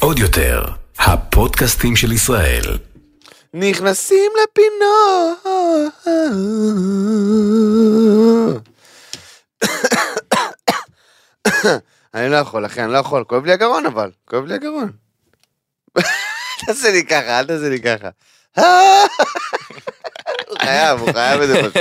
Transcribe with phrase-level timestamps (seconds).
[0.00, 0.64] עוד יותר,
[0.98, 2.78] הפודקאסטים של ישראל.
[3.54, 5.38] נכנסים לפינות.
[12.14, 13.24] אני לא יכול, אחי, אני לא יכול.
[13.24, 14.10] כואב לי הגרון אבל.
[14.28, 14.92] כואב לי הגרון.
[15.98, 16.02] אל
[16.66, 18.08] תעשה לי ככה, אל תעשה לי ככה.
[20.64, 21.76] חייב, הוא חייב את זה פשוט.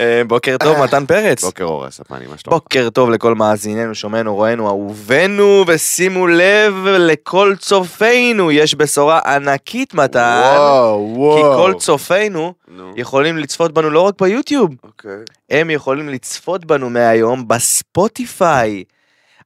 [0.00, 1.44] אה, בוקר טוב, מתן פרץ.
[1.44, 2.48] בוקר אור הספני, מה שלומך?
[2.48, 10.40] בוקר טוב לכל מאזיננו, שומענו, רואינו, אהובינו, ושימו לב לכל צופינו, יש בשורה ענקית מתן.
[10.58, 11.56] וואו, כי וואו.
[11.56, 15.10] כל צופינו נו, יכולים לצפות בנו לא רק ביוטיוב, אוקיי.
[15.50, 18.84] הם יכולים לצפות בנו מהיום בספוטיפיי.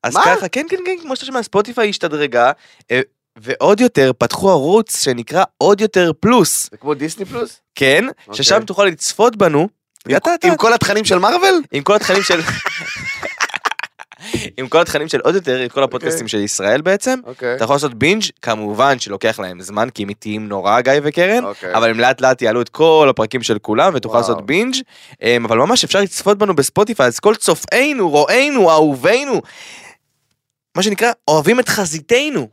[0.02, 0.22] אז מה?
[0.24, 2.52] ככה, כן, כן, כן, כמו שאתה שומע, ספוטיפיי השתדרגה,
[2.90, 3.00] אה,
[3.42, 7.60] ועוד יותר, פתחו ערוץ שנקרא עוד יותר פלוס, זה כמו דיסני פלוס?
[7.74, 8.04] כן?
[8.28, 8.44] אוקיי.
[8.44, 9.68] ששם תוכל לצפות בנו.
[10.08, 11.62] עם- אתה- אתה- עם כל התכנים של מארוול?
[11.72, 12.40] עם כל התכנים של...
[14.56, 17.54] עם כל התכנים של עוד יותר, עם כל הפודקאסטים של ישראל בעצם, אוקיי.
[17.56, 21.74] אתה יכול לעשות בינג', כמובן שלוקח להם זמן, כי הם איטיים נורא, גיא וקרן, אוקיי.
[21.74, 24.28] אבל הם לאט לאט יעלו את כל הפרקים של כולם, ותוכל וואו.
[24.30, 24.74] לעשות בינג',
[25.22, 29.40] אמ, אבל ממש אפשר לצפות בנו בספוטיפיי, אז כל צופינו, רואינו, אהובינו,
[30.76, 32.48] מה שנקרא, אוהבים את חזיתנו.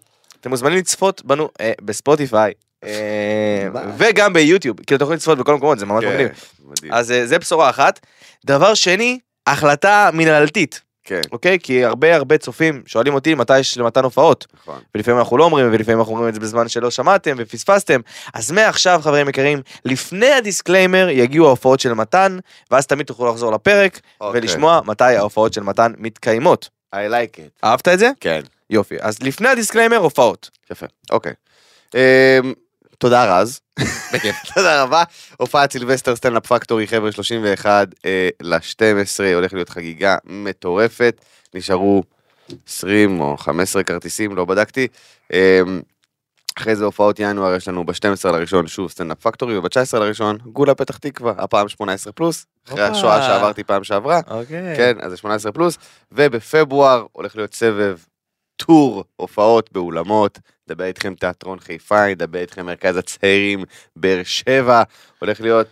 [0.48, 2.54] אתם מוזמנים לצפות בנו אה, בספוטיפיי.
[2.84, 3.68] אה?
[3.98, 6.30] וגם ביוטיוב, כאילו אתם יכולים לצפות בכל המקומות, זה ממש כן, מגניב.
[6.66, 6.94] מדהים.
[6.94, 8.00] אז אה, זה בשורה אחת.
[8.46, 11.60] דבר שני, החלטה מנהלתית, כן, אוקיי?
[11.64, 14.80] כי הרבה הרבה צופים שואלים אותי מתי יש למתן הופעות, נכון.
[14.96, 18.00] ולפעמים אנחנו לא אומרים, ולפעמים אנחנו אומרים את זה בזמן שלא שמעתם ופספסתם.
[18.34, 22.38] אז מעכשיו, חברים יקרים, לפני ה disclaimer יגיעו ההופעות של מתן,
[22.72, 24.42] ואז תמיד תוכלו לחזור לפרק, אוקיי.
[24.42, 26.70] ולשמוע מתי ההופעות של מתן מתקיימות.
[26.96, 27.64] I like it.
[27.64, 28.12] אהבת את זה?
[28.20, 28.42] כן.
[28.70, 28.96] יופי.
[29.02, 30.50] אז לפני ה disclaimer, הופעות.
[30.72, 31.34] יפה, אוקיי.
[31.96, 32.00] אמ,
[32.98, 33.60] תודה רז.
[34.54, 35.04] תודה רבה.
[35.38, 41.22] הופעת סילבסטר סטנדאפ פקטורי, חבר'ה, 31 אה, ל-12, הולך להיות חגיגה מטורפת.
[41.54, 42.04] נשארו
[42.68, 44.88] 20 או 15 כרטיסים, לא בדקתי.
[45.34, 45.82] אמ,
[46.58, 50.98] אחרי זה הופעות ינואר יש לנו ב-12 לראשון שוב סטנדאפ פקטורי, וב-19 לראשון גולה פתח
[50.98, 52.84] תקווה, הפעם 18 פלוס, אחרי.
[52.84, 54.22] השואה שעברתי פעם שעברה.
[54.28, 54.76] אוקיי.
[54.78, 55.78] כן, אז זה 18 פלוס,
[56.12, 57.98] ובפברואר הולך להיות סבב
[58.58, 63.64] טור הופעות באולמות, נדבר איתכם תיאטרון חיפה, נדבר איתכם מרכז הצעירים
[63.96, 64.84] באר שבע,
[65.20, 65.68] הולך להיות,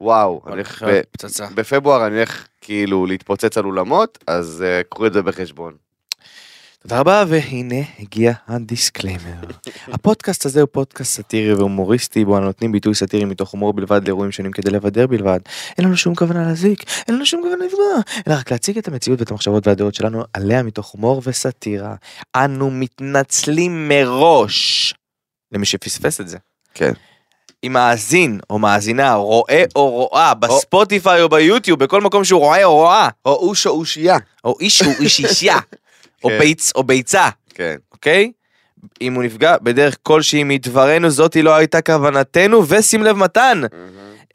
[0.00, 1.46] וואו, אני הולך, ב- פצצה.
[1.54, 5.76] בפברואר אני הולך כאילו להתפוצץ על אולמות, אז uh, קחו את זה בחשבון.
[6.82, 9.40] תודה רבה, והנה הגיע ה disclaimer.
[9.94, 14.32] הפודקאסט הזה הוא פודקאסט סאטירי והומוריסטי, בו אנו נותנים ביטוי סאטירי מתוך הומור בלבד לאירועים
[14.32, 15.38] שונים כדי לבדר בלבד.
[15.78, 17.86] אין לנו שום כוונה להזיק, אין לנו שום כוונה לפגוע,
[18.28, 21.94] אלא רק להציג את המציאות ואת המחשבות והדעות שלנו עליה מתוך הומור וסאטירה.
[22.36, 24.94] אנו מתנצלים מראש
[25.52, 26.38] למי שפספס את זה.
[26.74, 26.92] כן.
[27.64, 32.74] אם מאזין או מאזינה רואה או רואה בספוטיפיי או ביוטיוב בכל מקום שהוא רואה או
[32.74, 34.18] רואה או אוש או אושייה.
[34.44, 35.58] או איש הוא איש אישיה
[36.24, 36.38] או כן.
[36.38, 37.76] ביץ או ביצה כן.
[37.92, 38.32] אוקיי?
[39.00, 43.60] אם הוא נפגע בדרך כלשהי מדברנו זאתי לא הייתה כוונתנו ושים לב מתן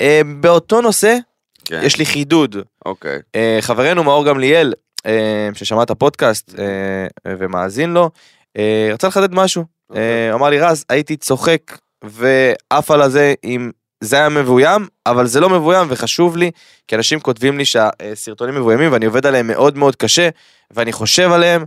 [0.01, 1.17] אה, באותו נושא
[1.65, 1.79] כן.
[1.83, 2.55] יש לי חידוד
[2.85, 3.19] אוקיי.
[3.35, 4.73] אה, חברנו מאור גמליאל
[5.05, 8.09] אה, ששמע את הפודקאסט אה, ומאזין לו
[8.57, 10.03] אה, רצה לחדד משהו אוקיי.
[10.03, 13.71] אה, אמר לי רז הייתי צוחק ועף על הזה אם
[14.01, 16.51] זה היה מבוים אבל זה לא מבוים וחשוב לי
[16.87, 20.29] כי אנשים כותבים לי שהסרטונים מבוימים ואני עובד עליהם מאוד מאוד קשה
[20.71, 21.65] ואני חושב עליהם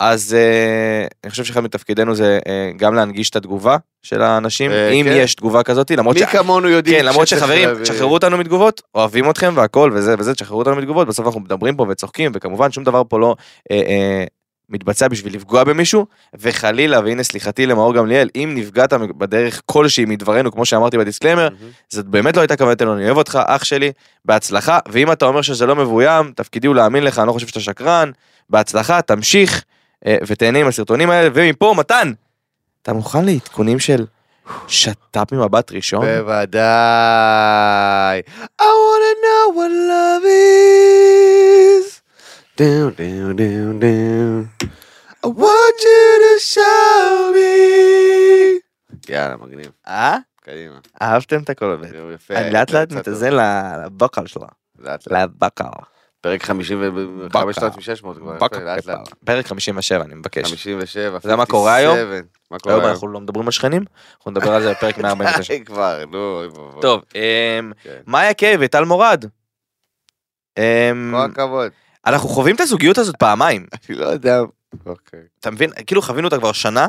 [0.00, 4.90] אז אה, אני חושב שאחד מתפקידנו זה אה, גם להנגיש את התגובה של האנשים אה,
[4.90, 5.12] אם כן.
[5.16, 9.30] יש תגובה כזאת למרות מי כמונו יודעים כן, למרות שחברים, להביא- תשחררו אותנו מתגובות, אוהבים
[9.30, 13.02] אתכם והכל וזה וזה, תשחררו אותנו מתגובות, בסוף אנחנו מדברים פה וצוחקים, וכמובן שום דבר
[13.08, 13.36] פה לא
[13.70, 14.24] אה, אה,
[14.70, 20.66] מתבצע בשביל לפגוע במישהו, וחלילה, והנה סליחתי למאור גמליאל, אם נפגעת בדרך כלשהי מדברנו, כמו
[20.66, 21.70] שאמרתי ב disclaimer, מהמם.
[21.88, 23.92] זאת באמת לא הייתה כוונתנו, אני אוהב אותך, אח שלי,
[24.24, 27.60] בהצלחה, ואם אתה אומר שזה לא מבוים, תפקידי הוא להאמין לך, אני לא חושב שאתה
[27.60, 28.10] שקרן,
[28.50, 29.64] בהצלחה, תמשיך,
[30.06, 32.12] אה, ותהנה עם הסרטונים האלה, ומפה, מתן,
[32.82, 34.06] אתה מוכן לעדכונים של
[34.68, 36.06] שת"פ ממבט ראשון?
[36.06, 36.60] בוודאי.
[38.60, 41.99] I wanna know what love is.
[42.60, 44.50] Down, down, down, down.
[45.24, 48.60] I want you to show me.
[49.08, 49.70] יאללה, מגניב.
[49.86, 50.16] אה?
[50.42, 50.78] קדימה.
[51.02, 51.96] אהבתם את הכל הזה.
[52.14, 52.34] יפה.
[52.34, 54.46] אני לאט לאט מתאזן לבקל שלה.
[54.78, 55.30] לאט לאט.
[55.30, 55.64] לבקל.
[56.20, 58.36] פרק 55,600 כבר.
[58.64, 59.08] לאט לאט.
[59.24, 60.50] פרק 57 אני מבקש.
[60.50, 61.16] 57.
[61.16, 61.96] אתה יודע מה קורה היום?
[61.96, 62.20] 57.
[62.50, 62.86] מה קורה היום?
[62.86, 63.84] אנחנו לא מדברים על שכנים,
[64.16, 65.54] אנחנו נדבר על זה בפרק 149.
[65.54, 66.42] די כבר, נו.
[66.80, 67.02] טוב.
[68.06, 69.24] מאיה קיי וטל מורד.
[70.58, 71.72] אמ, כל הכבוד.
[72.06, 74.40] אנחנו חווים את הזוגיות הזאת פעמיים, אני לא יודע.
[74.86, 75.20] אוקיי.
[75.40, 75.70] אתה מבין?
[75.86, 76.86] כאילו חווינו אותה כבר שנה,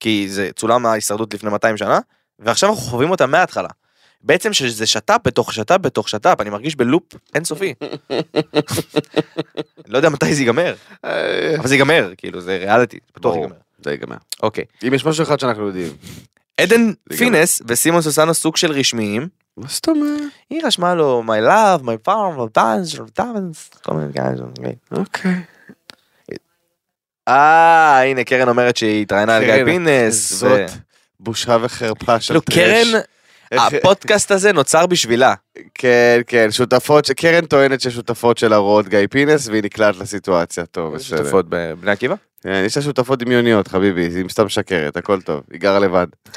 [0.00, 1.98] כי זה צולם ההישרדות לפני 200 שנה,
[2.38, 3.68] ועכשיו אנחנו חווים אותה מההתחלה.
[4.22, 7.02] בעצם שזה שת"פ בתוך שת"פ בתוך שת"פ, אני מרגיש בלופ
[7.34, 7.74] אינסופי.
[9.88, 10.74] לא יודע מתי זה ייגמר,
[11.04, 13.36] אה, אבל זה ייגמר, כאילו זה ריאליטי, בטוח.
[13.36, 13.56] ייגמר.
[13.84, 14.16] זה ייגמר.
[14.42, 14.64] אוקיי.
[14.88, 15.92] אם יש משהו אחד שאנחנו יודעים.
[16.60, 20.20] עדן פינס וסימון סוסנו סוג של רשמיים, מה זאת אומרת?
[20.50, 22.58] היא רשמה לו my love, my farm, my
[23.18, 24.44] dance, כל מיני כאלה.
[24.92, 25.42] אוקיי.
[27.28, 30.32] אה, הנה קרן אומרת שהיא התראיינה על גיא פינס.
[30.32, 30.70] זאת
[31.20, 32.92] בושה וחרפה של כאילו טרש.
[32.92, 33.00] קרן,
[33.52, 35.34] הפודקאסט הזה נוצר בשבילה.
[35.74, 41.18] כן, כן, שותפות, קרן טוענת ששותפות שלה רואות גיא פינס והיא נקלעת לסיטואציה, טוב, בסדר.
[41.18, 42.14] שותפות בבני עקיבא?
[42.42, 46.06] כן, יש לה שותפות דמיוניות, חביבי, היא סתם משקרת, הכל טוב, היא גרה לבד.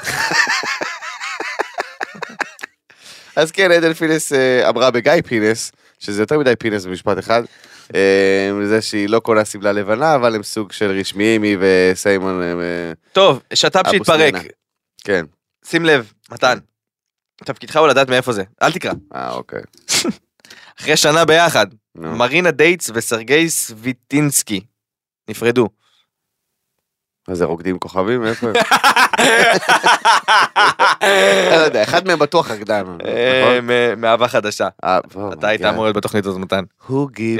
[3.36, 7.42] אז כן, עדן פינס אה, אמרה בגיא פינס, שזה יותר מדי פינס במשפט אחד,
[7.94, 12.92] אה, זה שהיא לא קונה שמלה לבנה, אבל הם סוג של רשמיים, היא וסיימון, אה,
[13.12, 14.34] טוב, שת"פ שהתפרק.
[15.04, 15.24] כן.
[15.64, 16.58] שים לב, מתן.
[17.44, 18.42] תפקידך הוא לדעת מאיפה זה.
[18.62, 18.92] אל תקרא.
[19.14, 19.60] אה, אוקיי.
[20.80, 21.66] אחרי שנה ביחד.
[21.94, 24.60] מרינה דייטס וסרגי סוויטינסקי
[25.28, 25.68] נפרדו.
[27.28, 28.26] מה זה רוקדים כוכבים?
[28.26, 28.54] איפה הם?
[31.50, 32.84] לא יודע, אחד מהם בטוח רקדן.
[33.06, 33.66] אה, נכון?
[33.96, 34.68] מאהבה חדשה.
[34.84, 34.98] אה,
[35.32, 35.64] אתה היית.
[35.64, 36.64] אמור להיות בתוכנית הזאת מתן.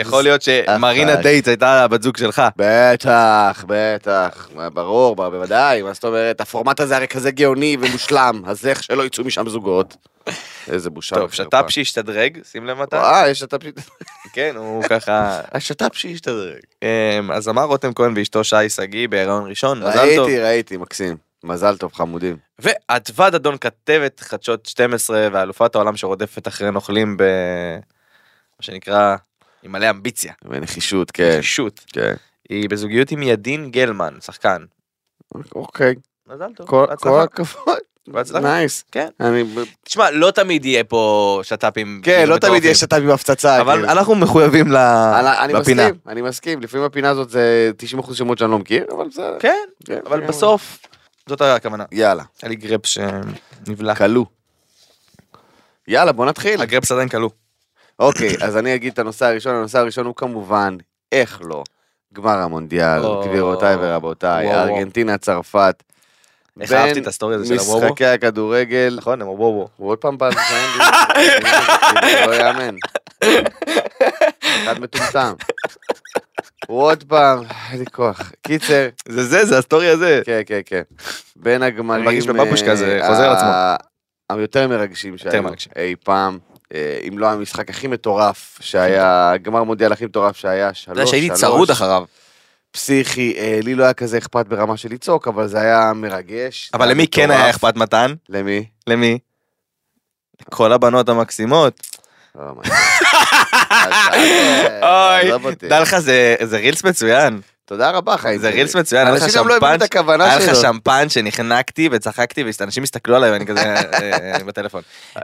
[0.00, 1.16] יכול להיות שמרינה.
[1.16, 2.42] דייטס הייתה הבת זוג שלך.
[2.56, 8.82] בטח, בטח, ברור, בוודאי, מה זאת אומרת, הפורמט הזה הרי כזה גאוני ומושלם, אז איך
[8.82, 9.96] שלא יצאו משם זוגות.
[10.68, 11.16] איזה בושה.
[11.16, 11.32] טוב.
[11.32, 12.96] שת"פ שהשתדרג, שים לב מתן.
[12.96, 13.66] אה, יש שת"פ ש...
[14.32, 15.40] כן, הוא ככה...
[15.52, 16.60] השת"פ שהשתדרג.
[16.82, 20.26] אמ, אז אמר רותם כהן ואשתו שי שגיא בהיריון ראשון, מזל טוב.
[20.26, 21.16] ראיתי, ראיתי, מקסים.
[21.44, 22.36] מזל טוב, חמודים.
[22.62, 27.22] ואדווה דדון כתבת חדשות 12 ואלופת העולם שרודפת אחרי נוכלים ב...
[28.58, 29.16] מה שנקרא,
[29.62, 31.80] עם מלא אמביציה, בנחישות, כן, נחישות.
[31.92, 32.14] כן.
[32.48, 34.64] היא בזוגיות עם ידין גלמן, שחקן.
[35.54, 35.94] אוקיי,
[36.28, 37.78] מזל טוב, כל הכבוד.
[38.42, 38.84] נייס.
[38.92, 39.08] כן.
[39.20, 39.44] אני...
[39.84, 42.00] תשמע, לא תמיד יהיה פה שת"פים.
[42.04, 43.60] כן, לא תמיד יש שת"פ עם הפצצה.
[43.60, 43.88] אבל כאילו.
[43.88, 44.76] אנחנו מחויבים ל...
[44.76, 45.82] אני- אני בפינה.
[45.86, 47.70] מסכים, אני מסכים, לפעמים הפינה הזאת זה
[48.00, 49.36] 90% שמות שאני לא מכיר, אבל בסדר.
[49.40, 50.26] כן, כן, אבל כן.
[50.26, 50.78] בסוף,
[51.30, 51.84] זאת הכוונה.
[51.92, 53.94] יאללה, היה לי גרפס שנבלע.
[53.94, 54.24] כלוא.
[55.88, 56.62] יאללה, בוא נתחיל.
[56.62, 57.30] הגרפס עדיין כלוא.
[57.98, 60.76] אוקיי, אז אני אגיד את הנושא הראשון, הנושא הראשון הוא כמובן,
[61.12, 61.64] איך לא,
[62.12, 63.00] גמר המונדיאל.
[63.24, 64.54] גבירותיי ורבותיי.
[64.54, 65.82] ארגנטינה, צרפת.
[66.60, 67.86] איך בין אהבתי את הסטורי הזה של הוובו.
[67.86, 69.68] משחקי הכדורגל, נכון, הם וובו.
[69.76, 70.36] הוא עוד פעם בא זה
[72.26, 72.76] לא יאמן.
[74.62, 75.32] אחד מטומטם.
[76.66, 78.32] הוא עוד פעם, אין לי כוח.
[78.42, 80.20] קיצר, זה זה, זה הסטורי הזה.
[80.24, 80.82] כן, כן, כן.
[81.36, 82.04] בין הגמרים...
[82.04, 83.50] מרגיש בבבושקה, זה אה, חוזר על עצמו.
[84.30, 85.42] היותר מרגשים שהיו.
[85.76, 86.38] אי פעם.
[86.74, 91.10] אה, אם לא המשחק הכי מטורף שהיה, גמר מונדיאל הכי מטורף שהיה, אתה שלוש, יודע
[91.10, 92.04] שהייתי שלוש, צרוד אחריו.
[92.70, 96.70] פסיכי, אה, לי לא היה כזה אכפת ברמה של לצעוק, אבל זה היה מרגש.
[96.74, 97.30] אבל זה למי כן.
[97.30, 98.14] היה אכפת מתן?
[98.28, 98.64] למי?
[98.86, 99.18] למי?
[100.50, 101.80] כל הבנות המקסימות.
[104.82, 105.68] אוי, אותי.
[105.68, 107.40] דע לך זה רילס מצוין.
[107.64, 108.40] תודה רבה חיים.
[108.40, 109.06] זה רילס מצוין.
[109.06, 109.80] היה לך לא שמפן-
[110.20, 110.56] היה לך.
[110.56, 113.82] שמפן שנחנקתי וצחקתי ואנשים הסתכלו עליי ואני כזה אה,
[114.34, 114.82] אה, בטלפון.
[115.16, 115.22] אה,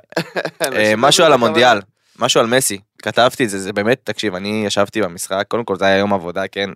[0.60, 1.78] אנשים משהו לא על המונדיאל,
[2.18, 5.84] משהו על מסי, כתבתי את זה, זה באמת, תקשיב, אני ישבתי במשחק, קודם כל זה
[5.84, 6.70] היה יום עבודה, כן,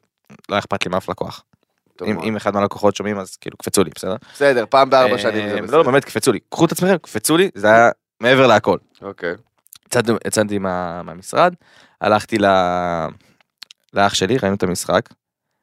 [0.49, 1.43] לא אכפת לי מאף לקוח.
[2.23, 4.17] אם אחד מהלקוחות שומעים אז כאילו קפצו לי, בסדר?
[4.35, 5.77] בסדר, פעם בארבע שנים זה לא, בסדר.
[5.77, 7.91] לא, באמת קפצו לי, קחו את עצמכם, קפצו לי, זה היה
[8.21, 8.79] מעבר להכל.
[9.03, 9.35] אוקיי.
[10.27, 11.55] יצאתי- מה- מהמשרד,
[12.01, 13.07] הלכתי ל-
[13.95, 15.03] לאח שלי, ראינו את המשחק,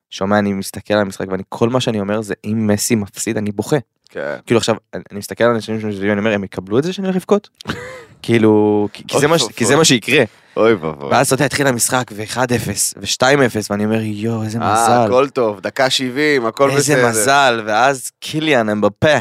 [0.09, 3.51] שומע, אני מסתכל על המשחק ואני, כל מה שאני אומר זה אם מסי מפסיד אני
[3.51, 3.75] בוכה.
[4.09, 4.35] כן.
[4.45, 7.15] כאילו עכשיו, אני מסתכל על אנשים שמסביבי, אני אומר, הם יקבלו את זה שאני הולך
[7.15, 7.49] לבכות?
[8.23, 10.23] כאילו, כי- כי זה מה ש- כי זה מה שיקרה.
[10.57, 11.09] אוי ואבוי.
[11.11, 12.39] ואז אתה יודע, התחיל המשחק, ו-1-0,
[12.97, 15.05] ו-2-0, ואני אומר, יואו, איזה אה, מזל.
[15.07, 16.77] הכל טוב, דקה 70, הכל בסדר.
[16.77, 19.17] איזה מזל, ואז קיליאן אמבפה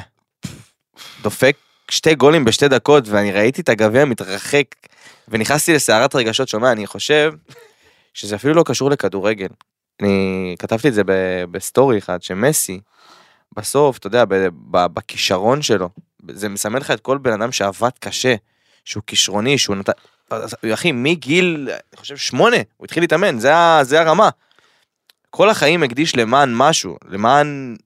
[1.23, 1.57] דופק
[1.91, 4.65] שתי גולים בשתי דקות, ואני ראיתי את הגביע מתרחק,
[5.29, 7.33] ונכנסתי לסערת רגשות, שומע, אני חושב
[8.15, 9.49] שזה אפילו לא קשור לכדורגל.
[10.03, 11.03] אני כתבתי את זה
[11.51, 12.81] בסטורי אחד, שמסי,
[13.57, 14.25] בסוף, אתה יודע,
[14.71, 15.89] בכישרון שלו,
[16.31, 18.35] זה מסמל לך את כל בן אדם שעבד קשה,
[18.85, 19.93] שהוא כישרוני, שהוא נתן...
[20.75, 23.53] אחי, מגיל, אני חושב, שמונה, הוא התחיל להתאמן, זה,
[23.83, 24.29] זה הרמה.
[25.31, 27.77] כל החיים הקדיש למען משהו, למען,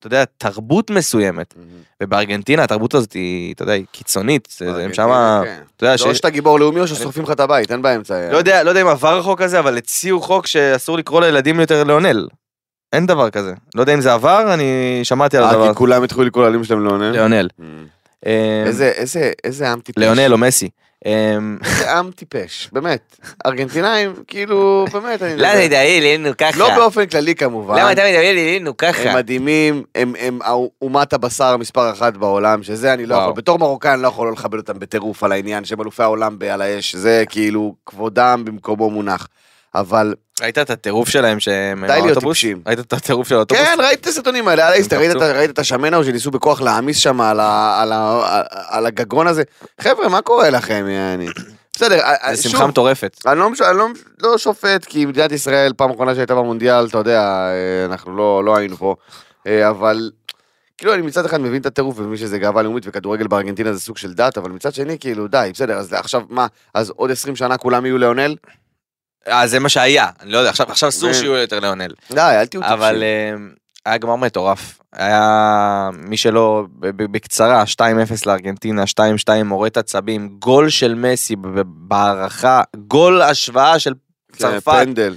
[0.00, 1.54] אתה יודע, תרבות מסוימת.
[2.02, 5.60] ובארגנטינה התרבות הזאת היא, אתה יודע, היא קיצונית, הם שמה, כן.
[5.76, 8.30] אתה יודע, זה או ש- שאתה גיבור לאומי או ששורפים לך את הבית, אין באמצע.
[8.32, 11.84] לא יודע, לא יודע אם עבר החוק הזה, אבל הציעו חוק שאסור לקרוא לילדים יותר
[11.84, 12.28] לאונל.
[12.92, 13.54] אין דבר כזה.
[13.74, 14.64] לא יודע אם זה עבר, אני
[15.02, 15.78] שמעתי על אה, הדבר כי הזה.
[15.78, 17.12] כולם התחילו לקרוא לילדים שלהם לעונן?
[17.12, 17.48] לאונל.
[18.26, 18.32] אמ,
[18.66, 19.98] איזה, איזה, איזה עם טיפש.
[19.98, 20.70] ליונל או מסי.
[21.06, 23.16] אה, איזה עם טיפש, באמת.
[23.46, 26.58] ארגנטינאים, כאילו, באמת, אני למה אתה מדבר אלינו ככה?
[26.58, 27.78] לא באופן כללי כמובן.
[27.78, 29.10] למה אתה אלינו ככה?
[29.10, 30.14] הם מדהימים, הם,
[30.82, 33.14] אומת הבשר מספר אחת בעולם, שזה אני לא.
[33.14, 36.36] יכול, בתור מרוקאי אני לא יכול לא לכבד אותם בטירוף על העניין, שהם אלופי העולם
[36.50, 39.28] על האש, זה כאילו כבודם במקומו מונח.
[39.74, 42.18] אבל ראית את הטירוף שלהם שהם די להיות?
[42.18, 42.62] טיפשים.
[42.66, 43.64] ראית את הטירוף של האוטובוס?
[43.64, 47.20] כן, ראית את הסרטונים האלה, על האיסטר, ראית את- השמן ההוא שניסו בכוח להעמיס שם
[48.70, 49.42] על הגגון הזה?
[49.80, 51.26] חבר'ה, מה קורה לכם, יעני?
[51.72, 52.00] בסדר,
[52.32, 53.16] זה שוב, שמחה מטורפת.
[53.26, 53.86] אני לא, לא,
[54.22, 58.56] לא שופט, כי מדינת ישראל, פעם אחרונה שהייתה במונדיאל, אתה יודע, אה, אנחנו לא, לא
[58.56, 58.94] היינו פה,
[59.46, 60.10] אה, אבל
[60.78, 63.96] כאילו אני מצד אחד מבין את הטירוף ומבין שזה גאווה לאומית וכדורגל בארגנטינה זה סוג
[63.98, 67.56] של דת, אבל מצד שני, כאילו, די, בסדר, אז עכשיו מה, אז עוד 20 שנה
[67.56, 68.34] כולם יהיו ליאונל?
[69.28, 70.08] אה, זה מה שהיה.
[70.20, 71.18] אני לא יודע, עכשיו עכשיו אסור כן.
[71.18, 71.90] שיהיו יותר ליונל.
[72.10, 72.78] די, אל תהיו טיפשים.
[72.78, 73.34] אבל אה,
[73.86, 74.80] היה גמר מטורף.
[74.92, 77.82] היה מי שלא, בקצרה, 2-0
[78.26, 78.84] לארגנטינה,
[79.28, 83.94] 2-2 מורט עצבים, גול של מסי בהערכה, גול השוואה של
[84.32, 85.16] כן, צרפת, פנדל.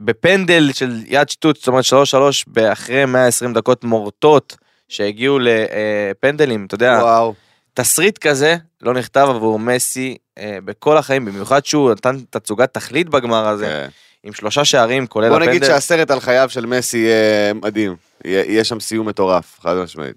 [0.00, 4.56] בפנדל של יד שטות, זאת אומרת 3-3 אחרי 120 דקות מורטות
[4.88, 7.34] שהגיעו לפנדלים, אתה יודע, וואו.
[7.74, 13.48] תסריט כזה לא נכתב עבור מסי אה, בכל החיים, במיוחד שהוא נתן תצוגת תכלית בגמר
[13.48, 13.88] הזה, כן.
[14.24, 15.50] עם שלושה שערים כולל בוא הפנדל.
[15.50, 17.96] נגיד שהסרט על חייו של מסי יהיה מדהים.
[18.24, 20.16] יהיה יהיה שם סיום מטורף, חד משמעית.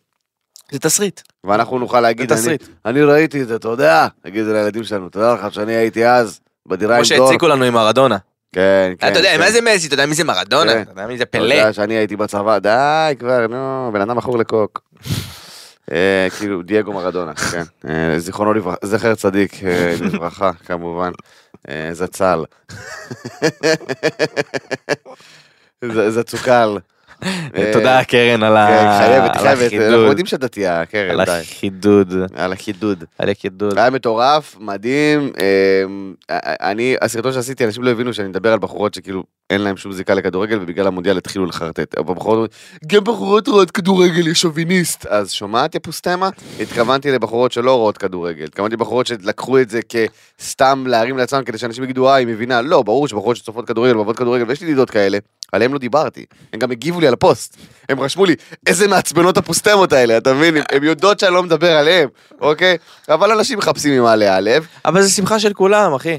[0.72, 2.64] זה תסריט, ואנחנו נוכל להגיד, זה אני, תסריט.
[2.86, 4.08] אני ראיתי את זה, אתה יודע?
[4.26, 7.28] נגיד את זה לילדים שלנו, תודה לך שאני הייתי אז בדירה עם כמו דור.
[7.28, 8.18] שהציקו לנו עם מרדונה.
[8.54, 9.08] כן, כן.
[9.08, 9.40] אתה יודע כן.
[9.40, 10.82] מה זה מסי, אתה יודע מי זה מרדונה, כן.
[10.82, 11.54] אתה יודע מי זה אתה פלא.
[11.54, 14.82] יודע שאני הייתי בצבא, די כבר, נו, בן אדם מכור לקוק.
[15.92, 17.64] אה, כאילו, דייגו מרדונה, כן.
[17.90, 21.12] אה, זיכרונו לברכה, זכר צדיק אה, לברכה, כמובן.
[21.70, 22.44] אה, זצ"ל.
[25.86, 26.78] ז- זצוקל.
[27.56, 30.08] אה, תודה קרן על כן, ה- חייבת, על חייבת, אנחנו החידוד.
[30.10, 31.32] יודעים שאת דתייה, קרן, על די.
[31.32, 32.14] החידוד.
[32.36, 33.04] על החידוד.
[33.20, 33.78] על החידוד.
[33.78, 35.32] היה מטורף, מדהים.
[36.62, 40.14] אני, הסרטון שעשיתי, אנשים לא הבינו שאני מדבר על בחורות שכאילו אין להם שום זיקה
[40.14, 41.98] לכדורגל ובגלל המונדיאל התחילו לחרטט.
[41.98, 42.52] אבל בחורות אומרות,
[42.88, 45.06] גם בחורות רואות כדורגל, יש שוביניסט.
[45.06, 46.30] אז שומעת יא פוסטמה?
[46.60, 48.44] התכוונתי לבחורות שלא רואות כדורגל.
[48.44, 49.80] התכוונתי לבחורות שלקחו את זה
[50.40, 52.62] כסתם להרים לעצמם כדי שאנשים יגידו, אה, היא מבינה.
[52.62, 55.18] לא, ברור שבחורות שצופות כדורגל ואוהבות כדורגל, ויש לי ידידות כאלה,
[55.52, 56.26] עליהם לא דיברתי.
[56.54, 57.58] הם גם הגיבו לי על הפוסט.
[57.90, 58.36] הם רשמו לי,
[58.68, 60.58] איזה מעצבנות הפוסטמות האלה, אתה מבין?
[60.72, 62.10] הם יודעות שאני לא מדבר עליהם,
[62.42, 62.78] אוקיי?
[63.10, 64.68] אבל אנשים מחפשים ממה להיעלב.
[64.86, 66.18] אבל זה שמחה של כולם, אחי.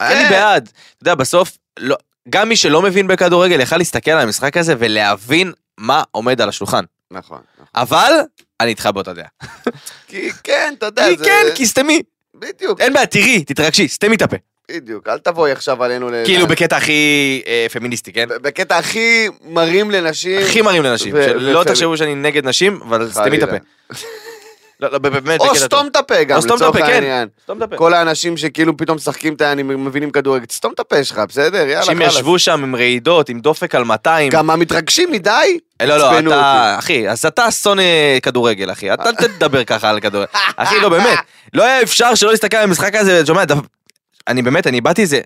[0.00, 0.62] אני בעד.
[0.64, 1.96] אתה יודע, בסוף, לא-
[2.28, 6.84] גם מי שלא מבין בכדורגל יכל להסתכל על המשחק הזה ולהבין מה עומד על השולחן.
[7.10, 7.40] נכון.
[7.54, 7.66] נכון.
[7.74, 8.12] אבל,
[8.60, 9.24] אני איתך באותה דעה.
[10.08, 11.24] כי כן, אתה יודע, כי זה...
[11.24, 12.02] כן, כי סתמי.
[12.34, 14.36] בדיוק, אין בעיה, תראי, תתרגשי, סתמי את הפה.
[14.70, 15.08] בדיוק.
[15.08, 16.14] אל תבואי עכשיו עלינו ל...
[16.24, 18.28] כאילו בקטע הכי אה, פמיניסטי, כן?
[18.42, 20.40] בקטע הכי מרים לנשים.
[20.42, 21.14] הכי מרים לנשים.
[21.16, 23.42] ו- שלא ופמי- תחשבו שאני נגד נשים, אבל סתמי את.
[23.42, 23.56] הפה.
[24.80, 25.56] לא, לא, באמת, או.
[25.56, 26.82] סתום את הפה גם, סתום לצורך כן.
[26.82, 27.28] העניין.
[27.42, 27.58] סתום.
[27.76, 31.56] כל האנשים שכאילו פתאום משחקים את העניינים, מבינים כדורגל, תסתום את הפה שלך, בסדר?
[31.56, 32.14] יאללה, אנשים חלאס.
[32.14, 34.30] ישבו שם עם רעידות, עם דופק על 200.
[34.30, 37.82] גם המתרגשים מדי, אה, לא, לא, אתה, אחי, אז אתה שונא
[38.22, 38.94] כדורגל, אחי.
[38.94, 40.28] אתה אל תדבר ככה על כדורגל.
[40.56, 41.18] אחי, לא, באמת.
[41.54, 43.42] לא היה אפשר שלא להסתכל על המשחק הזה, אתה שומע,
[44.28, 45.20] אני באמת, אני איבדתי איזה...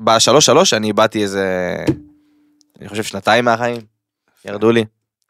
[0.00, 1.76] בשלוש שלוש אני איבדתי איזה...
[2.80, 3.80] אני חושב שנתיים מהחיים.
[4.44, 4.84] ירדו לי.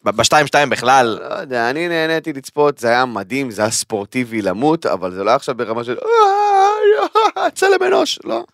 [0.05, 1.19] בשתיים שתיים בכלל.
[1.31, 5.31] לא יודע, אני נהניתי לצפות, זה היה מדהים, זה היה ספורטיבי למות, אבל זה לא
[5.31, 8.45] היה עכשיו ברמה של "אה, אה, צלם אנוש, לא.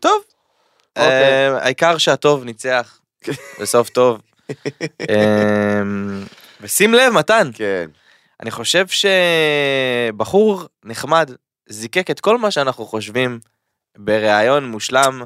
[0.00, 0.22] טוב.
[0.96, 1.48] אוקיי.
[1.48, 3.00] אה, העיקר שהטוב ניצח.
[3.60, 4.20] בסוף טוב.
[5.10, 5.82] אה,
[6.60, 7.90] ושים לב, מתן, כן.
[8.42, 8.86] אני חושב
[10.08, 11.30] שבחור נחמד
[11.68, 13.38] זיקק את כל מה שאנחנו חושבים
[13.98, 15.22] בריאיון מושלם.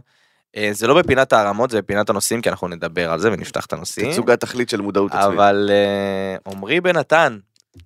[0.56, 3.72] אה, זה לא בפינת הערמות, זה בפינת הנושאים, כי אנחנו נדבר על זה ונפתח את
[3.72, 4.12] הנושאים.
[4.12, 5.24] תצוגת תכלית של מודעות עצמית.
[5.24, 7.38] אבל אה, עמרי בן נתן,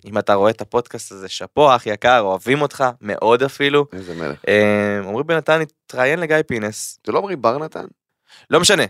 [0.05, 3.85] אם אתה רואה את הפודקאסט הזה, שאפו אח יקר, אוהבים אותך מאוד אפילו.
[3.93, 4.39] איזה מלך.
[4.47, 7.85] אה, עמרי בן נתן התראיין לגיא פינס, זה לא אומרים בר נתן?
[8.49, 8.83] לא משנה,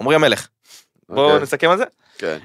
[0.00, 0.48] עמרי המלך.
[1.08, 1.42] בואו אוקיי.
[1.42, 1.84] נסכם על זה.
[2.18, 2.38] כן.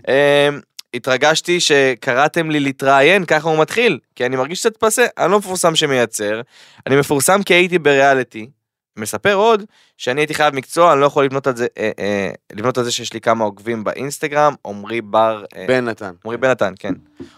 [0.93, 5.75] התרגשתי שקראתם לי להתראיין, ככה הוא מתחיל, כי אני מרגיש קצת פסה, אני לא מפורסם
[5.75, 6.41] שמייצר,
[6.87, 8.49] אני מפורסם כי הייתי בריאליטי.
[8.97, 9.63] מספר עוד
[9.97, 12.91] שאני הייתי חייב מקצוע, אני לא יכול לבנות על זה, אה, אה, לבנות על זה
[12.91, 16.11] שיש לי כמה עוקבים באינסטגרם, עמרי בר, אה, בן נתן.
[16.25, 16.93] עמרי בן נתן, כן.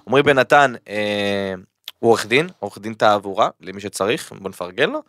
[0.08, 1.54] עמרי בן נתן אה,
[2.00, 5.02] הוא עורך דין, עורך דין תעבורה, למי שצריך, בוא נפרגן לו.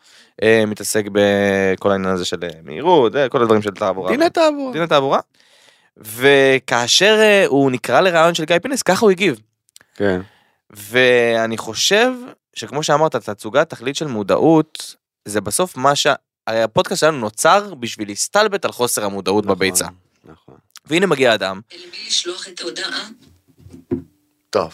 [0.43, 4.11] אה, מתעסק בכל העניין הזה של אה, מהירות, אה, כל הדברים של תעבורה.
[4.11, 4.73] דיני תעבורה.
[4.73, 5.21] דין התעבורה.
[5.97, 9.41] וכאשר אה, הוא נקרא לרעיון של גיא פינס, ככה הוא הגיב.
[9.95, 10.21] כן.
[10.71, 12.13] ואני חושב
[12.55, 16.15] שכמו שאמרת, תצוגת תכלית של מודעות, זה בסוף מה שה...
[16.47, 19.85] הרי הפודקאסט שלנו נוצר בשביל להסתלבט על חוסר המודעות בביצה.
[19.85, 19.97] נכון,
[20.33, 20.55] נכון.
[20.85, 23.09] והנה מגיע אדם, אל מי לשלוח את ההודעה?
[24.51, 24.73] טוב.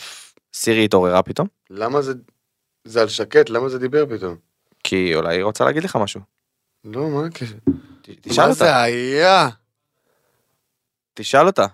[0.55, 1.49] סירי התעוררה פתאום.
[1.71, 2.13] למה זה...
[2.85, 4.37] זה על שקט, למה זה דיבר פתאום?
[4.85, 6.21] כי אולי היא רוצה להגיד לך משהו.
[6.85, 7.55] לא, מה הקשר?
[8.21, 9.49] תשאל מה אותה, זה היה?
[11.15, 11.67] תשאל אותה.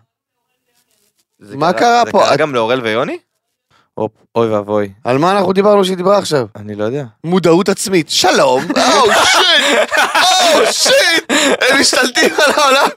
[1.39, 2.19] זה מה קרה זה פה?
[2.19, 3.19] קרה את- גם לאורל ויוני?
[3.97, 6.47] אופ, אוי ואבוי, על מה אנחנו דיברנו שהיא דיברה עכשיו?
[6.57, 7.05] אני לא יודע.
[7.25, 8.11] מודעות עצמית.
[8.11, 8.63] שלום.
[9.03, 9.88] או שיט.
[10.55, 11.33] או שיט.
[11.61, 12.89] הם משתלטים על העולם.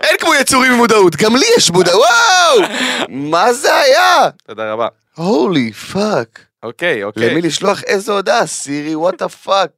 [0.00, 1.16] אין כמו יצורים עם מודעות.
[1.16, 2.04] גם לי יש מודעות.
[2.04, 2.68] וואו.
[3.08, 4.30] מה זה היה?
[4.46, 4.88] תודה רבה.
[5.14, 6.40] holy fuck.
[6.62, 7.30] אוקיי, אוקיי.
[7.30, 8.46] למי לשלוח איזו הודעה?
[8.46, 9.70] סירי, what the fuck.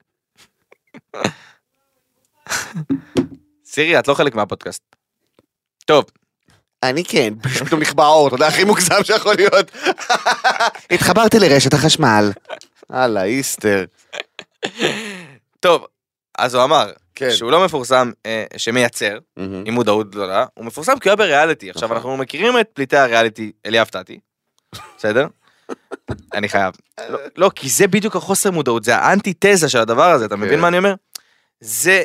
[3.66, 4.83] סירי, את לא חלק מהפודקאסט.
[5.85, 6.04] טוב,
[6.83, 7.35] אני כן.
[7.66, 9.71] פתאום נכבה האור, אתה יודע, הכי מוגזם שיכול להיות.
[10.90, 12.33] התחברתי לרשת החשמל.
[12.90, 13.85] הלאה, איסטר.
[15.61, 15.87] טוב,
[16.38, 17.31] אז הוא אמר כן.
[17.31, 21.71] שהוא לא מפורסם, אה, שמייצר, עם מודעות גדולה, הוא מפורסם כי הוא היה בריאליטי.
[21.71, 21.97] עכשיו, נכון.
[21.97, 24.19] אנחנו מכירים את פליטי הריאליטי אליאב טאטי,
[24.99, 25.26] בסדר?
[26.35, 26.75] אני חייב.
[27.09, 30.61] לא, לא, כי זה בדיוק החוסר מודעות, זה האנטיתזה של הדבר הזה, אתה מבין כן.
[30.61, 30.95] מה אני אומר?
[31.61, 32.02] זה,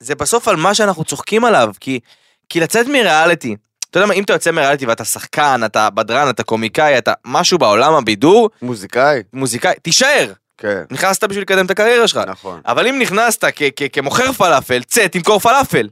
[0.00, 2.00] זה בסוף על מה שאנחנו צוחקים עליו, כי,
[2.48, 3.56] כי לצאת מריאליטי,
[3.90, 7.58] אתה יודע מה, אם אתה יוצא מריאליטי ואתה שחקן, אתה בדרן, אתה קומיקאי, אתה משהו
[7.58, 9.22] בעולם הבידור, מוזיקאי?
[9.32, 10.82] מוזיקאי, תישאר, כן.
[10.90, 12.20] נכנסת בשביל לקדם את הקריירה שלך.
[12.26, 12.60] נכון.
[12.66, 13.44] אבל אם נכנסת
[13.92, 15.88] כמוכר פלאפל, צא, תמכור פלאפל.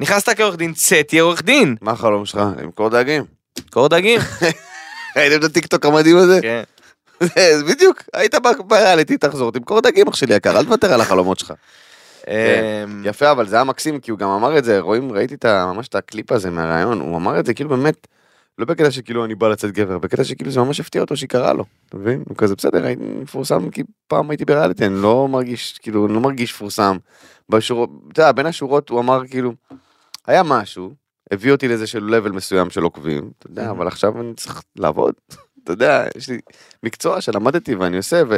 [0.00, 1.76] נכנסת כעורך דין, צא, תהיה עורך דין.
[1.80, 2.40] מה החלום שלך?
[2.62, 3.24] למכור דגים?
[3.54, 4.20] תמכור דגים.
[5.16, 6.38] ראיתם את הטיקטוק המדהים הזה?
[6.42, 6.62] כן.
[7.68, 8.34] בדיוק, היית
[8.66, 11.52] בריאליטי, תחזור, תמכור דגים אח שלי יקר, אל תוותר על החלומות שלך.
[12.28, 12.32] אמ,
[13.04, 15.94] יפה, אבל זה היה מקסים, כי הוא גם אמר את זה, רואים, ראיתי ממש את
[15.94, 18.06] הקליפ הזה מהראיון, הוא אמר את זה כאילו באמת,
[18.62, 21.52] לא בקטע שכאילו אני בא לצאת גבר, בקטע שכאילו זה ממש הפתיע אותו שהיא קרה
[21.52, 22.22] לו, אתה מבין?
[22.28, 26.20] הוא כזה בסדר, הייתי מפורסם כי פעם הייתי בריאליטי, אני לא מרגיש, כאילו, אני לא
[26.20, 26.96] מרגיש מפורסם.
[27.48, 29.52] בשורות, אתה יודע, בין השורות הוא אמר כאילו,
[30.26, 30.90] היה משהו,
[31.30, 35.14] הביא אותי לאיזה לבל מסוים של עוקבים, אתה יודע, אבל עכשיו אני צריך לעבוד,
[35.64, 36.38] אתה יודע, יש לי
[36.82, 38.36] מקצוע שלמדתי ואני עושה, ו...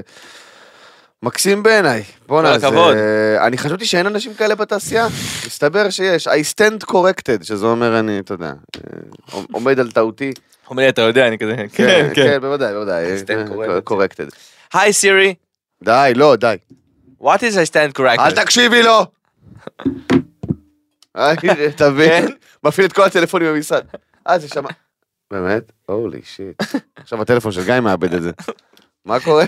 [1.24, 2.66] מקסים בעיניי, בואנה, זה...
[2.66, 2.96] הכבוד.
[3.40, 5.06] אני חשבתי שאין אנשים כאלה בתעשייה,
[5.46, 10.32] מסתבר שיש, I stand corrected, שזה אומר אני, אתה יודע, אה, עומד על טעותי,
[10.76, 13.92] לי, אתה יודע, אני כזה, כן, כן, בוודאי, בוודאי, stand corrected.
[13.92, 14.34] corrected.
[14.74, 15.34] היי סירי,
[15.84, 16.56] די, לא, די,
[17.22, 18.20] what is I stand corrected?
[18.20, 19.06] אל תקשיבי לו!
[21.16, 21.32] אה,
[21.68, 22.26] אתה מבין?
[22.64, 23.84] מפעיל את כל הטלפונים במשרד.
[24.28, 24.68] אה, זה שמע...
[25.30, 25.72] באמת?
[25.86, 26.62] הולי שיט.
[26.96, 28.30] עכשיו הטלפון של גיא מאבד את זה.
[29.04, 29.44] מה קורה?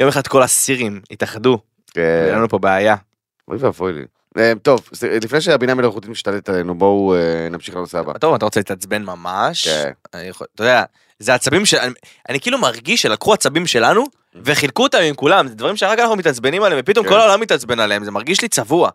[0.00, 1.58] יום אחד כל הסירים התאחדו,
[1.94, 2.22] כן.
[2.26, 2.96] היה לנו פה בעיה.
[3.48, 4.02] אוי ואבוי לי.
[4.38, 4.88] אה, טוב,
[5.22, 8.12] לפני שהבינה מלאכותית משתלטת עלינו, בואו אה, נמשיך לנושא הבא.
[8.18, 9.68] טוב, אתה רוצה להתעצבן ממש?
[9.68, 9.90] כן.
[10.10, 10.82] אתה יודע,
[11.18, 11.76] זה עצבים של...
[12.28, 14.04] אני- כאילו מרגיש שלקחו עצבים שלנו
[14.44, 17.12] וחילקו אותם עם כולם, זה דברים שרק אנחנו מתעצבנים עליהם, ופתאום כן.
[17.12, 18.90] כל העולם מתעצבן עליהם, זה מרגיש לי צבוע.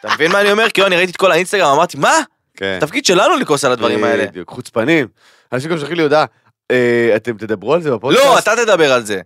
[0.00, 0.70] אתה מבין מה אני אומר?
[0.70, 2.14] כאילו אני ראיתי את כל האינסטגרם, אמרתי, מה?
[2.56, 2.78] כן.
[2.82, 4.26] התפקיד שלנו לכעוס על הדברים האלה.
[4.26, 5.06] בדיוק, חוצפנים.
[5.52, 6.24] אנשים גם שולחים לי הודעה,
[7.16, 8.26] אתם תדברו על זה בפודקאסט?
[8.26, 9.20] לא, אתה תדבר על זה.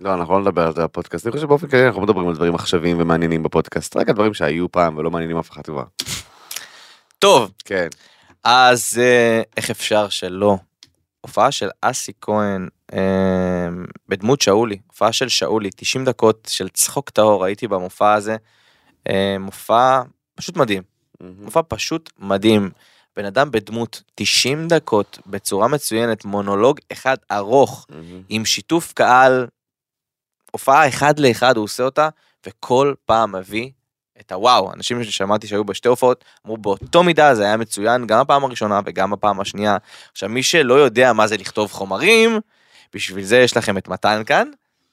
[0.00, 1.26] לא, אנחנו לא נדבר על זה בפודקאסט.
[1.26, 4.72] אני חושב שבאופן כללי אנחנו מדברים על דברים עכשוויים ומעניינים בפודקאסט, רק על דברים שהיו
[4.72, 5.84] פעם ולא מעניינים אף אחד כבר.
[7.18, 7.88] טוב, כן.
[8.44, 10.56] אז אה, איך אפשר שלא?
[11.20, 13.68] הופעה של אסי כהן אה,
[14.08, 18.36] בדמות שאולי, הופעה של שאולי, 90 דקות של צחוק טהור, הייתי במופע הזה.
[19.08, 20.02] אה, מופע
[20.34, 20.82] פשוט מדהים,
[21.20, 22.70] מופע פשוט מדהים.
[23.16, 27.86] בן אדם בדמות 90 דקות בצורה מצוינת, מונולוג אחד ארוך
[28.28, 29.46] עם שיתוף קהל,
[30.52, 32.08] הופעה אחד לאחד הוא עושה אותה,
[32.46, 33.70] וכל פעם מביא
[34.20, 34.72] את הוואו.
[34.72, 39.12] אנשים ששמעתי שהיו בשתי הופעות, אמרו באותו מידה זה היה מצוין גם הפעם הראשונה וגם
[39.12, 39.76] הפעם השנייה.
[40.12, 42.40] עכשיו מי שלא יודע מה זה לכתוב חומרים,
[42.94, 44.48] בשביל זה יש לכם את מתן כאן,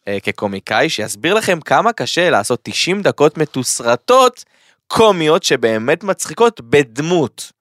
[0.07, 4.45] אה, כקומיקאי, שיסביר לכם כמה קשה לעשות 90 דקות מתוסרטות
[4.87, 7.51] קומיות שבאמת מצחיקות בדמות.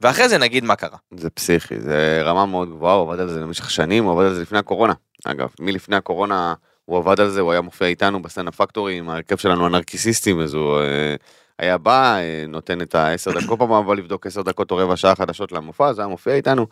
[0.00, 0.98] ואחרי זה נגיד מה קרה.
[1.14, 4.34] זה פסיכי, זה רמה מאוד גבוהה, הוא עבד על זה במשך שנים, הוא עבד על
[4.34, 4.92] זה לפני הקורונה.
[5.24, 6.54] אגב, מלפני הקורונה
[6.84, 10.54] הוא עבד על זה, הוא היה מופיע איתנו בסצנה פקטורי עם ההרכב שלנו הנרקיסיסטים, אז
[10.54, 11.14] הוא אה,
[11.58, 14.76] היה בא, אה, נותן את העשר דקות, כל פעם הוא בא לבדוק עשר דקות או
[14.76, 16.66] רבע שעה חדשות למופע, אז היה מופיע איתנו,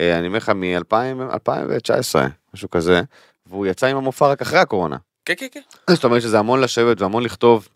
[0.00, 2.18] אה, אני אומר לך מ-2019,
[2.54, 3.02] משהו כזה,
[3.46, 4.96] והוא יצא עם המופע רק אחרי הקורונה.
[5.24, 5.60] כן כן כן.
[5.90, 7.68] זאת אומרת שזה המון לשבת והמון לכתוב,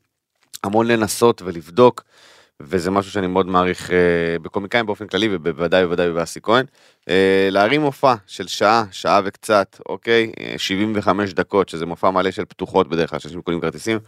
[0.65, 2.03] המון לנסות ולבדוק,
[2.63, 6.67] וזה משהו שאני מאוד מעריך אה, בקומיקאים באופן כללי, ובוודאי ובוודאי באסי כהן.
[7.09, 10.33] אה, להרים מופע של שעה, שעה וקצת, אוקיי?
[10.41, 13.99] אה, 75 דקות, שזה מופע מלא של פתוחות בדרך כלל, שאנשים קונים כרטיסים.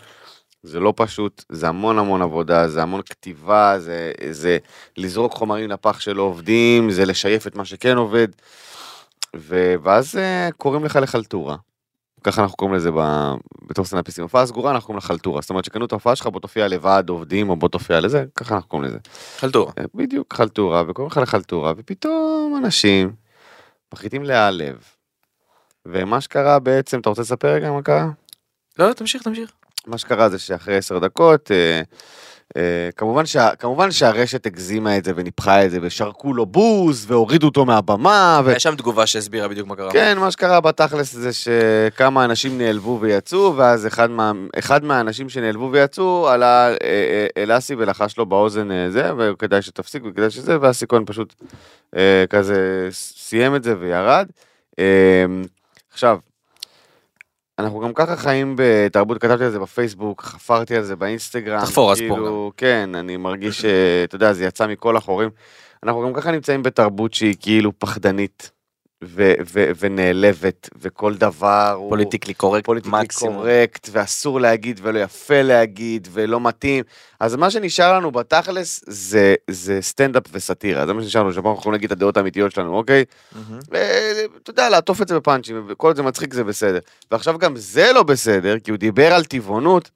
[0.63, 4.59] זה לא פשוט, זה המון המון עבודה, זה המון כתיבה, זה, זה
[4.97, 8.29] לזרוק חומרים לפח של עובדים, זה לשייף את מה שכן עובד.
[9.37, 9.75] ו...
[9.83, 11.57] ואז אה, קוראים לך לחלטורה.
[12.25, 13.33] ככה אנחנו קוראים לזה ב...
[13.67, 14.23] בתור סטנדאפיסטים.
[14.23, 15.41] הופעה סגורה אנחנו קוראים לה חלטורה.
[15.41, 18.55] זאת אומרת שקנו את ההופעה שלך בוא תופיע לבד עובדים או בוא תופיע לזה, ככה
[18.55, 18.99] אנחנו קוראים לזה.
[19.39, 19.73] חלטורה.
[19.79, 23.13] אה, בדיוק חלטורה וקוראים לך לחלטורה ופתאום אנשים
[23.95, 24.79] מחליטים להיעלב
[25.87, 28.09] ומה שקרה בעצם, אתה רוצה לספר רגע מה קרה?
[28.79, 29.51] לא, תמשיך, תמשיך.
[29.87, 31.83] מה שקרה זה שאחרי עשר דקות, אה,
[32.97, 37.65] כמובן, שה, כמובן שהרשת הגזימה את זה וניפחה את זה ושרקו לו בוז והורידו אותו
[37.65, 38.41] מהבמה.
[38.45, 38.51] ו...
[38.51, 39.93] יש שם תגובה שהסבירה בדיוק מה קרה.
[39.93, 45.69] כן, מה שקרה בתכלס זה שכמה אנשים נעלבו ויצאו, ואז אחד, מה, אחד מהאנשים שנעלבו
[45.73, 50.57] ויצאו עלה אה, אה, אל אסי ולחש לו באוזן אה, זה, וכדאי שתפסיק וכדאי שזה,
[50.61, 51.35] ואסי כהן פשוט
[51.97, 54.29] אה, כזה סיים את זה וירד.
[54.79, 55.25] אה,
[55.93, 56.19] עכשיו,
[57.61, 61.61] אנחנו גם ככה חיים בתרבות, כתבתי על זה בפייסבוק, חפרתי על זה באינסטגרם.
[61.61, 65.31] תחפור, אז פה כאילו, כן, אני מרגיש שאתה יודע, זה יצא מכל החורים.
[65.83, 68.51] אנחנו גם ככה נמצאים בתרבות שהיא כאילו פחדנית
[69.05, 73.37] ו- ו- ונעלבת, וכל דבר הוא politically correct, politically מקסימום.
[73.37, 76.85] correct, ואסור להגיד, ולא יפה להגיד, ולא מתאים.
[77.21, 81.73] אז מה שנשאר לנו בתכלס זה, זה סטנדאפ וסאטירה, זה מה שנשאר לנו, שאנחנו יכולים
[81.73, 83.05] להגיד את הדעות האמיתיות שלנו, אוקיי?
[83.33, 83.59] מהמם.
[83.71, 86.79] ואתה יודע, לעטוף את זה בפאנצ'ים, וכל זה מצחיק זה בסדר.
[87.11, 89.91] ועכשיו גם זה לא בסדר, כי הוא דיבר על טבעונות.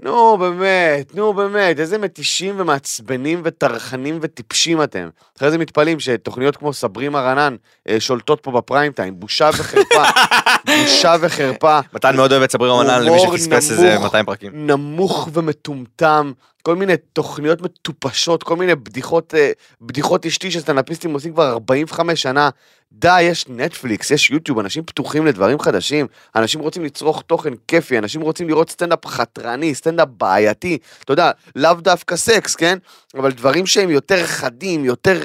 [0.00, 5.08] נו באמת, נו באמת, איזה מתישים ומעצבנים וטרחנים וטיפשים אתם.
[5.36, 7.56] אחרי זה מתפלאים שתוכניות כמו סברי מרנן
[7.88, 10.02] אה, שולטות פה בפריים טיים, בושה וחרפה,
[10.66, 11.78] בושה וחרפה.
[11.92, 14.04] מתן מאוד אוהב את סברי רמנן למי שפספס איזה נמוך.
[14.04, 14.66] 200 פרקים.
[14.66, 16.32] נמוך ומטומטם,
[16.62, 22.50] כל מיני תוכניות מטופשות, כל מיני בדיחות, אה, בדיחות אשתי שסטנדאפיסטים עושים כבר 45 שנה.
[22.98, 26.06] די, יש נטפליקס, יש יוטיוב, אנשים פתוחים לדברים חדשים,
[26.36, 31.74] אנשים רוצים לצרוך תוכן כיפי, אנשים רוצים לראות סטנדאפ חתרני, סטנדאפ בעייתי, אתה יודע, לאו
[31.74, 32.78] דווקא סקס, כן?
[33.14, 35.22] אבל דברים שהם יותר חדים, יותר,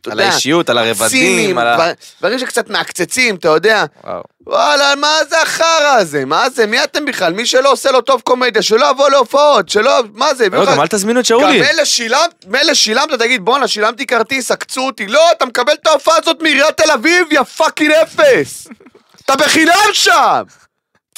[0.00, 1.74] אתה על יודע, האישיות, על הרבדים, ציניים, על ה...
[1.76, 3.84] דבר- דברים שקצת מעקצצים, אתה יודע.
[4.04, 4.22] וואו.
[4.46, 6.24] וואלה, מה זה החרא הזה?
[6.24, 6.66] מה זה?
[6.66, 7.32] מי אתם בכלל?
[7.32, 10.00] מי שלא עושה לו טוב קומדיה, שלא יבוא להופעות, שלא...
[10.14, 10.48] מה זה?
[10.48, 11.60] לא, גם אל תזמינו את גם שאולי.
[11.60, 15.06] מילא שילמת, מילא שילמת, תגיד, בואנה, שילמתי כרטיס, עקצו אותי.
[15.06, 18.66] לא, אתה מקבל את ההופעה הזאת מעיריית תל אביב, יא fucking אפס.
[19.24, 20.42] אתה בחינם שם!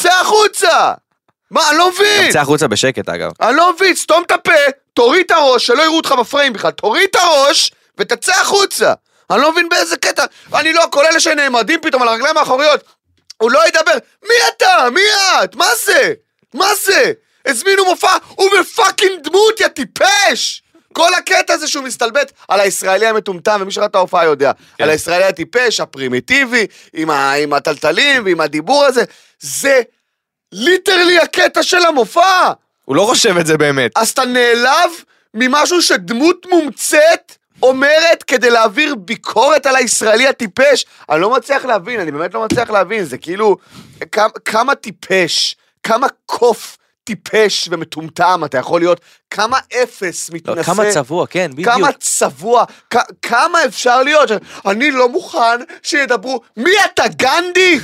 [0.00, 0.92] צא החוצה!
[1.50, 2.32] מה, אני לא מבין!
[2.32, 3.30] צא החוצה בשקט אגב.
[3.40, 4.52] אני לא מבין, סתום את הפה,
[4.94, 8.92] תוריד את הראש, שלא יראו אותך בפריים בכלל, תוריד את הראש ותצא החוצה.
[9.30, 12.84] אני לא מבין באיזה קטע, אני לא, כל אלה שנעמדים פתאום על הרגליים האחוריות,
[13.36, 14.90] הוא לא ידבר, מי אתה?
[14.94, 15.00] מי
[15.44, 15.54] את?
[15.54, 16.12] מה זה?
[16.54, 17.12] מה זה?
[17.46, 20.62] הזמינו מופע, הוא ב fucking דמות, יא טיפש!
[20.92, 24.84] כל הקטע הזה שהוא מסתלבט על הישראלי המטומטם, ומי שראה את ההופעה יודע, כן.
[24.84, 29.04] על הישראלי הטיפש, הפרימיטיבי, עם, ה, עם הטלטלים ועם הדיבור הזה,
[29.40, 29.80] זה
[30.52, 32.52] ליטרלי הקטע של המופע!
[32.84, 33.90] הוא לא חושב את זה באמת.
[33.96, 34.90] אז אתה נעלב
[35.34, 40.84] ממשהו שדמות מומצאת אומרת כדי להעביר ביקורת על הישראלי הטיפש?
[41.10, 43.56] אני לא מצליח להבין, אני באמת לא מצליח להבין, זה כאילו,
[44.12, 50.62] כמה, כמה טיפש, כמה קוף טיפש ומטומטם אתה יכול להיות, כמה אפס לא, מתנשא.
[50.62, 51.68] כמה צבוע, כן, בדיוק.
[51.74, 54.30] כמה צבוע, כ- כמה אפשר להיות?
[54.66, 57.78] אני לא מוכן שידברו, מי אתה, גנדי?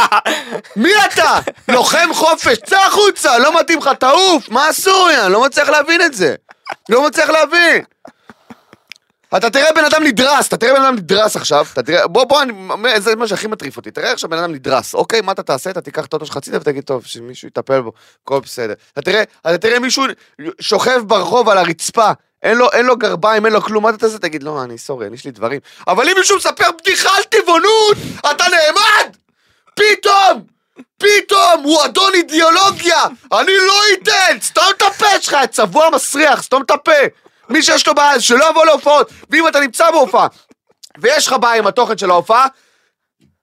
[0.76, 1.38] מי אתה?
[1.68, 5.06] לוחם חופש, צא החוצה, לא מתאים לך, תעוף, מה עשו?
[5.24, 6.34] אני לא מצליח להבין את זה.
[6.88, 7.84] לא מצליח להבין.
[9.36, 12.42] אתה תראה בן אדם נדרס, אתה תראה בן אדם נדרס עכשיו, אתה תראה, בוא בוא,
[12.42, 12.52] אני,
[13.00, 15.70] זה מה שהכי מטריף אותי, תראה עכשיו בן אדם נדרס, אוקיי, מה אתה תעשה?
[15.70, 17.92] אתה תיקח את שלך הצידה ותגיד, טוב, שמישהו יטפל בו,
[18.24, 18.74] הכל בסדר.
[18.92, 20.04] אתה תראה, אתה תראה מישהו
[20.60, 22.10] שוכב ברחוב על הרצפה,
[22.42, 24.18] אין לו, אין לו גרביים, אין לו כלום, מה אתה תעשה?
[24.18, 25.60] תגיד, לא, אני סורי, יש לי דברים.
[25.86, 29.16] אבל אם מישהו מספר בדיחה על טבעונות, אתה נעמד!
[29.74, 30.42] פתאום!
[30.98, 31.62] פתאום!
[31.64, 33.04] הוא אדון אידיאולוגיה!
[33.32, 34.38] אני לא אתן!
[34.40, 36.92] סתום את הפה שלך, צבוע מסריח, סתום את הפה!
[37.50, 40.26] מי שיש לו בעיה, שלא יבוא להופעות, ואם אתה נמצא בהופעה,
[40.98, 42.46] ויש לך בעיה עם התוכן של ההופעה,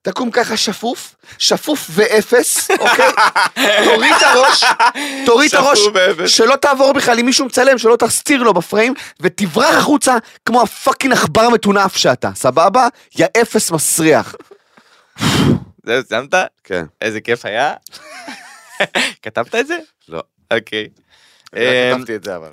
[0.02, 3.10] תקום ככה שפוף, שפוף ואפס, אוקיי?
[3.84, 4.64] תוריד את הראש,
[5.26, 5.78] תוריד את הראש.
[6.26, 11.48] שלא תעבור בכלל עם מישהו מצלם, שלא תסתיר לו בפריים, ותברח החוצה כמו הפאקינג עכבר
[11.48, 12.88] מטונף שאתה, סבבה?
[13.18, 14.34] יא אפס מסריח.
[15.86, 16.34] זהו, סיימת?
[16.64, 16.84] כן.
[17.00, 17.74] איזה כיף היה.
[19.22, 19.78] כתבת את זה?
[20.08, 20.22] לא.
[20.50, 20.88] אוקיי.
[21.52, 22.50] לא אמ, כתבתי את זה אבל.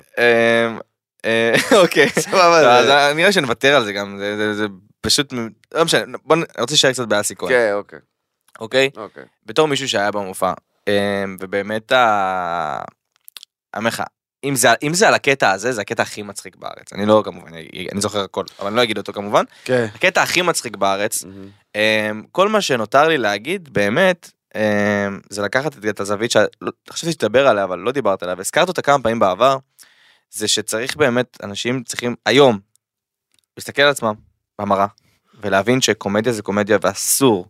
[1.26, 2.08] אה, אוקיי.
[2.08, 4.18] סבבה, לא, נראה שנוותר על זה גם,
[4.54, 4.66] זה-
[5.00, 5.32] פשוט,
[5.74, 7.98] לא משנה, בוא אני רוצה להישאר קצת באסי כהן, כן, אוקיי,
[8.60, 8.90] אוקיי?
[8.96, 9.24] אוקיי.
[9.46, 10.52] בתור מישהו שהיה במופע,
[10.88, 12.80] אמ, ובאמת ה...
[13.74, 14.02] אני לך,
[14.44, 16.92] אם זה, אם זה על הקטע הזה, זה הקטע הכי מצחיק בארץ.
[16.92, 19.44] אני לא, כמובן, אני, אני זוכר הכל, אבל אני לא אגיד אותו כמובן.
[19.64, 19.86] כן.
[19.94, 21.24] הקטע הכי מצחיק בארץ,
[21.76, 24.60] אמ, כל מה שנותר לי להגיד, באמת, אמ,
[25.30, 29.02] זה לקחת את- את הזווית שחשבתי שתדבר עליה, אבל לא דיברת עליה, והזכרת אותה כמה
[29.02, 29.56] פעמים בעבר,
[30.30, 32.58] זה שצריך באמת, אנשים צריכים היום
[33.56, 34.14] להסתכל על עצמם
[34.60, 34.86] במראה,
[35.40, 37.46] ולהבין שקומדיה זה קומדיה ואסור,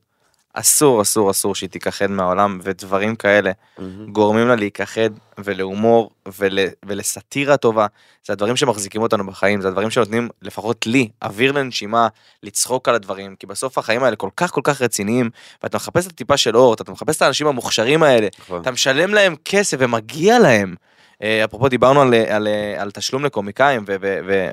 [0.59, 3.53] אסור, אסור, אסור שהיא תיכחד מהעולם, ודברים כאלה
[4.13, 7.87] גורמים לה להיכחד ולהומור ול, ולסאטירה טובה.
[8.27, 12.09] זה הדברים שמחזיקים אותנו בחיים, זה הדברים שנותנים, לפחות לי, אוויר לנשימה,
[12.43, 15.31] לצחוק על הדברים, כי בסוף החיים האלה כל כך כל כך רציניים,
[15.63, 18.63] ואתה מחפש את הטיפה של אור, אתה מחפש את האנשים המוכשרים האלה, נכון.
[18.63, 20.75] אתה משלם להם כסף ומגיע להם.
[21.23, 22.49] אה, אפרופו דיברנו על, על,
[22.79, 24.51] על תשלום לקומיקאים ו- ו- ו-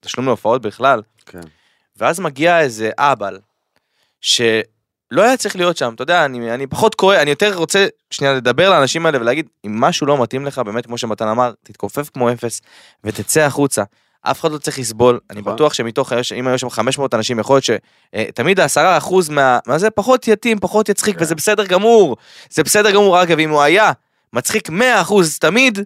[0.00, 1.40] ותשלום להופעות בכלל, כן.
[1.96, 3.38] ואז מגיע איזה אהבל,
[4.20, 8.34] שלא היה צריך להיות שם, אתה יודע, אני, אני פחות קורא, אני יותר רוצה שנייה
[8.34, 12.32] לדבר לאנשים האלה ולהגיד, אם משהו לא מתאים לך, באמת כמו שמתן אמר, תתכופף כמו
[12.32, 12.60] אפס
[13.04, 13.82] ותצא החוצה.
[14.22, 15.54] אף אחד לא צריך לסבול, אני נכון.
[15.54, 19.90] בטוח שמתוך, אם היו שם 500 אנשים, יכול להיות שתמיד העשרה אחוז מה, מה זה,
[19.90, 21.22] פחות יתאים, פחות יצחיק, כן.
[21.22, 22.16] וזה בסדר גמור,
[22.50, 23.92] זה בסדר גמור, אגב, אם הוא היה
[24.32, 25.78] מצחיק 100 אחוז תמיד,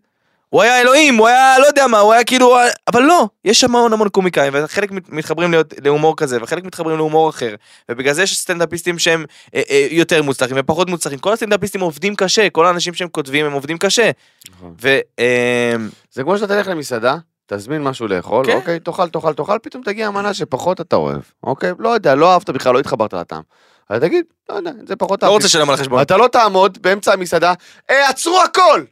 [0.49, 2.57] הוא היה אלוהים, הוא היה לא יודע מה, הוא היה כאילו,
[2.89, 6.97] אבל לא, יש שם המון המון קומיקאים, וחלק מת- מתחברים להיות, להומור כזה, וחלק מתחברים
[6.97, 7.55] להומור אחר,
[7.91, 12.51] ובגלל זה יש סטנדאפיסטים שהם אה, אה, יותר מוצלחים ופחות מוצלחים, כל הסטנדאפיסטים עובדים קשה,
[12.51, 14.11] כל האנשים שהם כותבים הם עובדים קשה,
[14.51, 14.75] נכון.
[14.83, 14.99] ו...
[15.19, 15.75] אה,
[16.13, 18.57] זה כמו שאתה תלך למסעדה, תזמין משהו לאכול, כן.
[18.57, 21.73] אוקיי, תאכל, תאכל, תאכל, פתאום תגיע מנה שפחות אתה אוהב, אוקיי?
[21.79, 23.43] לא יודע, לא אהבת בכלל, לא התחברת לטעם.
[23.91, 25.29] אז תגיד, לא יודע, זה פחות לא.
[25.29, 26.03] רוצה לשלם על החשבון.
[26.03, 27.53] אתה לא תעמוד באמצע המסעדה,
[27.91, 28.85] אה, עצרו הכל!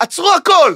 [0.00, 0.74] עצרו הכל!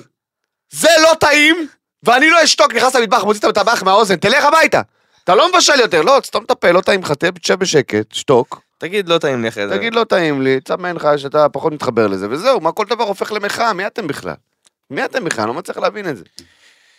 [0.71, 1.67] זה לא טעים,
[2.03, 4.81] ואני לא אשתוק, נכנס למטבח, מוציא את הטבח מהאוזן, תלך הביתה!
[5.25, 9.09] אתה לא מבשל יותר, לא, סתום את הפה, לא טעים לך, תשב בשקט, שתוק, תגיד,
[9.09, 9.77] לא טעים לי אחרי זה.
[9.77, 13.33] תגיד לא טעים לי, צמן לך שאתה פחות מתחבר לזה, וזהו, מה כל דבר הופך
[13.33, 14.35] למחאה, מי אתם בכלל?
[14.91, 15.43] מי אתם בכלל?
[15.45, 16.25] אני לא מצליח להבין את זה.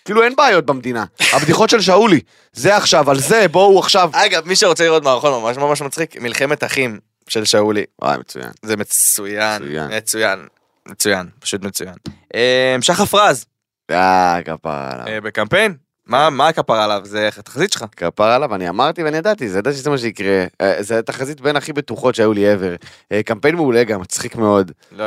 [0.06, 2.20] כאילו אין בעיות במדינה, הבדיחות של שאולי,
[2.54, 4.10] זה עכשיו, על זה, בואו עכשיו.
[4.14, 7.84] אגב, מי שרוצה לראות מערכון ממש ממש מצחיק, מלחמת אחים של שאולי.
[8.02, 8.50] וואי, מצוין.
[8.62, 9.64] זה מצוין,
[9.98, 10.48] מצוין.
[10.88, 11.94] מצוין, פשוט מצוין.
[12.36, 13.46] אה, שחף רז,
[13.92, 15.08] אה, כפרה עליו.
[15.08, 15.76] אה, בקמפיין,
[16.08, 17.02] מה מה הכפרה עליו?
[17.04, 17.86] זה התחזית שלך.
[17.98, 20.46] כפרה עליו, אני אמרתי ואני ידעתי, זה ידעתי שזה מה שיקרה.
[20.62, 22.86] אה, זה התחזית בין הכי בטוחות שהיו לי ever.
[23.26, 24.72] קמפיין מעולה גם, מצחיק מאוד.
[24.92, 25.04] לא.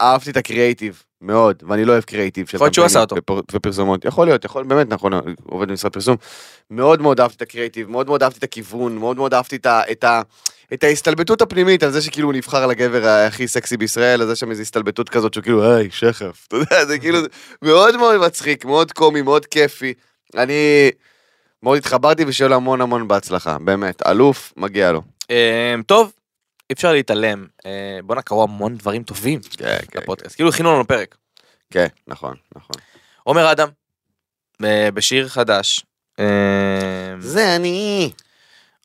[0.00, 4.04] אהבתי את הקריאייטיב, מאוד, ואני לא אוהב קריאייטיב של יכול להיות שהוא עשה ופר- ופרסומות.
[4.04, 5.12] יכול להיות, יכול, באמת נכון,
[5.44, 6.16] עובד במשרד פרסום.
[6.70, 9.80] מאוד מאוד אהבתי את הקריאייטיב, מאוד מאוד אהבתי את הכיוון, מאוד מאוד אהבתי את ה...
[9.90, 10.22] את ה
[10.72, 14.50] את ההסתלבטות הפנימית על זה שכאילו הוא נבחר לגבר הכי סקסי בישראל, על זה שם
[14.50, 17.18] איזו הסתלבטות כזאת שהוא כאילו, היי, שחף, אתה יודע, זה כאילו
[17.62, 19.94] מאוד מאוד מצחיק, מאוד קומי, מאוד כיפי.
[20.36, 20.90] אני
[21.62, 25.02] מאוד התחברתי ושיהיה לו המון המון בהצלחה, באמת, אלוף, מגיע לו.
[25.30, 26.12] אה, טוב,
[26.70, 27.46] אי אפשר להתעלם.
[27.66, 30.36] אה, בואנה, קרו המון דברים טובים כן, כן, בפודקאסט.
[30.36, 31.16] כאילו הכינו לנו פרק.
[31.70, 32.76] כן, נכון, נכון.
[33.22, 33.68] עומר אדם,
[34.64, 35.84] אה, בשיר חדש.
[36.18, 36.24] אה,
[37.18, 38.12] זה אני.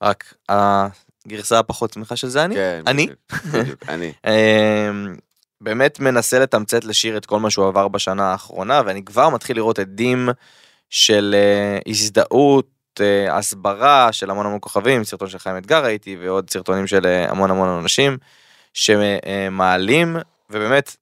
[0.02, 2.56] רק הגרסה הפחות שמחה של זה אני.
[2.56, 3.08] כן, אני.
[3.54, 4.14] בדיוק, אני.
[4.28, 5.16] אמ,
[5.62, 9.80] באמת מנסה לתמצת לשיר את כל מה שהוא עבר בשנה האחרונה ואני כבר מתחיל לראות
[9.80, 10.30] עדים
[10.90, 11.36] של
[11.88, 12.68] הזדהות,
[13.02, 17.32] אה, הסברה של המון המון כוכבים, סרטון של חיים אתגר ראיתי ועוד סרטונים של אה,
[17.32, 18.18] המון המון אנשים
[18.74, 20.18] שמעלים
[20.50, 20.96] ובאמת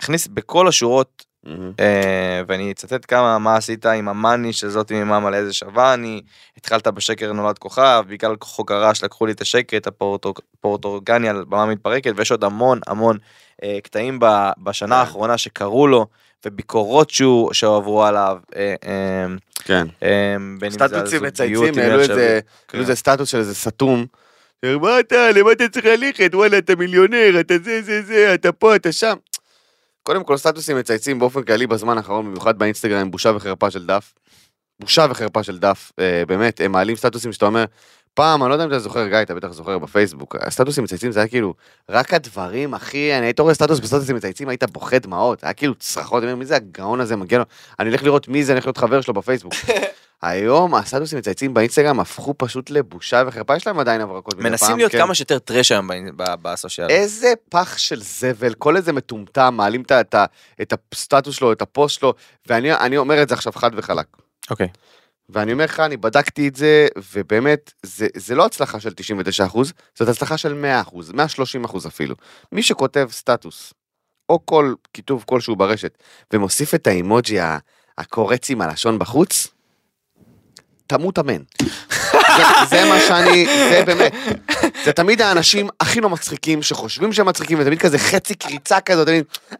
[0.00, 1.72] הכניס בכל השורות מהמם.
[1.80, 6.22] אה, ואני אצטט כמה מה עשית עם המאני שזאת ממם על איזה שווה אני
[6.56, 12.12] התחלת בשקר נולד כוכב בגלל חוק הרעש לקחו לי את השקט הפורטורגני על במה מתפרקת
[12.16, 13.18] ויש עוד המון המון
[13.62, 15.00] אה, קטעים ב- בשנה כן.
[15.00, 16.06] האחרונה שקרו לו
[16.46, 18.38] וביקורות שהוא שהועברו עליו.
[18.56, 19.26] אה, אה,
[19.64, 19.86] כן.
[20.02, 22.12] אה, זה סטטוסים מצייצים, העלו כן.
[22.12, 24.06] העלו איזה סטטוס של איזה סתום.
[24.64, 26.30] מה אתה, למה אתה צריך ללכת?
[26.34, 29.16] וואלה, אתה מיליונר, אתה זה, זה, זה, אתה פה, אתה שם.
[30.02, 34.14] קודם כל, סטטוסים מצייצים באופן כללי בזמן האחרון, במיוחד באינסטגרם, בושה וחרפה של דף.
[34.80, 35.92] בושה וחרפה של דף,
[36.26, 37.64] באמת, הם מעלים סטטוסים שאתה אומר,
[38.14, 41.20] פעם, אני לא יודע אם אתה זוכר, גיא, אתה בטח זוכר בפייסבוק, הסטטוסים מצייצים זה
[41.20, 41.54] היה כאילו,
[41.88, 46.22] רק הדברים, אחי, אני היית רואה סטטוס בסטטוסים מצייצים, היית בוכה דמעות, היה כאילו צרחות,
[46.22, 47.44] אני אומר, מי זה הגאון הזה, מגיע לו,
[47.80, 49.52] אני אלך לראות מי זה, אני הולך להיות חבר שלו בפייסבוק.
[50.22, 54.38] היום הסטטוסים מצייצים באינסטגרם הפכו פשוט לבושה וחרפה, יש להם עדיין הברקות.
[54.38, 54.98] מנסים להיות כן.
[54.98, 56.90] כמה שיותר טרש היום בסושיאל.
[56.90, 59.82] איזה פח של זבל, כל איזה מטומטם, מעלים
[60.62, 62.14] את הסטטוס שלו, את הפוסט שלו,
[62.46, 64.06] ואני אני אומר את זה עכשיו חד וחלק.
[64.50, 64.68] אוקיי.
[65.28, 68.92] ואני אומר לך, אני בדקתי את זה, ובאמת, זה, זה לא הצלחה של
[69.50, 69.58] 99%,
[69.94, 71.12] זאת הצלחה של 100%,
[71.66, 72.14] 130% אפילו.
[72.52, 73.74] מי שכותב סטטוס,
[74.28, 75.98] או כל כיתוב כלשהו ברשת,
[76.32, 77.38] ומוסיף את האימוג'י
[77.98, 79.48] הקורץ עם הלשון בחוץ,
[80.86, 81.42] תמות אמן.
[82.36, 84.12] זה, זה מה שאני, זה באמת.
[84.84, 89.08] זה תמיד האנשים הכי לא מצחיקים, שחושבים שהם מצחיקים, ותמיד כזה חצי קריצה כזאת,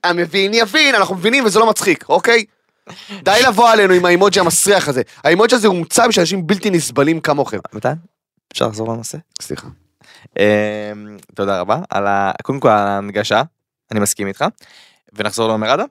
[0.05, 2.45] המבין יבין, אנחנו מבינים וזה לא מצחיק, אוקיי?
[3.23, 5.03] די לבוא עלינו עם האימוג'י המסריח הזה.
[5.25, 7.59] האימוג'י הזה הומצא בשביל אנשים בלתי נסבלים כמוכם.
[7.73, 7.95] מתן?
[8.53, 9.19] אפשר לחזור לנושא?
[9.43, 9.69] סליחה.
[10.39, 12.33] אמ, תודה רבה על ה...
[12.43, 13.43] קודם כל על ההנגשה,
[13.91, 14.45] אני מסכים איתך.
[15.13, 15.87] ונחזור לעומר אדם?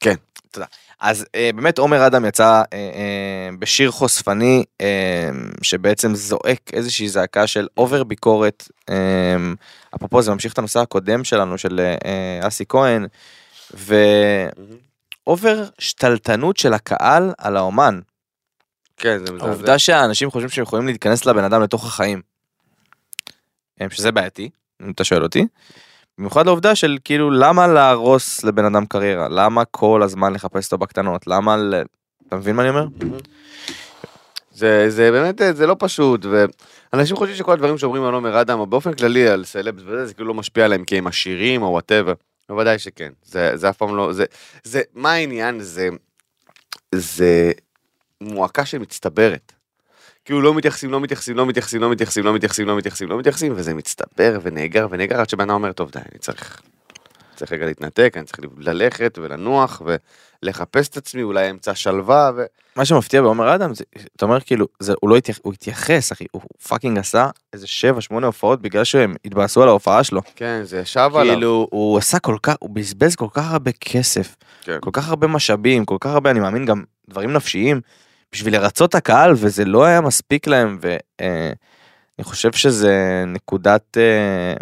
[0.00, 0.14] כן.
[0.50, 0.66] תודה.
[1.00, 5.30] אז אה, באמת עומר אדם יצא אה, אה, בשיר חושפני אה,
[5.62, 8.68] שבעצם זועק איזושהי זעקה של אובר ביקורת.
[8.90, 8.96] אה,
[9.96, 13.06] אפרופו זה ממשיך את הנושא הקודם שלנו של אה, אסי כהן.
[15.26, 18.00] ו over שתלטנות של הקהל על האומן.
[18.96, 19.46] כן, זה מזעזע.
[19.46, 22.22] העובדה שהאנשים חושבים שהם יכולים להיכנס לבן אדם לתוך החיים.
[23.80, 24.50] אה, שזה בעייתי,
[24.82, 25.46] אם אתה שואל אותי.
[26.18, 29.28] במיוחד לעובדה של כאילו למה להרוס לבן אדם קריירה?
[29.28, 31.26] למה כל הזמן לחפש אותו בקטנות?
[31.26, 31.74] למה ל...
[32.28, 32.86] אתה מבין מה אני אומר?
[34.52, 36.26] זה, זה באמת, זה לא פשוט,
[36.92, 40.14] ואנשים חושבים שכל הדברים שאומרים על עומר אדם, או באופן כללי על סלבס וזה, זה
[40.14, 42.12] כאילו לא משפיע עליהם כי הם עשירים או whatever.
[42.50, 44.24] בוודאי שכן, זה, זה אף פעם לא, זה,
[44.64, 45.60] זה, מה העניין?
[45.60, 45.88] זה,
[46.94, 47.52] זה
[48.20, 49.52] מועקה שמצטברת.
[50.24, 53.52] כאילו לא מתייחסים, לא מתייחסים, לא מתייחסים, לא מתייחסים, לא מתייחסים, לא מתייחסים, לא מתייחסים,
[53.56, 56.62] וזה מצטבר ונאגר ונאגר עד שבן אדם אומר, טוב די, אני צריך,
[57.36, 59.82] צריך רגע להתנתק, אני צריך ללכת ולנוח
[60.42, 62.44] ולחפש את עצמי, אולי אמצא שלווה, ו...
[62.76, 63.84] מה שמפתיע בעומר אדם זה,
[64.16, 67.66] אתה אומר כאילו, זה, הוא לא התייח, הוא התייחס אחי, הוא fucking עשה איזה
[68.10, 70.20] 7-8 הופעות בגלל שהם התבאסו על ההופעה שלו.
[70.36, 71.34] כן, זה ישב עליו.
[71.34, 74.78] כאילו, הוא עשה כל כך, הוא בזבז כל כך הרבה כסף, כן.
[74.80, 77.80] כל כך הרבה משאבים, כל כך הרבה, אני מאמין גם דברים נפשיים,
[78.32, 84.54] בשביל לרצות את הקהל, וזה לא היה מספיק להם, ואני חושב שזה נקודת אה,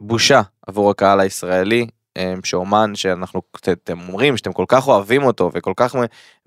[0.00, 1.99] בושה עבור הקהל הישראלי, אה,
[2.44, 5.96] שאומן שאנחנו, אתם אומרים שאתם כל כך אוהבים אותו, וכל כך,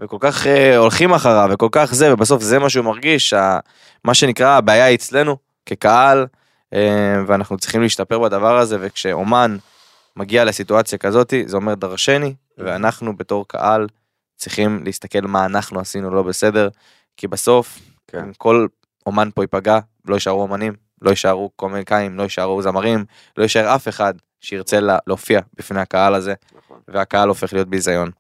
[0.02, 3.34] וכל כך אה, הולכים אחריו, וכל כך זה, ובסוף זה מה שהוא מרגיש,
[4.04, 6.26] מה שנקרא הבעיה אצלנו, כקהל,
[6.74, 9.58] אה, ואנחנו צריכים להשתפר בדבר הזה, וכשאומן
[10.16, 13.88] מגיע לסיטואציה כזאת, זה אומר דרשני, ואנחנו בתור קהל
[14.38, 16.70] צריכים להסתכל מה אנחנו עשינו לא בסדר,
[17.18, 18.30] כי בסוף, כן.
[18.38, 18.68] כל
[19.06, 23.06] אומן פה ייפגע, לא יישארו אומנים, לא יישארו קומיקאים, לא יישארו זמרים,
[23.38, 26.80] לא יישאר אף אחד שירצה לה, להופיע בפני הקהל הזה, נכון.
[26.88, 28.12] והקהל הופך להיות ביזיון.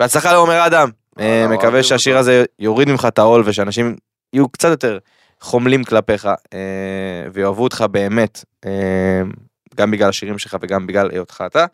[0.00, 0.90] בהצלחה לעומר אדם,
[1.20, 2.18] אה, וואלה, מקווה שהשיר.
[2.18, 3.96] הזה יוריד ממך את העול ושאנשים
[4.32, 4.98] יהיו קצת יותר
[5.40, 9.22] חומלים כלפיך אה, ויאהבו אותך באמת, אה,
[9.74, 11.66] גם בגלל השירים שלך וגם בגלל היותך אתה.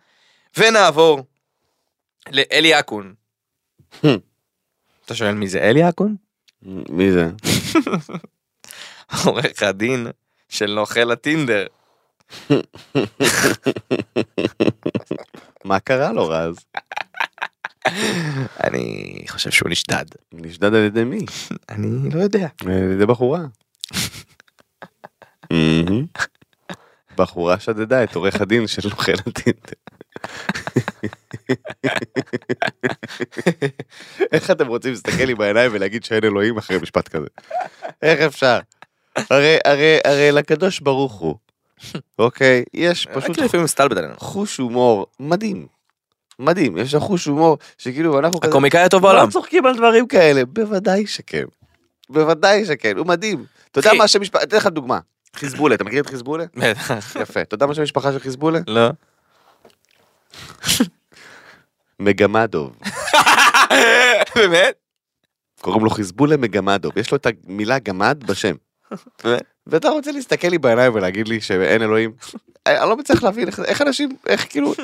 [0.59, 1.27] ונעבור
[2.31, 3.15] לאלי אקון.
[5.05, 6.17] אתה שואל מי זה אלי אקון?
[6.89, 7.31] מי זה?
[9.25, 10.07] עורך הדין
[10.49, 11.67] של נוכל הטינדר.
[15.65, 16.57] מה קרה לו רז?
[18.65, 20.05] אני חושב שהוא נשדד.
[20.33, 21.27] נשדד על ידי מי?
[21.69, 22.49] אני לא יודע.
[22.67, 23.41] על ידי בחורה.
[27.17, 29.73] בחורה שדדה את עורך הדין של נוכל הטינדר.
[34.33, 37.27] איך אתם רוצים להסתכל לי בעיניים ולהגיד שאין אלוהים אחרי משפט כזה?
[38.03, 38.59] איך אפשר?
[39.17, 41.37] הרי, הרי, הרי לקדוש ברוך הוא,
[42.19, 42.65] אוקיי?
[42.75, 44.15] יש פשוט פשוט לפעמים מסתלבט עלינו.
[44.17, 45.67] חוש הומור מדהים.
[46.39, 49.31] מדהים, יש חוש הומור שכאילו אנחנו כזה הקומיקאי הטוב לא בעולם.
[49.31, 51.45] צוחקים על דברים כאלה, בוודאי שכן.
[52.09, 53.45] בוודאי שכן, הוא מדהים.
[53.71, 53.93] אתה יודע.
[53.99, 54.99] מה שם משפחה, אתן לך דוגמה.
[55.37, 56.45] חיזבולה, אתה מכיר את חיזבולה?
[56.57, 57.17] בטח.
[57.21, 57.41] יפה.
[57.41, 58.59] אתה יודע מה שם משפחה של חיזבולה?
[58.67, 58.91] לא.
[62.01, 62.77] מגמדוב.
[64.37, 64.75] באמת?
[65.61, 66.99] קוראים לו חיזבולה מגמדוב.
[66.99, 68.55] יש לו את המילה גמד בשם.
[69.67, 72.13] ואתה רוצה להסתכל לי בעיניים ולהגיד לי שאין אלוהים?
[72.67, 74.75] אני לא מצליח להבין איך- איך אנשים, איך כאילו,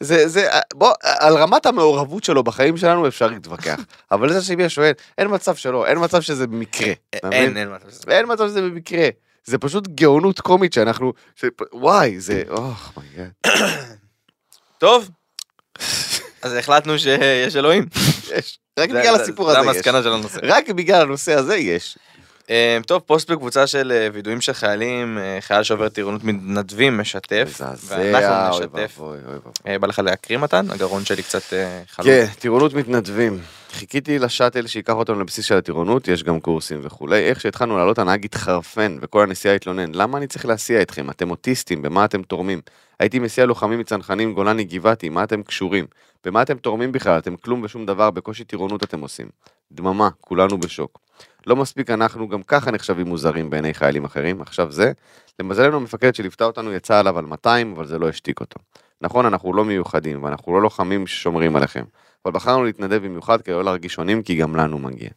[0.00, 3.80] זה, זה, בוא, על רמת המעורבות שלו בחיים שלנו אפשר להתווכח.
[4.12, 6.92] אבל זה יש שואל, אין מצב שלא, אין מצב שזה במקרה.
[7.12, 8.04] אין, אין מה לעשות.
[8.06, 9.08] ואין מצב שזה במקרה.
[9.44, 11.44] זה פשוט גאונות קומית שאנחנו, ש...
[11.72, 13.30] וואי, זה, אוח מייגד.
[14.78, 15.10] טוב.
[16.42, 17.86] אז החלטנו שיש אלוהים.
[18.36, 18.58] יש.
[18.78, 19.76] רק זה- בגלל זה- הסיפור זה הזה יש.
[19.76, 20.38] המסקנה של הנושא.
[20.42, 21.98] רק בגלל הנושא הזה יש.
[22.50, 27.60] אה, טוב, פוסט בקבוצה של אה, וידואים של חיילים, אה, חייל שעובר טירונות מתנדבים משתף,
[27.86, 29.00] ואנחנו נשתף.
[29.66, 30.70] אה, בא לך להקריא מתן?
[30.70, 31.42] הגרון שלי קצת
[31.88, 32.08] חלוד.
[32.08, 33.38] כן, טירונות מתנדבים.
[33.72, 37.18] חיכיתי לשאטל שייקח אותנו לבסיס של הטירונות, יש גם קורסים וכולי.
[37.18, 39.94] איך שהתחלנו לעלות הנהג התחרפן וכל הנסיעה התלונן.
[39.94, 41.10] למה אני צריך להסיע אתכם?
[41.10, 42.60] אתם אוטיסטים, במה אתם תורמים?
[43.00, 45.86] הייתי מסיע לוחמים מצנחנים גולני גבעתי, מה אתם קשורים?
[46.24, 47.18] במה אתם תורמים בכלל?
[47.18, 49.26] אתם כלום ושום דבר, בקושי טירונות אתם עושים.
[49.72, 51.09] דממה, כולנו בשוק.
[51.46, 54.92] לא מספיק אנחנו גם ככה נחשבים מוזרים בעיני חיילים אחרים, עכשיו זה.
[55.38, 58.60] למזלנו המפקד שליוותה אותנו יצא עליו על 200, אבל זה לא השתיק אותו.
[59.00, 61.84] נכון, אנחנו לא מיוחדים, ואנחנו לא לוחמים ששומרים עליכם.
[62.24, 65.08] אבל בחרנו להתנדב במיוחד כדי לא להרגיש שונים, כי גם לנו מגיע.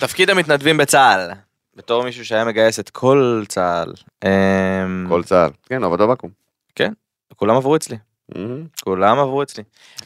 [0.00, 1.30] תפקיד המתנדבים בצה"ל.
[1.76, 3.92] בתור מישהו שהיה מגייס את כל צה"ל.
[4.24, 5.50] אמ, כל צה"ל.
[5.66, 6.30] כן, עבודה בקו"ם.
[7.36, 7.96] כולם עברו אצלי.
[8.34, 8.66] מהמם.
[8.84, 9.62] כולם עברו אצלי.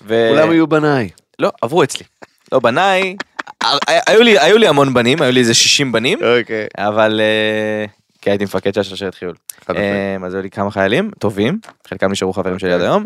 [0.08, 1.10] כולם יהיו בניי.
[1.38, 2.06] לא, עברו אצלי.
[2.52, 3.16] לא, בניי,
[4.06, 6.66] היו לי- היו לי המון בנים, היו לי איזה 60 בנים, אוקיי.
[6.78, 7.84] אבל אה,
[8.22, 9.34] כי הייתי מפקד של שרשרת חיול.
[9.76, 13.04] אה, אז היו לי כמה חיילים טובים, חלקם נשארו חברים שלי עד היום,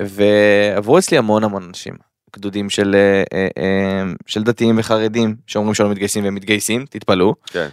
[0.00, 1.94] ועברו אצלי המון המון אנשים.
[2.36, 2.96] גדודים של,
[3.34, 7.34] אה, של דתיים וחרדים שאומרים שלא מתגייסים והם מתגייסים, תתפלאו.
[7.46, 7.68] כן.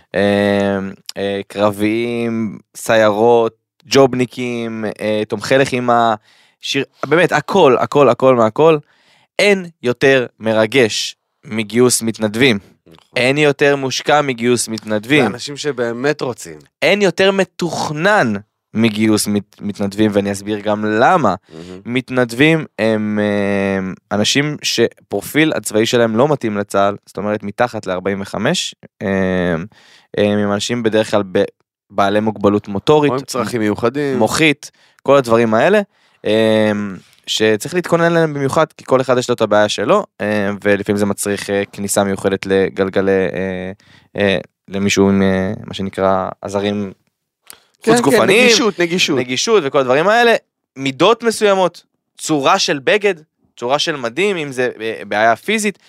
[1.48, 3.54] קרביים, סיירות,
[3.86, 4.86] ג'ובניקים,
[5.28, 6.16] תומכי לחימה,
[6.62, 8.78] שיר, באמת הכל, הכל, הכל מהכל.
[9.40, 11.16] אין יותר מרגש
[11.46, 12.60] מגיוס מתנדבים.
[13.16, 15.22] אין יותר מושקע מגיוס מתנדבים.
[15.22, 16.60] זה אנשים שבאמת רוצים.
[16.82, 18.34] אין יותר מתוכנן
[18.74, 21.36] מגיוס מת, מתנדבים ואני אסביר גם למה.
[21.86, 28.36] מתנדבים הם אה, אנשים שפרופיל הצבאי שלהם לא מתאים לצה"ל, זאת אומרת מתחת ל-45,
[30.18, 31.44] הם אנשים בדרך כלל ב-
[31.90, 34.18] בעלי מוגבלות מוטורית, או עם צרכים מיוחדים.
[34.18, 34.72] מוחית,
[35.04, 35.82] כל הדברים האלה.
[36.26, 36.72] אה,
[37.32, 41.06] שצריך להתכונן להם במיוחד כי כל אחד יש לו את הבעיה שלו אה, ולפעמים זה
[41.06, 43.12] מצריך אה, כניסה מיוחדת לגלגלי
[44.16, 45.22] אה, למישהו עם
[45.68, 46.92] מה שנקרא עזרים
[47.82, 49.18] כן, חוץ כן, גופניים, נגישות, נגישות.
[49.18, 50.36] נגישות וכל הדברים האלה,
[50.76, 51.84] מידות מסוימות,
[52.18, 53.16] צורה של בגד,
[53.58, 54.70] צורה של מדים, אם זה
[55.08, 55.80] בעיה פיזית.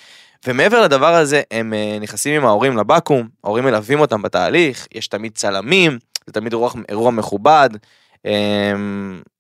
[0.46, 5.98] ומעבר לדבר הזה, הם נכנסים עם ההורים לבקו"ם, ההורים מלווים אותם בתהליך, יש תמיד צלמים,
[6.26, 7.70] זה תמיד אירוע, אירוע מכובד.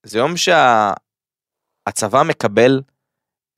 [0.02, 0.36] זה יום
[1.88, 2.80] שהצבא מקבל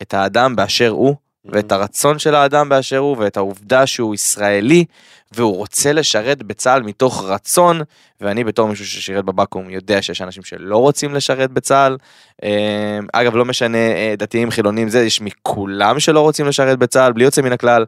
[0.02, 4.84] את האדם באשר הוא, ואת הרצון של האדם באשר הוא, ואת העובדה שהוא ישראלי,
[5.32, 7.80] והוא רוצה לשרת בצה"ל מתוך רצון,
[8.20, 11.96] ואני בתור מישהו ששירת בבקו"ם יודע שיש אנשים שלא רוצים לשרת בצה"ל.
[12.44, 17.24] אה, אגב, לא משנה אה, דתיים, חילונים, זה, יש מכולם שלא רוצים לשרת בצה"ל, בלי
[17.24, 17.84] יוצא מן הכלל.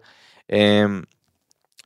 [0.53, 0.84] אה,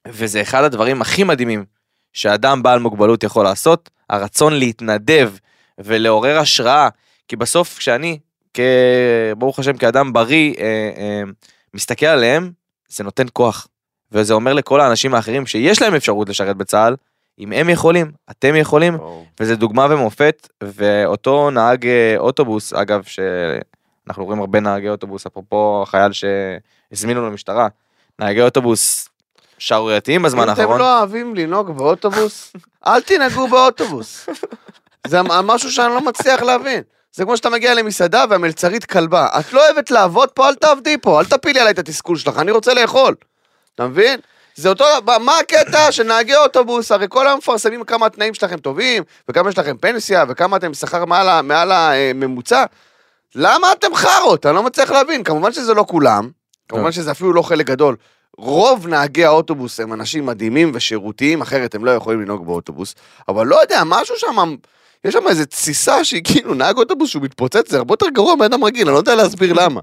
[0.08, 1.64] וזה אחד הדברים הכי מדהימים
[2.12, 5.32] שאדם בעל מוגבלות יכול לעשות, הרצון להתנדב
[5.78, 6.88] ולעורר השראה,
[7.28, 8.18] כי בסוף כשאני,
[8.54, 8.60] כ...
[9.38, 10.64] ברוך השם, כאדם בריא, אה,
[10.96, 11.22] אה,
[11.74, 12.50] מסתכל עליהם,
[12.88, 13.66] זה נותן כוח.
[14.12, 16.96] וזה אומר לכל האנשים האחרים שיש להם אפשרות לשרת בצה"ל,
[17.38, 19.26] אם הם יכולים, אתם יכולים, ברור.
[19.40, 26.12] וזה דוגמה ומופת, ואותו נהג אה, אוטובוס, אגב, שאנחנו רואים הרבה נהגי אוטובוס, אפרופו החייל
[26.12, 27.68] שהזמינו למשטרה,
[28.18, 29.08] נהגי אוטובוס
[29.58, 30.78] שערורייתיים בזמן אם אתם האחרון.
[30.78, 32.52] לא אוהבים לנהוג באוטובוס,
[32.86, 34.28] אל תנהגו באוטובוס.
[35.06, 36.82] זה משהו שאני לא מצליח להבין.
[37.12, 39.28] זה כמו שאתה מגיע למסעדה והמלצרית כלבה.
[39.40, 42.50] את לא אוהבת לעבוד פה, אל תעבדי פה, אל תפילי עליי את התסכול שלך, אני
[42.50, 43.14] רוצה לאכול.
[43.74, 44.20] אתה מבין?
[44.54, 44.84] זה אותו,
[45.20, 49.58] מה הקטע של נהגי אוטובוס, הרי כל היום מפרסמים כמה התנאים שלכם טובים, וכמה יש
[49.58, 52.64] לכם פנסיה, וכמה אתם שכר מעל מעל הממוצע.
[53.34, 54.46] למה אתם חארות?
[54.46, 55.24] אני לא מצליח להבין.
[55.24, 56.30] כמובן שזה לא כולם,
[56.68, 56.90] כמובן טוב.
[56.90, 57.96] שזה אפילו לא חלק גדול.
[58.38, 62.94] רוב נהגי האוטובוס הם אנשים מדהימים ושירותיים, אחרת הם לא יכולים לנהוג באוטובוס.
[63.28, 64.56] אבל לא יודע, משהו שם,
[65.04, 68.44] יש שם איזה תסיסה שהיא כאילו נהג אוטובוס שהוא מתפוצץ, זה הרבה יותר גרוע מבן
[68.44, 69.80] אדם רגיל, אני לא יודע להסביר למה.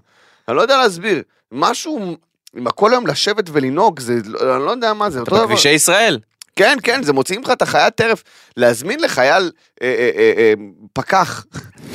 [0.47, 1.21] אני לא יודע להסביר.
[1.51, 2.17] משהו,
[2.55, 4.13] עם הכל היום לשבת ולנהוג, זה,
[4.55, 5.31] אני לא יודע מה זה, אתה.
[5.35, 6.19] בכבישי ישראל.
[6.55, 8.23] כן, כן, זה מוציאים לך את החיית טרף.
[8.57, 9.51] להזמין לחייל
[9.81, 10.53] אה, אה, אה, אה,
[10.93, 11.45] פקח,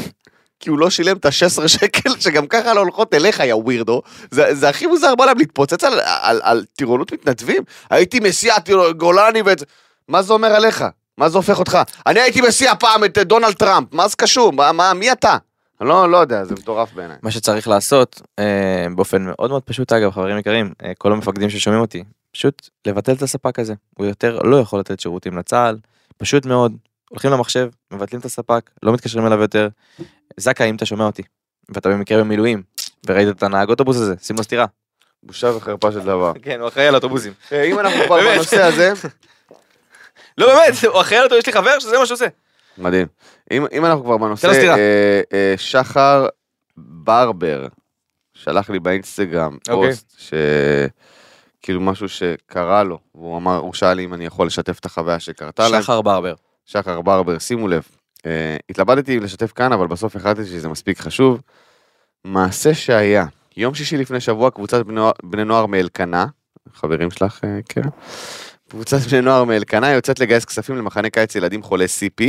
[0.60, 4.02] כי הוא לא שילם את ה-16 שקל, שגם ככה לא הולכות אליך, יא ווירדו.
[4.30, 7.62] זה, זה הכי מוזר בעולם, להתפוצץ על, על, על טירונות מתנדבים.
[7.90, 8.54] הייתי מסיע
[8.96, 9.62] גולני ואת...
[10.08, 10.84] מה זה אומר עליך?
[11.18, 11.78] מה זה הופך אותך?
[12.06, 14.52] אני הייתי מסיע פעם את אה, דונלד טראמפ, מה זה קשור?
[14.52, 15.36] מה, מה, מי אתה?
[15.80, 17.16] אני לא, לא יודע, זה מטורף בעיניי.
[17.22, 21.80] מה שצריך לעשות, אה, באופן מאוד מאוד פשוט אגב, חברים יקרים, אה, כל המפקדים ששומעים
[21.80, 23.74] אותי, פשוט לבטל את הספק הזה.
[23.98, 25.78] הוא יותר לא יכול לתת שירותים לצה"ל,
[26.16, 26.72] פשוט מאוד.
[27.10, 29.68] הולכים למחשב, מבטלים את הספק, לא מתקשרים אליו יותר.
[30.36, 31.22] זכאי, אם אתה שומע אותי,
[31.68, 32.62] ואתה במקרה במילואים,
[33.06, 34.66] וראית את הנהג אוטובוס הזה, שים לו סטירה.
[35.22, 36.32] בושה וחרפה של דבר.
[36.42, 37.32] כן, הוא אחראי על האוטובוסים.
[37.52, 38.20] אה, אם אנחנו כבר.
[38.20, 38.92] בנושא הזה,
[40.38, 42.26] לא באמת, הוא אחראי על אותו, יש לי חבר שזה מה שהוא עושה.
[42.78, 43.06] מדהים.
[43.50, 44.46] אם, אם אנחנו כבר בנושא.
[44.48, 46.26] אה, אה, שחר
[46.76, 47.66] ברבר
[48.34, 49.90] שלח לי באינסטגרם אוקיי.
[49.90, 50.34] פוסט, ש...
[51.62, 55.20] כאילו משהו שקרה לו, והוא אמר, הוא שאל לי אם אני יכול לשתף את החוויה
[55.20, 55.82] שקרתה להם.
[55.82, 56.34] שחר ברבר.
[56.66, 57.82] שחר ברבר, שימו לב,
[58.26, 61.40] אה, התלבטתי אם לשתף כאן, אבל בסוף החלטתי שזה מספיק חשוב.
[62.24, 63.26] מעשה שהיה,
[63.56, 66.26] יום שישי לפני שבוע, קבוצת בני, בני נוער מאלקנה,
[66.74, 67.88] חברים שלך, קרן,
[68.72, 72.24] קבוצת בני נוער מאלקנה יוצאת לגייס כספים למחנה קיץ ילדים חולי CP,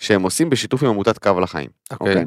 [0.00, 1.70] שהם עושים בשיתוף עם עמותת קו לחיים.
[2.00, 2.24] אוקיי.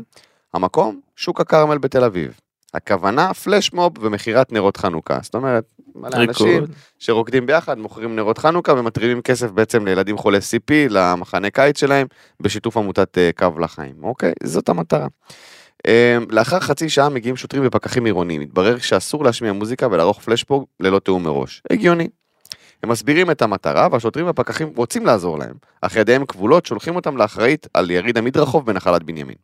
[0.54, 2.40] המקום, שוק הכרמל בתל אביב.
[2.74, 5.20] הכוונה, פלשמוב ומכירת נרות חנוכה.
[5.22, 5.64] זאת אומרת,
[5.96, 6.64] מלא אנשים.
[7.00, 12.08] שרוקדים ביחד, מוכרים נרות חנוכה ומתרימים כסף בעצם לילדים חולי CP, למחנה קיץ שלהם,
[12.40, 13.96] בשיתוף עמותת אה, קו לחיים.
[14.04, 14.32] אוקיי?
[14.44, 15.08] זאת המטרה.
[15.88, 18.42] אה, לאחר חצי שעה מגיעים שוטרים ופקחים עירוניים.
[18.42, 21.62] מתברר שאסור להשמיע מוזיקה ולערוך פלשבוג ללא תיאום מראש.
[21.72, 22.08] הגיוני.
[22.84, 27.68] הם מסבירים את המטרה, והשוטרים והפקחים רוצים לעזור להם, אך ידיהם כבולות, שולחים אותם לאחראית
[27.74, 29.36] על יריד המדרחוב בנחלת בנימין.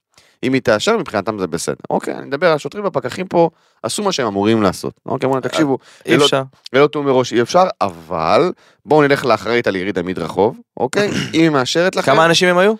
[0.43, 1.75] אם היא תאשר, מבחינתם זה בסדר.
[1.89, 3.49] אוקיי, אני מדבר, השוטרים והפקחים פה
[3.83, 4.93] עשו מה שהם אמורים לעשות.
[5.05, 6.43] אוקיי, אמרו להם, תקשיבו, אי אפשר.
[6.73, 8.51] ללא תיאום מראש אי אפשר, אבל
[8.85, 11.09] בואו נלך לאחראית על יריד המדרחוב, אוקיי?
[11.33, 12.73] אם היא מאשרת לכם, כמה אנשים הם היו?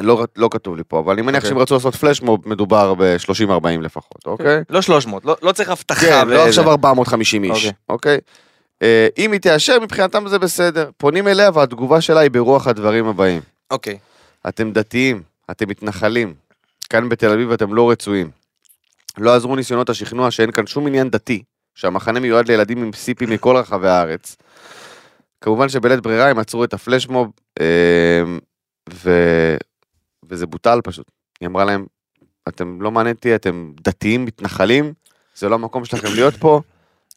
[0.00, 1.48] לא, לא כתוב לי פה, אבל אני מניח אוקיי.
[1.48, 4.60] שהם רצו לעשות פלשמוב, מדובר ב-30-40 לפחות, אוקיי?
[4.70, 6.00] לא 300, לא- לא צריך הבטחה.
[6.00, 6.46] כן, לא.
[6.46, 7.72] עכשיו 450 איש, אוקיי.
[7.88, 8.12] אוקיי?
[8.14, 8.18] אה,
[9.18, 10.90] אם היא תאשר, מבחינתם זה בסדר.
[10.96, 13.40] פונים אליה והתגובה שלה היא ברוח הדברים הבאים.
[13.70, 13.98] אוקיי.
[14.48, 16.34] אתם דתיים, אתם מתנחלים.
[16.90, 18.30] כאן בתל אביב אתם לא רצויים.
[19.18, 21.42] לא עזרו ניסיונות השכנוע שאין כאן שום עניין דתי,
[21.74, 24.36] שהמחנה מיועד לילדים עם סיפים מכל רחבי הארץ.
[25.40, 27.30] כמובן שבלית ברירה הם עצרו את הפלשמוב,
[27.60, 28.22] אה,
[28.94, 29.10] ו...
[30.28, 31.06] וזה בוטל פשוט.
[31.40, 31.86] היא אמרה להם,
[32.48, 34.92] אתם לא מעניין אותי, אתם דתיים, מתנחלים,
[35.34, 36.60] זה לא המקום שלכם להיות פה,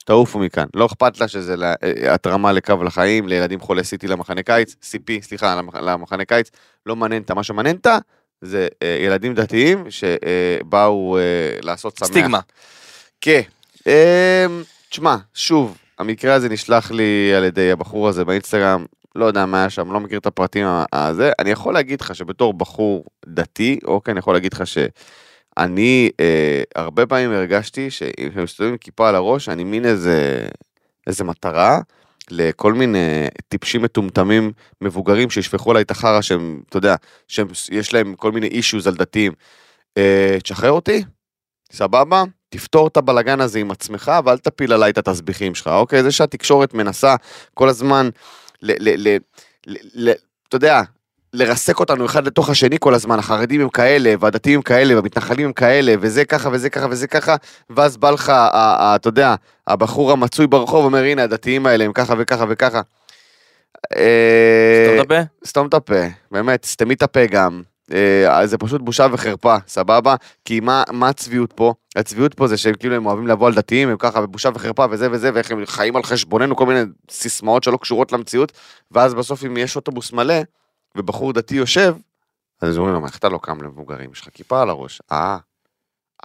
[0.06, 0.66] תעופו מכאן.
[0.74, 5.22] לא אכפת לה שזה לה- אה, התרמה לקו לחיים, לילדים חולי CT למחנה קיץ, CP,
[5.22, 6.50] סליחה, למח- למחנה קיץ,
[6.86, 7.34] לא מעניין אותה.
[7.34, 7.98] מה שמעניין אותה
[8.42, 11.22] זה אה, ילדים דתיים שבאו אה,
[11.62, 12.08] לעשות שמח.
[12.08, 12.40] סטיגמה.
[13.22, 13.42] כן.
[13.88, 13.92] אמ,
[14.90, 18.86] תשמע, שוב, המקרה הזה נשלח לי על ידי הבחור הזה באינסטגרם,
[19.16, 21.32] לא יודע מה היה שם, לא מכיר את הפרטים הזה.
[21.40, 24.64] אני יכול להגיד לך שבתור בחור דתי, אוקיי, אני יכול להגיד לך
[25.60, 30.48] שאני אה, הרבה פעמים הרגשתי שאם הם מסתובבים עם כיפה על הראש, אני מין איזה,
[31.08, 31.80] איזה מטרה.
[32.32, 34.52] לכל מיני טיפשים מטומטמים
[34.82, 36.96] מבוגרים שישפכו עליי את החרא שהם, אתה יודע,
[37.28, 39.34] שיש להם כל מיני אישוז על דתיים.
[39.98, 41.04] אה, תשחרר אותי,
[41.72, 42.24] סבבה?
[42.50, 46.04] תפתור את הבלגן הזה עם עצמך ואל תפיל עליי את התסביכים שלך, אוקיי?
[46.04, 47.16] זה שהתקשורת מנסה
[47.54, 48.10] כל הזמן,
[48.62, 48.90] ל...
[48.90, 49.18] ל, ל,
[49.68, 50.14] ל, ל
[50.48, 50.82] אתה יודע,
[51.36, 55.54] לרסק אותנו אחד לתוך השני כל הזמן, החרדים הם כאלה, והדתיים הם כאלה, והמתנחלים הם
[55.54, 57.36] כאלה, וזה ככה וזה ככה וזה ככה,
[57.70, 58.32] ואז בא לך,
[58.96, 59.36] אתה יודע,
[59.68, 62.82] הבחור המצוי ברחוב אומר, הנה, הדתיים האלה הם ככה וככה וככה.
[63.96, 65.22] אה, סתום את הפה?
[65.46, 67.62] סתום את הפה, באמת, סתמי את הפה גם.
[67.94, 70.16] אה, זה פשוט בושה וחרפה, סבבה?
[70.46, 71.74] כי מה, מה הצביעות פה?
[71.96, 75.12] הצביעות פה זה שהם כאילו הם אוהבים לבוא על דתיים, הם ככה, ובושה וחרפה וזה
[75.12, 76.80] וזה, ואיך הם חיים על חשבוננו, כל מיני
[77.12, 78.52] סיסמאות שלא קשורות למציאות,
[78.92, 80.36] ואז בסוף אם יש אוטובוס מלא,
[80.96, 81.96] ובחור דתי יושב,
[82.62, 84.12] אז אומרים לו, איך אתה לא קם למבוגרים?
[84.12, 85.02] יש לך כיפה על הראש.
[85.12, 85.38] אה,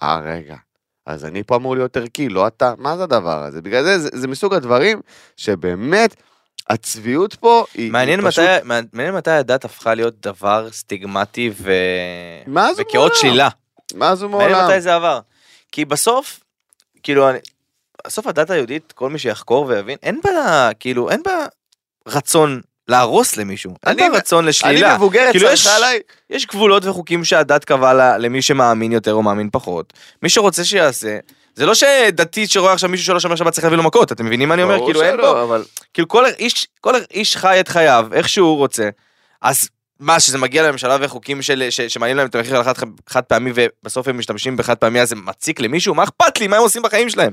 [0.01, 0.55] אה, רגע.
[1.05, 2.73] אז אני פה אמור להיות ערכי, לא אתה.
[2.77, 3.61] מה זה הדבר הזה?
[3.61, 5.01] בגלל זה, זה, זה מסוג הדברים
[5.37, 6.15] שבאמת,
[6.69, 7.91] הצביעות פה היא...
[7.91, 8.43] מעניין היא פשוט...
[8.43, 11.71] מתי, מעניין מתי הדת הפכה להיות דבר סטיגמטי ו...
[12.47, 13.15] מה זה וכאות?
[13.15, 13.49] שלילה.
[13.95, 14.65] מה מעניין מעולם?
[14.65, 15.19] מתי זה עבר.
[15.71, 16.39] כי בסוף,
[17.03, 17.39] כאילו, אני,
[18.07, 21.45] בסוף הדת היהודית, כל מי שיחקור ויבין, אין בה, כאילו, אין בה
[22.07, 22.61] רצון
[22.91, 23.75] להרוס למישהו.
[23.85, 24.95] אין אני- בה רצון אני לשלילה.
[24.95, 25.99] מבוגרת, כאילו, יש- עליי.
[26.29, 29.93] יש גבולות וחוקים שהדת קבעה למי שמאמין יותר או מאמין פחות.
[30.23, 31.17] מי שרוצה שיעשה.
[31.55, 34.47] זה לא שדתי שרואה עכשיו מישהו שלא שומר שבת צריך להביא לו מכות, אתם מבינים
[34.49, 34.79] מה אני אומר?
[34.85, 35.63] כאילו אין פה, אבל...
[35.93, 38.89] כאילו כל איש, כל איש חי את חייו איך שהוא רוצה.
[39.41, 39.69] אז
[39.99, 42.73] מה, שזה מגיע לממשלה וחוקים של, ש, שמעלים להם את המחיר על חד,
[43.09, 45.95] חד פעמי ובסוף הם משתמשים בחד פעמי אז זה מציק למישהו?
[45.95, 46.47] מה אכפת לי?
[46.47, 47.31] מה הם עושים בחיים שלהם?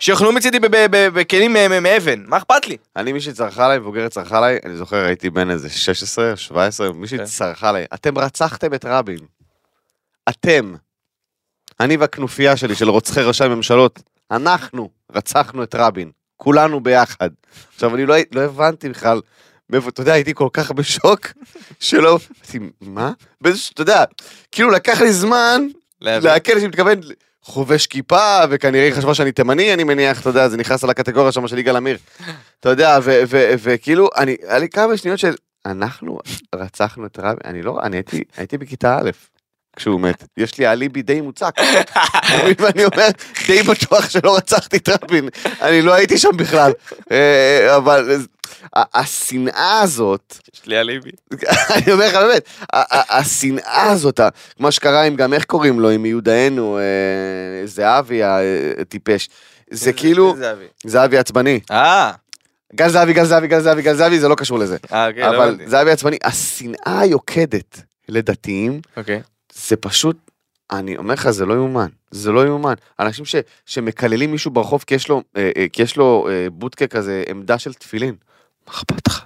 [0.00, 0.58] שיאכלו מצידי
[0.90, 2.76] בכלים מאבן, מה אכפת לי?
[2.96, 7.18] אני, מישהי צרחה עליי, מבוגרת צרחה עליי, אני זוכר, הייתי בן איזה 16, 17, מישהי
[7.18, 7.24] כן.
[7.24, 9.18] צרחה עליי, אתם רצחתם את רבין.
[10.28, 10.74] אתם.
[11.80, 16.10] אני והכנופיה שלי של רוצחי ראשי הממשלות, אנחנו רצחנו את רבין.
[16.36, 17.30] כולנו ביחד.
[17.74, 19.20] עכשיו, אני לא, לא הבנתי בכלל,
[19.70, 21.26] מאיפה, אתה יודע, הייתי כל כך בשוק,
[21.80, 23.12] שלא, אמרתי, מה?
[23.40, 24.04] באיזה, אתה יודע,
[24.52, 25.66] כאילו לקח לי זמן
[26.00, 27.00] להקל שאני מתכוון
[27.42, 31.32] חובש כיפה, וכנראה היא חשבה שאני תימני, אני מניח, אתה יודע, זה נכנס על הקטגוריה
[31.32, 31.98] שם של יגאל עמיר.
[32.60, 32.98] אתה יודע,
[33.62, 35.34] וכאילו, אני, היה לי כמה שניות של,
[35.66, 36.18] אנחנו
[36.54, 39.10] רצחנו את רבין, אני לא, אני הייתי, הייתי בכיתה א',
[39.80, 40.24] כשהוא מת.
[40.36, 41.54] יש לי אליבי די מוצק.
[42.58, 43.08] ואני אומר,
[43.46, 45.28] די בטוח שלא רצחתי את רבין,
[45.62, 46.72] אני לא הייתי שם בכלל.
[47.12, 48.18] אה, אבל
[48.76, 51.10] ה- השנאה הזאת, יש לי אליבי.
[51.70, 52.48] אני אומר לך באמת,
[53.10, 54.20] השנאה הזאת,
[54.58, 56.82] מה שקרה עם גם, איך קוראים לו, עם מיודענו, אה,
[57.66, 58.20] זהבי
[58.80, 59.28] הטיפש,
[59.70, 60.34] זה כאילו,
[60.86, 61.60] זהבי עצבני.
[61.70, 62.12] אה,
[62.74, 64.76] גל זהבי, גל זהבי, גל זהבי, גל זהבי, זה לא קשור לזה.
[64.92, 65.68] אה, אוקיי, לא אבל הבנתי.
[65.68, 69.20] זהבי עצבני, השנאה היוקדת לדתיים, אוקיי.
[69.70, 70.16] זה פשוט,
[70.72, 71.88] אני אומר לך, זה לא יאומן.
[72.10, 72.74] זה לא יאומן.
[73.00, 73.34] אנשים ש,
[73.66, 77.58] שמקללים מישהו ברחוב כי יש לו, אה, אה, כי יש לו אה, בוטקה כזה, עמדה
[77.58, 78.14] של תפילין.
[78.66, 79.24] מה אכפת לך?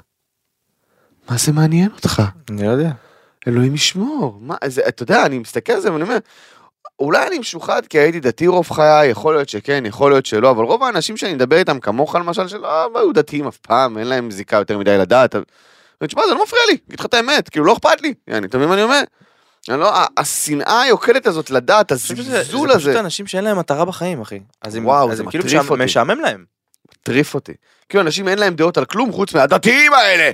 [1.31, 2.23] מה זה מעניין אותך?
[2.51, 2.91] אני לא יודע.
[3.49, 4.39] אלוהים ישמור.
[4.41, 6.19] מה, זה, אתה יודע, אני מסתכל על זה ואני אומר,
[6.99, 10.65] אולי אני משוחד כי הייתי דתי רוב חיי, יכול להיות שכן, יכול להיות שלא, אבל
[10.65, 14.31] רוב האנשים שאני מדבר איתם, כמוך למשל, שלא לא היו דתיים אף פעם, אין להם
[14.31, 15.35] זיקה יותר מדי לדת.
[16.05, 18.57] תשמע, זה לא מפריע לי, אגיד לך את האמת, כאילו לא אכפת לי, יעני, אתה
[18.59, 19.03] מבין מה אני אומר?
[19.69, 21.51] אני לא, השנאה היוקדת הזאת
[22.25, 24.41] שזה- הזלזול זה פשוט הזה, אנשים שאין להם מטרה בחיים, אחי.
[24.63, 25.85] אז הם- וואו, אז זה הם כאילו אותי.
[25.85, 26.45] משעמם להם.
[26.93, 27.53] מטריף אותי.
[27.89, 30.31] כאילו, אנשים אין להם דעות על כלום חוץ מהדתיים האלה!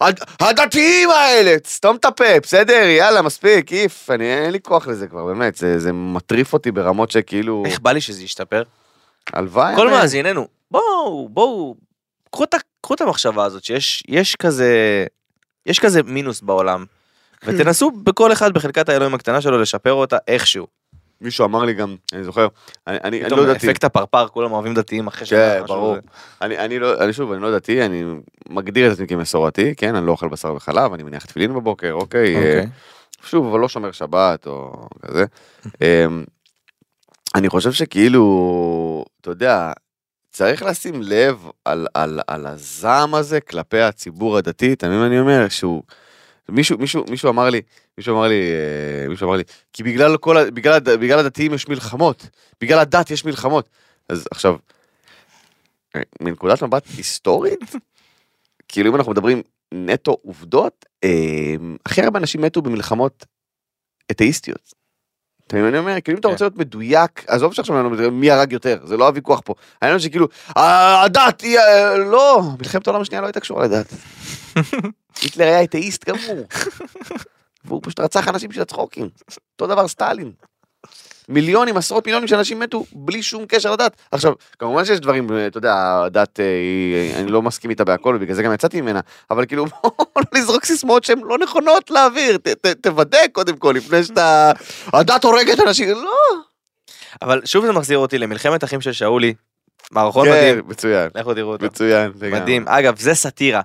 [0.00, 1.56] הד- הדתיים האלה!
[1.66, 2.72] סתום את הפה, בסדר?
[2.98, 4.10] יאללה, מספיק, איף.
[4.10, 5.54] אני, אין לי כוח לזה כבר, באמת.
[5.56, 7.62] זה, זה מטריף אותי ברמות שכאילו...
[7.66, 8.62] איך בא לי שזה ישתפר?
[9.32, 9.76] הלוואי.
[9.76, 9.90] כל.
[9.90, 11.74] מאזיננו, בואו, בואו,
[12.32, 15.04] קחו את ה- קחו את המחשבה הזאת שיש יש כזה,
[15.66, 16.84] יש כזה מינוס בעולם.
[17.44, 20.66] ותנסו בכל אחד בחלקת האלוהים הקטנה שלו לשפר אותה איכשהו.
[21.20, 22.48] מישהו אמר לי גם, אני זוכר,
[22.86, 23.66] אני, אני, אני לא דתי.
[23.66, 25.96] אפקט הפרפר, כולם אוהבים דתיים אחרי כן, משהו ברור.
[26.42, 28.04] אני, אני לא, אני שוב, אני לא דתי, אני
[28.48, 32.36] מגדיר את עצמי כמסורתי, כן, אני לא אוכל בשר וחלב, אני מניח תפילין בבוקר, אוקיי.
[32.36, 32.66] אה, אוקיי.
[33.22, 35.24] שוב, אבל לא שומר שבת או כזה.
[35.80, 36.24] אמ,
[37.34, 39.72] אני חושב שכאילו, אתה יודע,
[40.30, 45.48] צריך לשים לב על, על, על הזעם הזה כלפי הציבור הדתי, מה אני אומר?
[45.48, 45.82] שהוא,
[46.50, 47.60] מישהו, מישהו, מישהו אמר לי,
[47.98, 49.42] מישהו אמר לי, אה, מישהו אמר לי,
[49.72, 52.28] כי בגלל כל, בגלל, בגלל הדתיים יש מלחמות,
[52.60, 53.68] בגלל הדת יש מלחמות.
[54.08, 54.56] אז עכשיו,
[55.96, 57.60] אה, מנקודת מבט היסטורית,
[58.68, 59.42] כאילו אם אנחנו מדברים
[59.72, 61.54] נטו עובדות, אה,
[61.86, 63.26] הכי הרבה אנשים מתו במלחמות
[64.10, 64.79] אתאיסטיות.
[65.50, 66.00] אתה מבין מה אני אומר?
[66.00, 66.32] כאילו אם אתה כן.
[66.32, 69.54] רוצה להיות מדויק, עזוב שעכשיו לא מי הרג יותר, זה לא הוויכוח פה.
[69.82, 73.86] העניין הוא שכאילו, "אה, הדת היא, אה, לא, מלחמת העולם השנייה לא הייתה קשורה לדת.
[75.22, 76.44] היטלר היה אתאיסט גמור.
[77.64, 79.08] והוא פשוט רצח אנשים בשביל הצחוקים.
[79.52, 80.32] אותו דבר סטלין.
[81.30, 83.96] מיליונים, עשרות מיליונים של אנשים מתו בלי שום קשר לדת.
[84.12, 85.74] עכשיו, כמובן שיש דברים, אה, אתה יודע,
[86.06, 89.00] הדת, אה, היא- אני לא מסכים איתה בהכל, ובגלל זה גם יצאתי ממנה,
[89.30, 92.38] אבל כאילו, בוא לא לזרוק סיסמאות שהן לא נכונות להעביר,
[92.80, 94.52] תוודא קודם כל, לפני שאתה...
[94.92, 96.10] הדת הורגת אנשים, לא.
[97.22, 99.34] אבל שוב זה מחזיר אותי למלחמת אחים של שאולי,
[99.92, 101.66] מערכון כן, מדהים, מצוין, לכו תראו אותו.
[101.66, 102.12] מצוין.
[102.32, 102.68] מדהים.
[102.68, 103.60] אגב, זה סאטירה.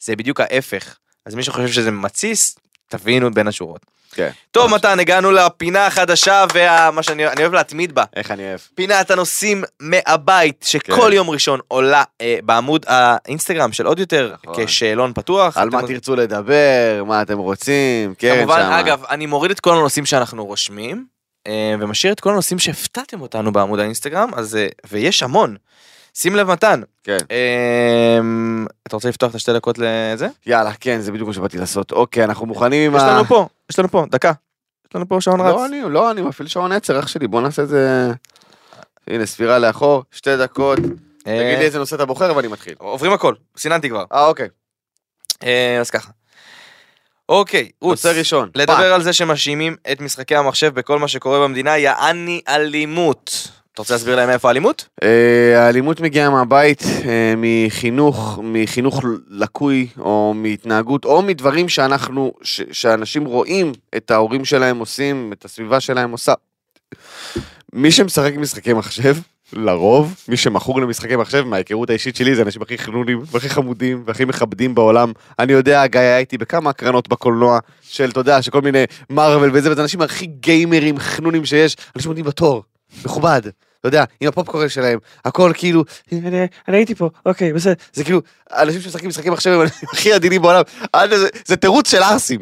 [0.00, 0.96] זה בדיוק ההפך.
[1.26, 2.58] אז מי שחושב שזה מתסיס,
[2.88, 3.86] תבינו בין השורות.
[4.16, 4.30] כן.
[4.50, 8.04] טוב, מתן, הגענו לפינה החדשה ומה שאני אני אוהב להתמיד בה.
[8.16, 8.60] איך אני אוהב.
[8.74, 11.12] פינת הנושאים מהבית, שכל כן.
[11.12, 14.66] יום ראשון עולה אה, בעמוד האינסטגרם של עוד יותר, נכון.
[14.66, 15.56] כשאלון פתוח.
[15.56, 18.80] על אתם- מה תרצו לדבר, מה אתם רוצים, קרן כמובן, שמה.
[18.80, 21.06] אגב, אני מוריד את כל הנושאים שאנחנו רושמים,
[21.46, 25.56] אה, ומשאיר את כל הנושאים שהפתעתם אותנו בעמוד האינסטגרם, אז, אה, ויש המון.
[26.18, 27.16] שים לב מתן, כן.
[27.30, 28.18] אה,
[28.86, 30.28] אתה רוצה לפתוח את השתי דקות לזה?
[30.46, 31.92] יאללה, כן, זה בדיוק מה שבאתי לעשות.
[31.92, 33.12] אוקיי, אנחנו מוכנים עם יש ה...
[33.12, 34.32] לנו פה, יש לנו פה, דקה.
[34.88, 35.54] יש לנו פה שעון רץ.
[35.54, 38.12] לא, אני, לא, אני מפעיל שעון עצר, אח שלי, בוא נעשה את זה...
[39.06, 40.78] הנה, ספירה לאחור, שתי דקות.
[41.26, 42.74] אה, תגיד לי איזה נושא אתה בוחר ואני מתחיל.
[42.78, 44.04] עוברים הכל, סיננתי כבר.
[44.12, 44.48] אה, אוקיי.
[45.44, 46.10] אה, אז ככה.
[47.28, 48.06] אוקיי, רוץ.
[48.06, 48.50] נושא ראשון.
[48.54, 53.48] לדבר על זה שמאשימים את משחקי המחשב בכל מה שקורה במדינה, יעני אלימות.
[53.76, 54.88] אתה רוצה להסביר להם איפה האלימות?
[55.02, 62.32] אה, האלימות מגיעה מהבית, אה, מחינוך, מחינוך לקוי, או מהתנהגות, או מדברים שאנחנו,
[62.72, 66.32] שאנשים רואים את ההורים שלהם עושים, את הסביבה שלהם עושה.
[67.72, 69.16] מי שמשחק משחקי מחשב,
[69.52, 74.24] לרוב, מי שמכור למשחקי מחשב, מההיכרות האישית שלי, זה האנשים הכי חנונים, והכי חמודים, והכי
[74.24, 75.12] מכבדים בעולם.
[75.38, 79.80] אני יודע, גיא, הייתי בכמה הקרנות בקולנוע, של, אתה יודע, שכל מיני מארוול וזה, וזה
[79.80, 82.62] האנשים הכי גיימרים, חנונים שיש, אנשים עומדים בתור,
[83.04, 83.42] מכובד.
[83.86, 88.20] יודע, עם הפופקורן שלהם, הכל כאילו, אני, אני הייתי פה, אוקיי, בסדר, זה כאילו,
[88.50, 90.62] אנשים שמשחקים משחקים מחשב הם הכי עדינים בעולם,
[91.10, 92.40] זה, זה תירוץ של ערסים,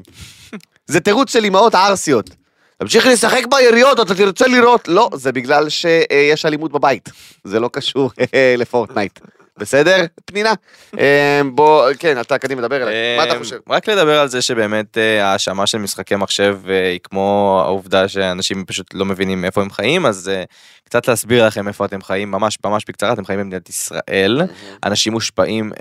[0.86, 2.30] זה תירוץ של אמהות ערסיות.
[2.78, 7.08] תמשיך לשחק ביריות, אתה תרצה לראות, לא, זה בגלל שיש אלימות בבית,
[7.44, 8.10] זה לא קשור
[8.58, 9.18] לפורטנייט,
[9.58, 10.52] בסדר, פנינה?
[11.00, 13.58] אה, בוא, כן, אתה קדימה, דבר אליי, מה אתה אה, חושב?
[13.68, 18.64] רק לדבר על זה שבאמת אה, ההאשמה של משחקי מחשב אה, היא כמו העובדה שאנשים
[18.64, 20.44] פשוט לא מבינים איפה הם חיים, אז אה,
[20.84, 24.42] קצת להסביר לכם איפה אתם חיים, ממש ממש בקצרה, אתם חיים במדינת ישראל,
[24.84, 25.72] אנשים מושפעים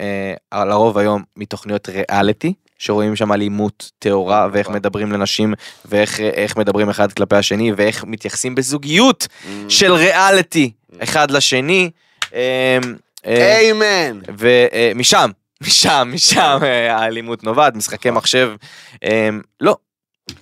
[0.53, 2.53] לרוב היום מתוכניות ריאליטי.
[2.77, 4.75] שרואים שם אלימות טהורה ואיך נכון.
[4.75, 5.53] מדברים לנשים
[5.85, 9.27] ואיך איך מדברים אחד כלפי השני ואיך מתייחסים בזוגיות
[9.69, 11.89] של ריאליטי אחד לשני.
[13.25, 14.19] אה, אה, איימן.
[14.37, 15.31] ומשם,
[15.63, 18.51] משם, משם אה, האלימות נובעת, משחקי מחשב,
[19.03, 19.29] אה,
[19.61, 19.77] לא,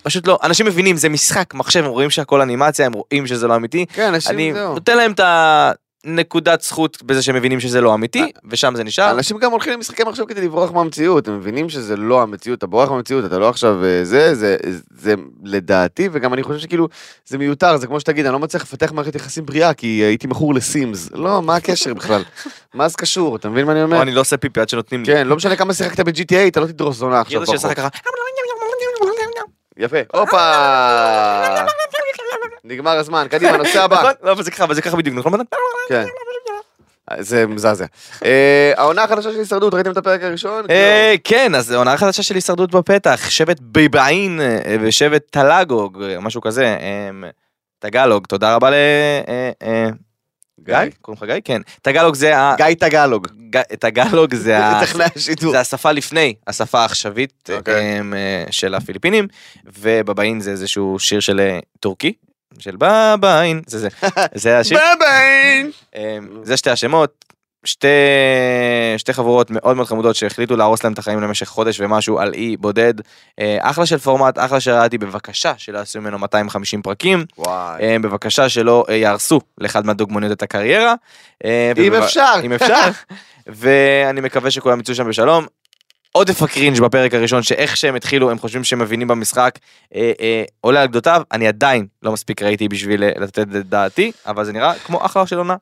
[0.02, 3.56] פשוט לא, אנשים מבינים, זה משחק מחשב, הם רואים שהכל אנימציה, הם רואים שזה לא
[3.56, 4.74] אמיתי, כן, אנשים, אני זהו.
[4.74, 5.20] נותן להם את
[6.04, 9.10] הנקודת זכות בזה שהם מבינים שזה לא אמיתי, ושם זה נשאר.
[9.10, 12.90] אנשים גם הולכים למשחקי מחשב כדי לברוח מהמציאות, הם מבינים שזה לא המציאות, אתה בורח
[12.90, 14.56] מהמציאות, אתה לא עכשיו אה, זה, זה,
[14.96, 16.88] זה לדעתי, וגם אני חושב שכאילו,
[17.26, 20.54] זה מיותר, זה כמו שתגיד, אני לא מצליח לפתח מערכת יחסים בריאה, כי הייתי מכור
[20.54, 21.10] לסימס.
[21.12, 22.22] לא, מה הקשר בכלל?
[22.74, 23.96] מה זה קשור, אתה מבין מה אני אומר?
[23.96, 25.06] או אני לא עושה פיפי עד שנותנים לי.
[25.06, 27.54] כן, לא משנה כמה שיחקת ב-GTA, אתה לא תדרוס זונה עכשיו ברחוב.
[29.76, 30.54] יפה, הופה!
[32.64, 34.10] נגמר הזמן, קדימה, נושא הבא.
[34.22, 35.40] לא, אבל זה ככה, אבל זה ככה בדיוק, נכון?
[35.88, 36.04] כן.
[37.18, 37.84] זה מזעזע.
[38.24, 40.64] אה, העונה החדשה של הישרדות, ראיתם את הפרק הראשון?
[40.70, 46.40] אה, כן, אז עונה חדשה של הישרדות בפתח, שבט ביבעין אה, ושבט טלגוג, אה, משהו
[46.40, 47.30] כזה, אה,
[47.78, 48.74] טגלוג, תודה רבה ל...
[50.60, 50.76] גיא?
[51.00, 51.40] קוראים לך גיא?
[51.44, 51.62] כן.
[51.82, 52.54] טגלוג זה ה...
[52.56, 53.26] גיא טגלוג.
[53.78, 54.80] טגלוג זה ה...
[54.86, 55.52] טכנאי השידור.
[55.52, 58.00] זה השפה לפני השפה העכשווית אוקיי.
[58.00, 59.26] אמ, אה, של הפיליפינים,
[59.64, 62.12] ובבאין זה איזשהו שיר של אה, טורקי,
[62.58, 63.88] של בבאין, זה זה,
[64.34, 65.70] זה השיר, בביין!
[65.96, 67.24] אמ, זה שתי השמות,
[67.64, 67.88] שתי,
[68.98, 72.56] שתי חבורות מאוד מאוד חמודות שהחליטו להרוס להם את החיים למשך חודש ומשהו על אי
[72.56, 72.94] בודד,
[73.40, 77.82] אה, אחלה של פורמט, אחלה שראיתי, בבקשה שלא יעשו ממנו 250 פרקים, וואי.
[77.82, 80.94] אה, בבקשה שלא אה, יהרסו לאחד מהדוגמניות את הקריירה.
[81.44, 82.34] אה, אם ובב- אפשר.
[82.44, 82.88] אם אפשר.
[83.46, 85.46] ואני מקווה שכולם יצאו שם בשלום.
[86.12, 89.58] עודף הקרינג' בפרק הראשון שאיך שהם התחילו הם חושבים שהם מבינים במשחק
[89.94, 94.12] אה, אה, עולה על גדותיו אני עדיין לא מספיק ראיתי בשביל אה, לתת את דעתי
[94.26, 95.56] אבל זה נראה כמו אחלה של עונה.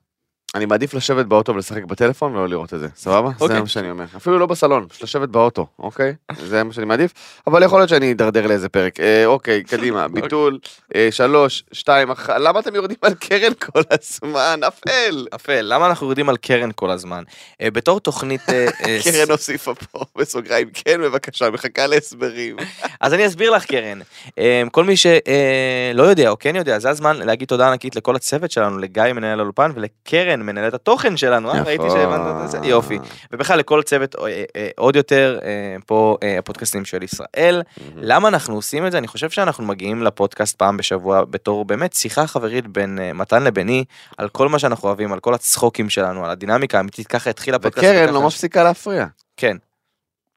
[0.54, 3.30] אני מעדיף לשבת באוטו ולשחק בטלפון ולא לראות את זה, סבבה?
[3.38, 3.60] זה אוקיי.
[3.60, 4.04] מה שאני אומר.
[4.16, 6.14] אפילו לא בסלון, לשבת באוטו, אוקיי?
[6.46, 7.12] זה מה שאני מעדיף,
[7.46, 9.00] אבל יכול להיות שאני אדרדר לאיזה פרק.
[9.00, 10.58] אה, אוקיי, קדימה, ביטול,
[10.94, 14.60] אה, שלוש, שתיים, אחת, למה אתם יורדים על קרן כל הזמן?
[14.68, 15.26] אפל!
[15.34, 17.22] אפל למה אנחנו יורדים על קרן כל הזמן
[17.62, 18.66] אה, בתור תוכנית אה,
[19.04, 22.56] קרן הוסיפה פה בסוגריים, כן בבקשה, מחכה להסברים.
[23.00, 23.98] אז אני אסביר לך קרן.
[24.38, 28.50] אה, כל מי שלא יודע או כן יודע, זה הזמן להגיד תודה ענקית לכל הצוות
[28.50, 31.62] שלנו, לגיא מנהל האולפן ולקרן מנהלת התוכן שלנו, אה?
[31.62, 32.98] ראיתי שהבנת את זה, יופי.
[33.32, 37.62] ובכלל לכל צוות אה, אה, עוד יותר אה, פה הפודקאסטים של ישראל.
[37.96, 38.98] למה אנחנו עושים את זה?
[38.98, 43.84] אני חושב שאנחנו מגיעים לפודקאסט פעם בשבוע בתור באמת שיחה חברית בין מתן לביני
[44.18, 47.86] על כל מה שאנחנו אוהבים, על כל הצחוקים שלנו, על הדינמיקה האמיתית, ככה התחיל הפודקאסט.
[47.86, 49.06] וקרן לא מפסיקה להפריע.
[49.36, 49.56] כן.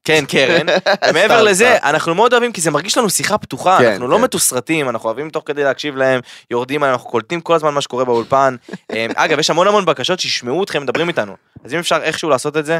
[0.04, 0.66] כן קרן,
[1.08, 1.76] ומעבר סתם, לזה.
[1.82, 4.22] אנחנו מאוד אוהבים כי זה מרגיש לנו שיחה פתוחה, כן, אנחנו לא כן.
[4.22, 8.04] מתוסרטים, אנחנו אוהבים תוך כדי להקשיב להם, יורדים עליהם, אנחנו קולטים כל הזמן מה שקורה
[8.04, 8.56] באולפן.
[8.92, 12.56] אה, אגב יש המון המון בקשות שישמעו אתכם מדברים איתנו, אז אם אפשר איכשהו לעשות
[12.56, 12.78] את זה,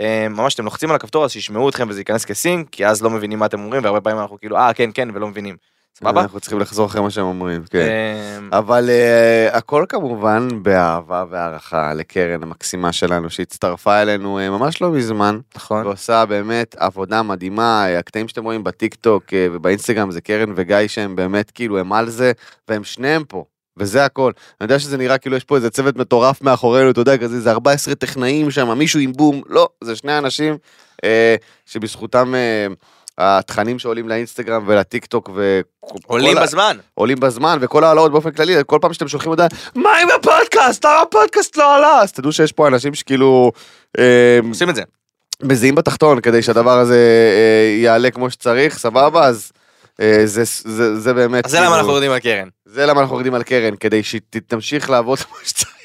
[0.00, 3.10] אה, ממש אתם לוחצים על הכפתור אז שישמעו אתכם וזה ייכנס כסינק, כי אז לא
[3.10, 5.75] מבינים מה אתם אומרים והרבה פעמים אנחנו כאילו אה כן כן ולא מבינים.
[5.98, 6.20] סבבה?
[6.20, 7.78] אנחנו צריכים לחזור אחרי מה שהם אומרים, כן.
[7.78, 14.90] אה, אבל uh, הכל כמובן באהבה והערכה לקרן המקסימה שלנו שהצטרפה אלינו uh, ממש לא
[14.90, 15.86] מזמן נכון.
[15.86, 20.76] ועושה באמת עבודה מדהימה אה, הקטעים שאתם רואים בטיק טוק uh, ובאינסטגרם זה קרן וגיא
[20.86, 22.32] שהם באמת כאילו הם על זה
[22.68, 23.44] והם שניהם פה.
[23.76, 24.32] וזה הכל.
[24.60, 27.50] אני יודע שזה נראה כאילו יש פה איזה צוות מטורף מאחורינו, אתה יודע, כזה, זה
[27.50, 30.56] 14 טכנאים שם, מישהו עם בום, לא, זה שני אנשים
[31.04, 31.36] אה,
[31.66, 32.66] שבזכותם אה,
[33.18, 35.60] התכנים שעולים לאינסטגרם ולטיק טוק ו...
[36.06, 36.76] עולים כל ה- בזמן.
[36.94, 41.00] עולים בזמן וכל העלאות באופן כללי כל פעם שאתם שולחים הודעה מה עם הפודקאסט למה
[41.02, 43.52] הפודקאסט לא עלה אז תדעו שיש פה אנשים שכאילו
[43.98, 44.82] אה, עושים את זה.
[45.42, 49.52] מזיעים בתחתון כדי שהדבר הזה אה, יעלה כמו שצריך סבבה אז
[50.00, 52.48] אה, זה זה זה באמת אז זה למה כאילו, אנחנו יורדים על קרן.
[52.64, 55.76] זה למה אנחנו יורדים על קרן כדי שהיא תמשיך לעבוד כמו שצריך.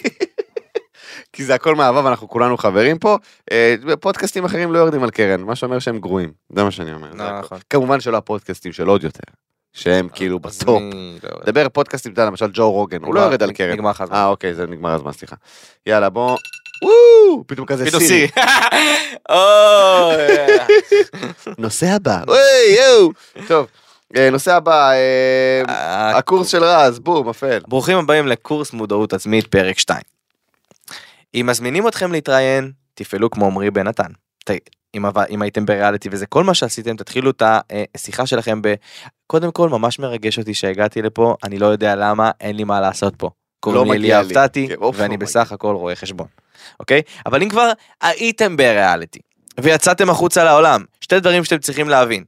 [1.41, 3.17] כי זה הכל מאהבה ואנחנו כולנו חברים פה.
[3.51, 6.31] אה, פודקאסטים אחרים לא יורדים על קרן, מה שאומר שהם גרועים.
[6.55, 7.39] זה מה שאני אומר.
[7.39, 7.57] נכון.
[7.69, 9.33] כמובן שלא הפודקאסטים של עוד יותר,
[9.73, 10.81] שהם כאילו בטופ.
[11.23, 11.29] לא.
[11.45, 13.73] דבר פודקאסטים, אתה למשל ג'ו רוגן, הוא לא יורד על קרן.
[13.73, 14.15] נגמר לך הזמן.
[14.15, 15.35] אה, אוקיי, זה נגמר הזמן, סליחה.
[15.85, 16.37] יאללה, בוא...
[16.83, 17.43] וואו!
[17.47, 18.27] פתאום כזה סירי.
[19.29, 20.11] או,
[21.57, 22.23] נושא הבא.
[22.77, 23.11] יואו!
[23.47, 23.67] טוב,
[24.17, 27.59] אה, נושא הבא, אה, הקורס של רז, בום, אפל.
[27.67, 30.01] ברוכים הבאים לקורס מודעות עצמית פרק 2.
[31.35, 34.11] אם מזמינים אתכם להתראיין, תפעלו כמו עמרי בן נתן.
[34.95, 37.43] אם, אם הייתם בריאליטי וזה כל מה שעשיתם, תתחילו את
[37.95, 38.73] השיחה שלכם ב...
[39.27, 43.15] קודם כל, ממש מרגש אותי שהגעתי לפה, אני לא יודע למה, אין לי מה לעשות
[43.15, 43.29] פה.
[43.59, 44.33] קוראים לא מגיע לי.
[44.33, 46.27] טאטי, כן, אוף, ואני לא בסך הכל רואה חשבון,
[46.79, 47.01] אוקיי?
[47.25, 47.71] אבל אם כבר
[48.01, 49.19] הייתם בריאליטי,
[49.59, 52.23] ויצאתם החוצה לעולם, שתי דברים שאתם צריכים להבין.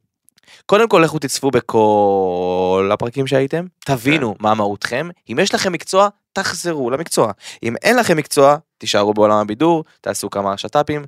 [0.66, 6.90] קודם כל לכו תצפו בכל הפרקים שהייתם, תבינו מה מהותכם, אם יש לכם מקצוע, תחזרו
[6.90, 7.32] למקצוע.
[7.64, 11.06] אם אין לכם מקצוע, תישארו בעולם הבידור, תעשו כמה שת"פים,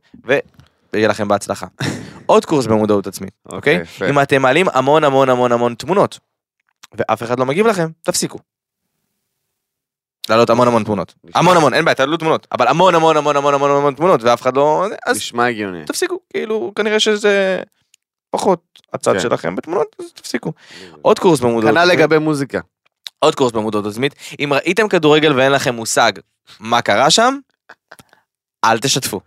[0.94, 1.68] ויהיה לכם בהצלחה.
[2.26, 3.76] עוד קורס במודעות עצמית, אוקיי?
[3.76, 4.10] יפה.
[4.10, 6.20] אם אתם מעלים המון המון המון המון תמונות,
[6.98, 8.40] ואף אחד לא מגיב לכם, תפסיקו.
[10.30, 11.16] להעלות המון המון תמונות.
[11.36, 14.42] המון המון, אין בעיה, תעלו תמונות, אבל המון המון המון המון המון המון תמונות, ואף
[14.42, 14.86] אחד לא...
[15.06, 15.86] אז נשמע הגיוני.
[15.86, 17.60] תפסיקו, כאילו, כנראה שזה
[18.30, 18.62] פחות
[18.94, 19.20] הצד כן.
[19.20, 20.52] שלכם בתמונות, אז תפסיקו.
[21.02, 21.74] עוד קורס במודעות.
[21.74, 22.00] כנ"ל עצמית.
[22.00, 22.60] לגבי מוזיקה.
[23.20, 24.16] עוד קורס במודעות עצמית.
[24.40, 26.12] אם ראיתם כדורגל ואין לכם מושג
[26.60, 27.38] מה קרה שם,
[28.66, 29.22] אל תשתפו.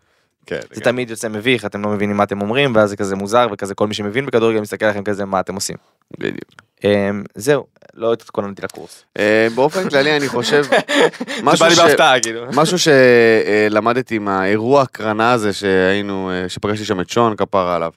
[0.46, 0.60] כן.
[0.72, 3.74] זה תמיד יוצא מביך, אתם לא מבינים מה אתם אומרים, ואז זה כזה מוזר, וכזה
[3.74, 5.76] כל מי שמבין בכדורגל מסתכל עליכם כזה, מה אתם עושים.
[6.18, 6.44] בדיוק.
[6.84, 9.04] אמ, זהו, לא התכוננתי לקורס.
[9.18, 10.64] אה, באופן כללי אני חושב,
[11.42, 11.78] משהו ש-
[12.22, 12.46] כאילו.
[12.54, 17.92] משהו שלמדתי מהאירוע הקרנה הזה שהיינו, שפגשתי שם את שון כפרה עליו,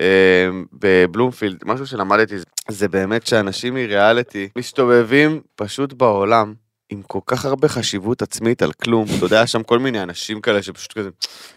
[0.00, 2.34] אה, בבלומפילד, משהו שלמדתי
[2.68, 6.54] זה באמת שאנשים מריאליטי מסתובבים פשוט בעולם
[6.90, 10.62] עם כל כך הרבה חשיבות עצמית על כלום, אתה יודע, שם כל מיני אנשים כאלה
[10.62, 11.08] שפשוט כזה,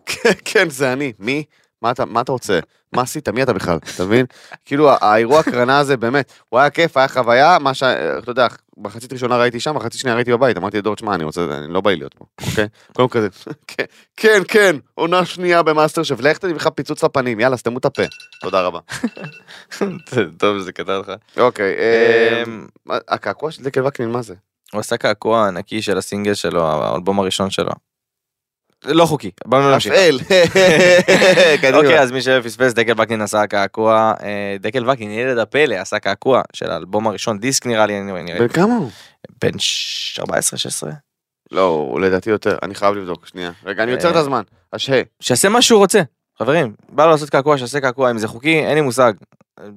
[0.05, 1.43] כן, כן, זה אני, מי?
[1.81, 2.59] מה אתה, מה אתה רוצה?
[2.93, 3.29] מה עשית?
[3.29, 3.77] מי אתה בכלל?
[3.95, 4.25] אתה מבין?
[4.65, 7.83] כאילו, האירוע הקרנה הזה באמת, הוא היה כיף, היה חוויה, מה ש...
[7.83, 11.41] אתה יודע, מחצית ראשונה ראיתי שם, מחצית שנייה ראיתי בבית, אמרתי לדור, תשמע, אני רוצה,
[11.57, 12.65] אני לא בא לי להיות פה, אוקיי?
[12.93, 13.27] קודם כזה,
[13.67, 13.83] "כן,
[14.17, 18.03] כן, כן, עונה שנייה במאסטר שף, לך תביא לך פיצוץ לפנים, יאללה, סתמו את הפה.
[18.41, 18.79] תודה רבה.
[20.39, 21.11] טוב שזה קטע לך.
[21.37, 21.75] אוקיי,
[22.47, 24.33] אמ, מה- הקעקוע של דקל וקנין, מה זה?
[24.73, 27.71] הוא עשה קעקוע ענקי של הסינגל שלו, האלבום הראשון שלו.
[28.85, 29.93] לא חוקי, בואו נמשיך.
[29.93, 30.17] אפל.
[31.77, 36.41] אוקיי, אז מי שפספס, דקל וקנין עשה קעקוע, אה, דקל וקנין, ילד הפלא, עשה קעקוע
[36.53, 38.89] של האלבום הראשון, דיסק נראה לי, אני נראה, בן כמה הוא?
[39.41, 40.23] בן ש- 14-16.
[41.51, 43.51] לא, הוא לדעתי יותר, אני חייב לבדוק, שנייה.
[43.65, 44.19] רגע, אני עוצר את אה.
[44.19, 44.41] הזמן.
[44.73, 45.01] השהה.
[45.19, 46.01] שיעשה מה שהוא רוצה,
[46.39, 49.13] חברים, בא לו לעשות קעקוע, שיעשה קעקוע, אם זה חוקי, אין לי מושג.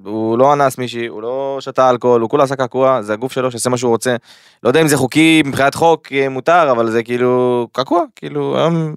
[0.04, 3.50] הוא לא אנס מישהי, הוא לא שתה אלכוהול, הוא כולה עשה קעקוע, זה הגוף שלו,
[3.50, 4.16] שיעשה מה שהוא רוצה.
[4.62, 8.94] לא יודע אם זה חוקי מבחינת חוק, אה, מותר, אבל זה כאילו קעקוע, כאילו, היום...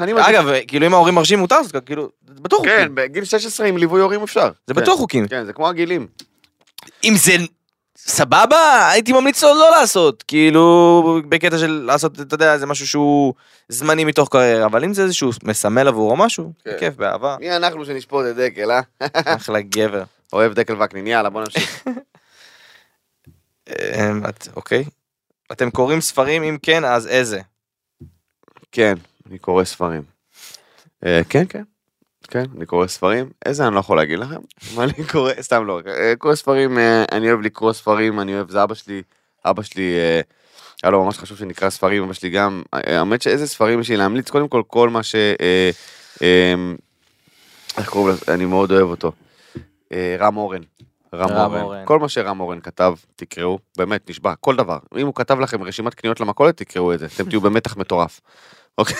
[0.00, 2.70] אגב, כאילו אם ההורים מרשים מותר, אז כאילו, זה בטוח חוקי.
[2.70, 4.50] כן, בגיל 16 עם ליווי הורים אפשר.
[4.66, 4.80] זה כן.
[4.80, 5.22] בטוח חוקי.
[5.28, 6.06] כן, זה כמו הגילים.
[7.04, 7.36] אם זה
[8.06, 13.34] סבבה, הייתי ממליץ לו לא לעשות, כאילו, בקטע של לעשות, אתה יודע, זה משהו שהוא
[13.68, 16.70] זמני מתוך קריירה, אבל אם זה איזשהו מסמל עבורו משהו, כן.
[16.76, 18.80] בכיף, באהבה, מי אנחנו שנשפוט את דקל, אה?
[19.36, 20.02] אחלה גבר.
[20.32, 21.84] אוהב דקל וקנין, יאללה, בוא נמשיך.
[23.68, 24.84] אמ, את- אוקיי.
[25.52, 26.42] אתם קוראים ספרים?
[26.42, 27.40] אם כן, אז איזה?
[28.72, 28.94] כן,
[29.30, 30.02] אני קורא ספרים.
[31.06, 31.62] אה, כן, כן.
[32.28, 33.30] כן, אני קורא ספרים.
[33.46, 34.40] איזה אני לא יכול להגיד לכם.
[34.76, 35.32] מה אני קורא?
[35.40, 35.80] סתם לא.
[35.86, 39.02] אה, קורא ספרים, אה, אני אוהב לקרוא ספרים, אני אוהב, זה אבא שלי,
[39.44, 40.20] אבא שלי, אה,
[40.82, 42.62] היה לו ממש חשוב שנקרא ספרים, אבא שלי גם.
[42.72, 44.30] האמת שאיזה ספרים יש לי להמליץ?
[44.30, 45.14] קודם כל, כל מה ש...
[46.22, 46.54] אה,
[47.78, 48.34] איך קוראים לזה?
[48.34, 49.12] אני מאוד אוהב אותו.
[50.18, 50.62] רם אורן.
[51.14, 51.60] רם רם אורן.
[51.60, 51.84] אורן.
[51.84, 54.78] כל מה שרם אורן כתב, תקראו, באמת, נשבע, כל דבר.
[54.96, 58.20] אם הוא כתב לכם רשימת קניות למכולת, תקראו את זה, אתם תהיו במתח מטורף.
[58.78, 58.96] אוקיי?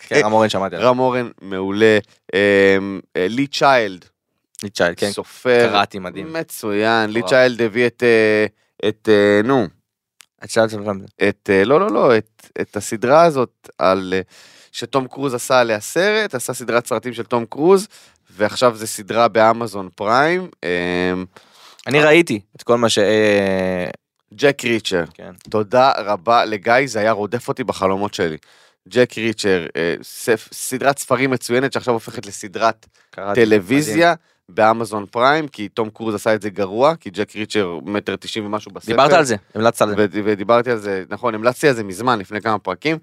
[0.00, 0.90] כן, רם אורן שמעתי עליו.
[0.90, 1.98] רם אורן, מעולה.
[2.34, 4.04] אמ, אה, לי צ'יילד,
[4.62, 6.32] לי צ'יילד, כן, סופר, קראתי מדהים.
[6.32, 7.10] מצוין.
[7.10, 7.22] לי.
[7.28, 8.46] צ'יילד הביא את, אה,
[8.88, 9.66] את, אה, נו,
[10.44, 10.70] את שאלת.
[11.28, 12.16] את, לא, לא, לא,
[12.60, 14.14] את, הסדרה הזאת על,
[14.72, 17.88] שתום קרוז עשה עליה סרט, עשה סדרת סרטים של תום קרוז,
[18.30, 20.48] ועכשיו זה סדרה באמזון פריים.
[20.64, 21.24] אמ,
[21.86, 22.98] אני ראיתי את כל מה ש...
[24.34, 25.32] ג'ק ריצ'ר, כן.
[25.50, 28.36] תודה רבה לגיא, זה היה רודף אותי בחלומות שלי.
[28.88, 32.86] ג'ק ריצ'ר, אה, ספ- סדרת ספרים מצוינת שעכשיו הופכת לסדרת.
[33.34, 34.14] טלוויזיה
[34.48, 38.70] באמזון פריים, כי תום קרוז עשה את זה גרוע, כי ג'ק ריצ'ר מטר תשעים ומשהו
[38.70, 38.92] בספר.
[38.92, 39.94] דיברת על זה, המלצת על זה.
[39.98, 42.98] ו- ודיברתי על זה, נכון, המלצתי על זה מזמן, לפני כמה פרקים.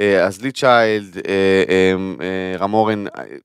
[0.00, 2.94] אה, אז לי צ'יילד, אה, אה,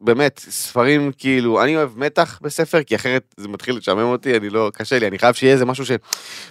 [0.01, 4.71] באמת, ספרים כאילו, אני אוהב מתח בספר, כי אחרת זה מתחיל לשעמם אותי, אני לא,
[4.73, 5.91] קשה לי, אני חייב שיהיה איזה משהו ש...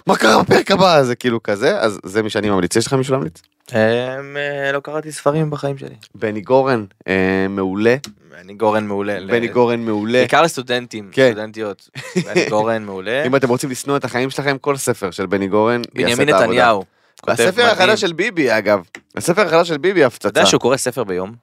[0.07, 1.03] מה קרה בפרק הבא?
[1.03, 2.75] זה כאילו כזה, אז זה מי שאני ממליץ.
[2.75, 3.41] יש לך מישהו להמליץ?
[3.73, 5.95] אה, לא קראתי ספרים בחיים שלי.
[6.15, 7.95] בני גורן, אה, מעולה.
[8.43, 9.17] בני גורן מעולה.
[9.27, 10.19] בני גורן מעולה.
[10.19, 11.29] בעיקר לסטודנטים, כן.
[11.31, 11.89] סטודנטיות.
[12.25, 13.23] בני גורן מעולה.
[13.27, 16.33] אם אתם רוצים לשנוא את החיים שלכם, כל ספר של בני גורן יעשה בנימין את
[16.33, 16.47] העבודה.
[16.47, 16.83] נתניהו.
[17.21, 17.67] כותב והספר מדהים.
[17.67, 18.79] החדש של ביבי, אגב.
[19.15, 20.29] הספר החדש של ביבי, הפצצה.
[20.29, 21.33] אתה יודע שהוא קורא ספר ביום?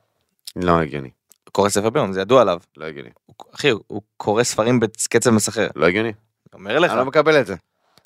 [0.56, 1.10] לא הגיוני.
[1.52, 2.58] קורא ספר ביום, זה ידוע עליו.
[2.76, 3.10] לא הגיוני.
[3.54, 5.68] אחי, הוא קורא ספרים בקצב מסחרר.
[5.76, 6.12] לא הגיוני.
[6.54, 6.90] אומר לך.
[6.90, 7.54] אני לא מקבל את זה.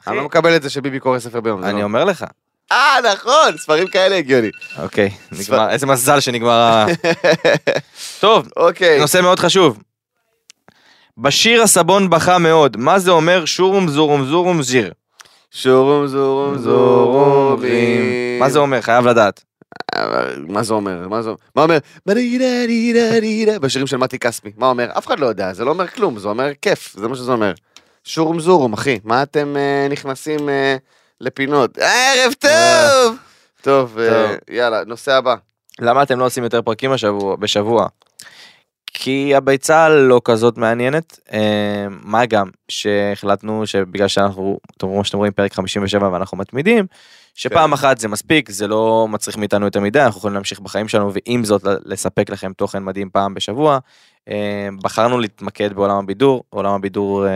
[0.07, 1.65] אני לא מקבל את זה שביבי קורא ספר ביום.
[1.65, 2.25] אני לא- אומר לך.
[2.73, 4.51] אה, נכון, ספרים כאלה הגיוני.
[4.83, 6.87] אוקיי, נגמר, איזה מזל שנגמר ה...
[8.21, 9.01] טוב, אוקיי.
[9.01, 9.79] נושא מאוד חשוב.
[11.19, 14.93] בשיר הסבון בכה מאוד, מה זה אומר שורום זורום זורום ז'יר?
[15.51, 17.61] שורום זורום זורום.
[18.41, 18.81] מה זה אומר?
[18.81, 19.45] חייב לדעת.
[20.49, 21.09] מה זה אומר?
[21.09, 21.39] מה זה אומר?
[21.57, 21.79] מה אומר?
[23.61, 24.53] בשירים של מתי כספי.
[24.57, 24.91] מה אומר?
[24.99, 27.53] אף אחד לא יודע, זה לא אומר כלום, זה אומר כיף, זה מה שזה אומר.
[28.05, 28.99] שורום זורום, אחי.
[29.05, 30.77] מה אתם אה, נכנסים אה,
[31.21, 31.79] לפינות?
[31.79, 33.17] ערב טוב!
[33.63, 34.37] טוב, אה, טוב.
[34.51, 35.35] יאללה, נושא הבא.
[35.81, 37.87] למה אתם לא עושים יותר פרקים השבוע, בשבוע?
[38.87, 45.53] כי הביצה לא כזאת מעניינת, אה, מה גם שהחלטנו שבגלל שאנחנו, כמו שאתם רואים פרק
[45.53, 46.87] 57 ואנחנו מתמידים,
[47.37, 47.75] שפעם כן.
[47.75, 51.45] אחת זה מספיק, זה לא מצריך מאיתנו יותר מדי, אנחנו יכולים להמשיך בחיים שלנו ועם
[51.45, 53.79] זאת לספק לכם תוכן מדהים פעם בשבוע.
[54.29, 57.31] אה, בחרנו להתמקד בעולם הבידור, עולם הבידור אה,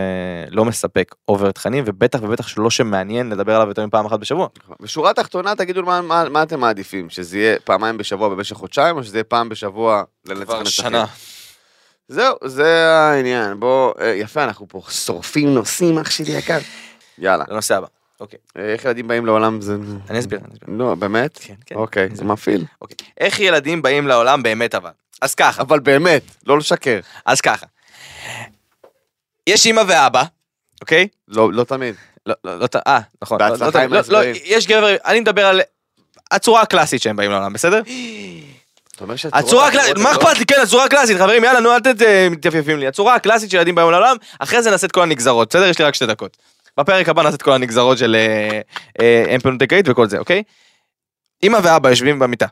[0.49, 4.47] לא מספק אובר תכנים ובטח ובטח שלא שמעניין לדבר עליו יותר מפעם אחת בשבוע.
[4.79, 9.03] בשורה התחתונה תגידו מה, מה, מה אתם מעדיפים, שזה יהיה פעמיים בשבוע במשך חודשיים, או
[9.03, 10.85] שזה יהיה פעם בשבוע לנצח כבר נצחים?
[10.85, 11.05] שנה.
[12.07, 13.59] זהו, זה העניין.
[13.59, 16.59] בוא, אה, יפה, אנחנו פה שורפים נושאים, אח שלי יקר.
[17.17, 17.45] יאללה.
[17.49, 18.00] לנושא הבא.
[18.21, 19.75] אוקיי, אה, איך ילדים באים לעולם זה...
[20.09, 20.75] אני אסביר, אני אסביר.
[20.77, 21.39] לא, באמת?
[21.41, 21.75] כן, כן.
[21.75, 22.23] אוקיי, זה.
[22.23, 22.65] מפעיל.
[22.81, 22.95] אוקיי.
[23.19, 24.89] איך ילדים באים לעולם באמת אבל?
[25.21, 26.99] אז ככה, אבל באמת, לא לשקר.
[27.25, 27.65] אז ככה.
[29.47, 30.23] יש אמא ואבא,
[30.81, 31.07] אוקיי?
[31.27, 31.95] לא, לא תמיד.
[32.25, 33.41] לא, לא, לא, אה, נכון.
[33.41, 33.85] לא- בהצלחה לא תמיד.
[33.85, 34.35] עם ההסברים.
[34.43, 35.61] יש גבר, אני מדבר על
[36.31, 37.81] הצורה הקלאסית שהם באים לעולם, בסדר?
[39.33, 40.45] הצורה הקלאסית, מה אכפת לי?
[40.45, 42.87] כן, הצורה הקלאסית, חברים, יאללה, נו, אל תתייפייפים לי.
[42.87, 45.65] הצורה הקלאסית שילדים באים לעולם, אחרי זה נעשה את כל הנגזרות, בסדר?
[45.65, 46.37] יש לי רק שתי דקות.
[46.79, 48.61] בפרק הבא נעשה את כל הנגזרות של אה,
[49.01, 50.43] אה, פונדקאית וכל זה, אוקיי?
[51.43, 52.47] אמא ואבא יושבים במיטה.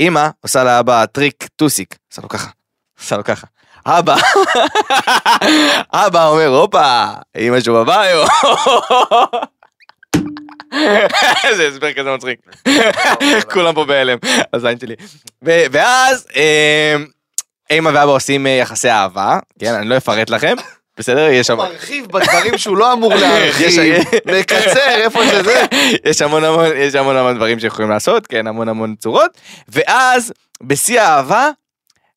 [0.00, 2.50] אמא עושה לאבא טריק טוסיק, עושה לו ככה,
[3.00, 3.46] עושה לו ככה.
[3.86, 4.16] אבא,
[6.06, 7.06] אבא אומר, הופה,
[7.38, 8.26] אמא שלו בביו.
[11.44, 12.40] איזה הסבר כזה מצחיק.
[13.52, 14.18] כולם פה בהלם,
[14.52, 14.94] הזין שלי.
[15.42, 16.96] ואז אה,
[17.70, 20.56] אמא ואבא עושים אה, יחסי אהבה, כן, אני לא אפרט לכם,
[20.98, 21.28] בסדר?
[21.30, 21.56] יש שם...
[21.56, 23.80] מרחיב בדברים שהוא לא אמור להרחיב,
[24.26, 25.64] מקצר איפה שזה.
[26.04, 29.30] יש המון המון, יש המון המון דברים שיכולים לעשות, כן, המון המון צורות,
[29.68, 30.32] ואז
[30.62, 31.50] בשיא האהבה,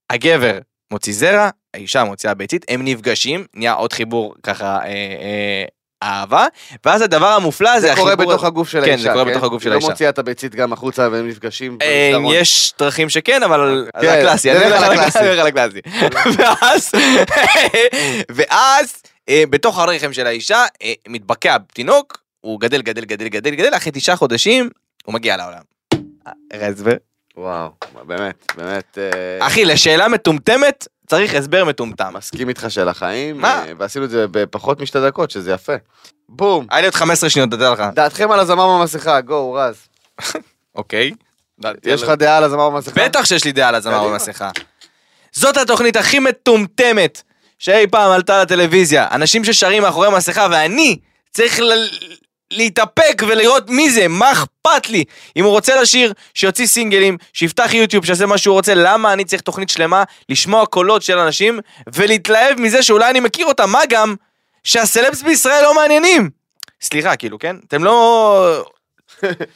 [0.09, 0.57] הגבר
[0.91, 5.65] מוציא זרע, האישה מוציאה ביצית, הם נפגשים, נהיה עוד חיבור ככה, אה, אה,
[6.03, 6.47] אהבה,
[6.85, 9.63] ואז הדבר המופלא זה זה קורה בתוך הגוף של כן, האישה, זה קורה בתוך הגוף
[9.63, 9.87] של היא האישה.
[9.87, 12.35] לא מוציאה את הביצית גם החוצה והם נפגשים אה, במסדרון.
[12.35, 15.19] יש דרכים שכן, אבל כן, זה הקלאסי, אני זה הולך על הקלאסי.
[15.19, 15.79] אני הולך על הקלאסי.
[16.37, 16.91] ואז,
[18.37, 23.77] ואז אה, בתוך הרחם של האישה אה, מתבקע תינוק, הוא גדל, גדל, גדל, גדל, גדל,
[23.77, 24.69] אחרי תשעה חודשים
[25.05, 25.61] הוא מגיע לעולם.
[26.51, 26.95] הסבר?
[27.37, 27.69] וואו,
[28.03, 28.97] באמת, באמת.
[28.97, 32.13] אה, אחי, לשאלה מטומטמת צריך הסבר מטומטם.
[32.13, 33.65] מסכים איתך של החיים, מה?
[33.67, 35.73] אה, ועשינו את זה בפחות משתי דקות, שזה יפה.
[36.29, 36.67] בום.
[36.69, 37.83] היה לי עוד 15 שניות, תדע לך.
[37.93, 39.87] דעתכם על הזמר במסכה, גו, רז.
[40.75, 41.11] אוקיי.
[41.85, 43.05] יש לך דעה על הזמר במסכה?
[43.05, 44.07] בטח שיש לי דעה על הזמר.
[44.07, 44.49] במסכה.
[45.31, 47.21] זאת התוכנית הכי מטומטמת
[47.59, 49.07] שאי פעם עלתה לטלוויזיה.
[49.11, 50.97] אנשים ששרים מאחורי מסכה, ואני
[51.31, 51.59] צריך.
[52.51, 55.03] להתאפק ולראות מי זה, מה אכפת לי?
[55.37, 59.41] אם הוא רוצה לשיר, שיוציא סינגלים, שיפתח יוטיוב, שיעשה מה שהוא רוצה, למה אני צריך
[59.41, 61.59] תוכנית שלמה לשמוע קולות של אנשים
[61.93, 64.15] ולהתלהב מזה שאולי אני מכיר אותם, מה גם
[64.63, 66.29] שהסלבס בישראל לא מעניינים.
[66.81, 67.55] סליחה, כאילו, כן?
[67.67, 68.63] אתם לא...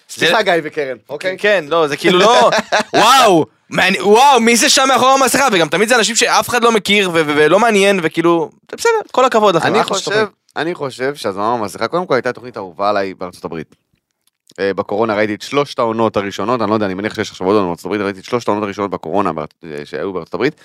[0.09, 1.35] סליחה גיא וקרן, אוקיי?
[1.39, 2.49] כן, לא, זה כאילו לא,
[2.95, 6.71] וואו, מעני- וואו, מי זה שם מאחורי המסכה, וגם תמיד זה אנשים שאף אחד לא
[6.71, 9.67] מכיר ולא מעניין, וכאילו, זה בסדר, כל הכבוד לכם.
[9.67, 10.25] אני חושב.
[10.55, 13.75] אני חושב שהזמר במסכה, קודם כל הייתה תוכנית אהובה עליי בארצות הברית.
[14.59, 17.55] אה, בקורונה ראיתי את שלושת העונות הראשונות, אני לא יודע, אני מניח שיש עכשיו עוד
[17.55, 19.31] עונות בארצות הברית, ראיתי את שלושת העונות הראשונות בקורונה
[19.63, 20.61] אה, שהיו בארצות הברית.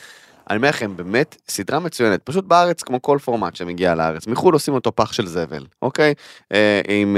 [0.51, 4.75] אני אומר לכם, באמת, סדרה מצוינת, פשוט בארץ כמו כל פורמט שמגיע לארץ, מחו"ל עושים
[4.75, 6.15] אותו פח של זבל, אוקיי?
[6.53, 7.17] אה, עם,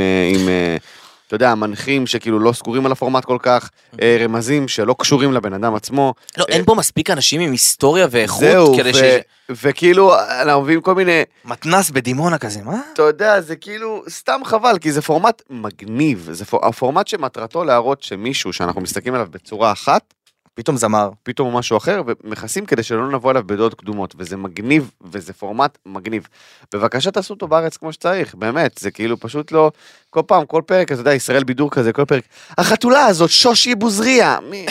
[1.33, 3.71] אתה יודע, מנחים שכאילו לא סגורים על הפורמט כל כך,
[4.03, 6.15] אה, רמזים שלא קשורים לבן אדם עצמו.
[6.39, 9.03] לא, אין פה מספיק אנשים עם היסטוריה ואיכות, זהו, כדי ו- ש...
[9.51, 11.23] וכאילו, אנחנו מביאים כל מיני...
[11.45, 12.81] מתנס בדימונה כזה, מה?
[12.93, 16.67] אתה יודע, זה כאילו סתם חבל, כי זה פורמט מגניב, זה פור...
[16.67, 20.15] הפורמט שמטרתו להראות שמישהו שאנחנו מסתכלים עליו בצורה אחת,
[20.55, 21.11] פתאום זמר.
[21.23, 26.29] פתאום משהו אחר, ומכסים כדי שלא נבוא אליו בדעות קדומות, וזה מגניב, וזה פורמט מגניב.
[26.75, 29.71] בבקשה תעשו אותו בארץ כמו שצריך, באמת, זה כאילו פשוט לא...
[30.11, 32.25] כל פעם, כל פרק, אתה יודע, ישראל בידור כזה, כל פרק,
[32.59, 34.67] החתולה הזאת, שושי בוזריה, מי,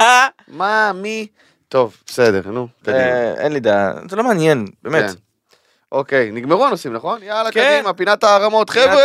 [0.00, 1.26] מה, מה, מי?
[1.68, 2.98] טוב, בסדר, נו, קדימה.
[2.98, 5.10] אה, אין לי דעה, זה לא מעניין, באמת.
[5.10, 5.16] כן.
[5.92, 7.22] אוקיי, נגמרו הנושאים, נכון?
[7.22, 7.74] יאללה, כן.
[7.76, 9.02] קדימה, פינת הערמות, חבר'ה!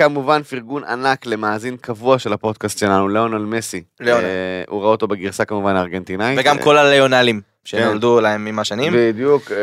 [0.00, 3.82] הערמות, אמ, כמובן פרגון ענק למאזין קבוע של הפודקאסט שלנו, ליאונל מסי.
[4.00, 4.24] ליאונל.
[4.24, 4.30] אה,
[4.68, 6.38] הוא ראה אותו בגרסה כמובן הארגנטינאית.
[6.40, 7.78] וגם אה, כל הליונלים כן.
[7.78, 8.92] שנולדו להם עם השנים.
[8.96, 9.52] בדיוק.
[9.52, 9.56] אה,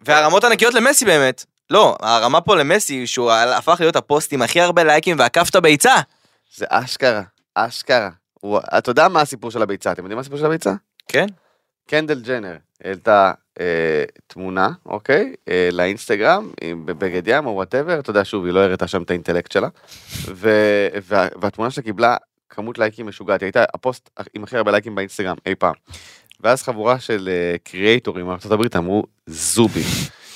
[0.00, 1.44] והרמות ענקיות למסי באמת.
[1.70, 5.94] לא, הרמה פה למסי, שהוא הפך להיות הפוסט עם הכי הרבה לייקים ועקף את הביצה.
[6.56, 7.22] זה אשכרה,
[7.54, 8.10] אשכרה.
[8.40, 9.92] הוא- אתה יודע מה הסיפור של הביצה?
[9.92, 10.72] אתם יודעים מה הסיפור של הביצה?
[11.08, 11.26] כן?
[11.88, 13.32] קנדל ג'נר העלתה
[14.26, 15.32] תמונה, אוקיי?
[15.48, 19.10] אה, לאינסטגרם, עם- בבגד ים או whatever, אתה יודע, שוב, היא לא הראתה שם את
[19.10, 19.68] האינטלקט שלה.
[20.34, 20.50] ו,
[21.02, 22.16] וה, והתמונה שלה קיבלה
[22.50, 25.74] כמות לייקים משוגעת, היא הייתה הפוסט עם הכי הרבה לייקים באינסטגרם אי פעם.
[26.40, 29.82] ואז חבורה של אה, קריאייטורים מארצות הברית אמרו, זובי.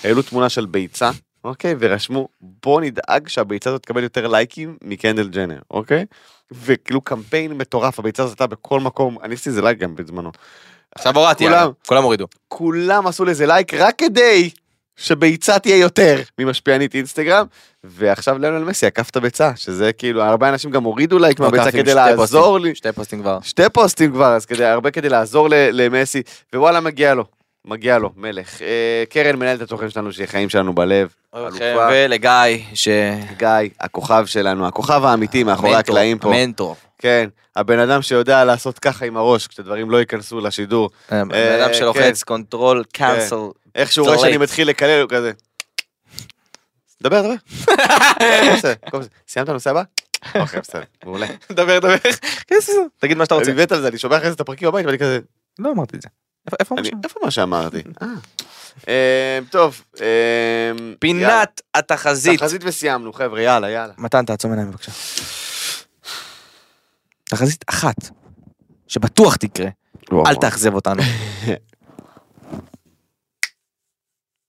[0.05, 1.11] העלו תמונה של ביצה,
[1.45, 1.75] אוקיי?
[1.79, 6.05] ורשמו, בוא נדאג שהביצה הזאת תקבל יותר לייקים מקנדל ג'נר, אוקיי?
[6.53, 10.31] וכאילו קמפיין מטורף, הביצה הזאת הייתה בכל מקום, אני עשיתי איזה לייק גם בזמנו.
[10.95, 11.71] עכשיו הורדתי, כולם.
[11.87, 12.27] כולם הורידו.
[12.49, 14.51] כולם עשו לזה לייק רק כדי
[14.97, 17.47] שביצה תהיה יותר ממשפיענית אינסטגרם,
[17.85, 21.75] ועכשיו ליונל מסי עקף את הביצה, שזה כאילו, הרבה אנשים גם הורידו לייק מהביצה עקף
[21.75, 22.59] עם כדי לעזור.
[22.59, 23.39] לי, שתי פוסטים כבר.
[23.43, 26.23] שתי פוסטים כבר, אז כדי, הרבה כדי לעזור למסי,
[26.55, 27.25] ווואלה מגיע לו,
[27.65, 28.63] מגיע לו, מלך.
[28.63, 31.89] אה, קרן מנהלת התוכן שלנו, שהיא חיים שלנו בלב, אלופה.
[31.93, 32.31] ולגיא,
[32.75, 32.89] ש...
[33.37, 33.49] גיא,
[33.81, 36.77] הכוכב שלנו, הכוכב האמיתי מאחורי המנטור, הקלעים פה, המנטור.
[36.99, 41.75] כן, הבן אדם שיודע לעשות ככה עם הראש, כשדברים לא ייכנסו לשידור, הבן אה, אדם
[41.75, 43.37] שלוחץ control, cancel.
[43.75, 44.37] איך שהוא רואה שאני.
[44.37, 45.33] מתחיל לקלל, הוא כזה.
[47.03, 47.35] דבר, דבר.
[49.29, 49.83] סיימת את הנושא הבא?
[50.35, 51.27] אוקיי, בסדר, מעולה.
[51.53, 51.97] דבר, דבר.
[52.49, 52.55] כן,
[52.99, 53.51] תגיד מה שאתה רוצה.
[53.51, 55.19] אני מת על זה, אני שומע אחרי זה את הפרקים בבית ואני כזה,
[55.59, 56.09] לא אמרתי את זה.
[56.61, 56.77] איפה-
[57.25, 57.83] מה שאמרתי?
[58.03, 58.07] אה.
[58.89, 60.97] אמ, טוב, יאללה.
[60.99, 62.41] פינת התחזית.
[62.41, 63.93] תחזית וסיימנו, חבר'ה, יאללה, יאללה.
[63.99, 64.93] מתן, תעצום עיניים בבקשה.
[67.25, 67.97] תחזית אחת,
[68.89, 69.69] שבטוח תקרה,
[70.27, 71.03] אל תאכזב אותנו.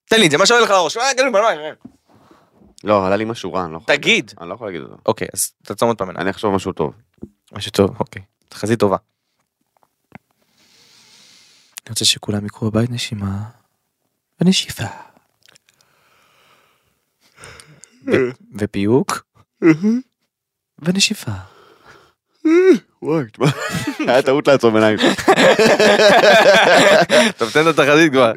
[0.09, 0.97] תן לי את זה, מה שעולה לך לראש.
[0.97, 1.11] אה.
[2.83, 3.95] לא, עלה לי משהו רע, אני לא יכול...
[3.95, 4.31] תגיד.
[4.41, 4.97] אני לא יכול להגיד אותו.
[5.05, 6.21] אוקיי, אז תעצום עוד פעם עיניים.
[6.21, 6.93] אני אחשוב משהו טוב.
[7.51, 8.21] משהו טוב, אוקיי.
[8.49, 8.97] תחזית טובה.
[11.91, 13.43] אני רוצה שכולם יקחו בבית נשימה
[14.41, 14.85] ונשיפה.
[18.55, 19.23] ופיוק
[20.79, 21.31] ונשיפה.
[23.01, 23.47] וואי, תשמע,
[23.99, 24.97] היה טעות לעצום עיניים.
[27.37, 28.33] טוב, תן את התחזית כבר.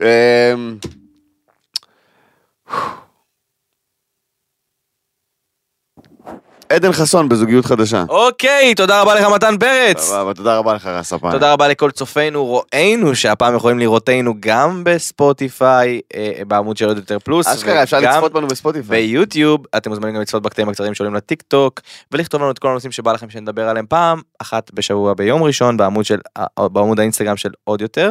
[6.68, 8.04] עדן חסון בזוגיות חדשה.
[8.08, 10.00] אוקיי, תודה רבה לך מתן פרץ.
[10.00, 11.32] סבבה, תודה רבה לך רס הפעם.
[11.32, 17.18] תודה רבה לכל צופינו, רואינו, שהפעם יכולים לראותנו גם בספוטיפיי, אה, בעמוד של עוד יותר
[17.18, 17.46] פלוס.
[17.46, 19.06] אשכרה אפשר לצפות בנו בספוטיפיי.
[19.06, 21.80] ביוטיוב, אתם מוזמנים גם לצפות בקטעים הקצרים שעולים לטיק טוק,
[22.12, 26.04] ולכתוב לנו את כל הנושאים שבא לכם שנדבר עליהם פעם, אחת בשבוע ביום ראשון, בעמוד,
[26.04, 28.10] של, אה, בעמוד האינסטגרם של עוד יותר.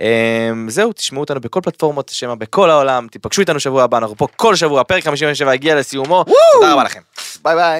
[0.00, 4.26] אה, זהו, תשמעו אותנו בכל פלטפורמות שמע בכל העולם, תיפגשו איתנו שבוע הבא, אנחנו פה
[4.36, 6.24] כל שבוע, פרק 57 הגיע לסיומו,
[6.54, 7.00] תודה רבה לכם.
[7.42, 7.79] ביי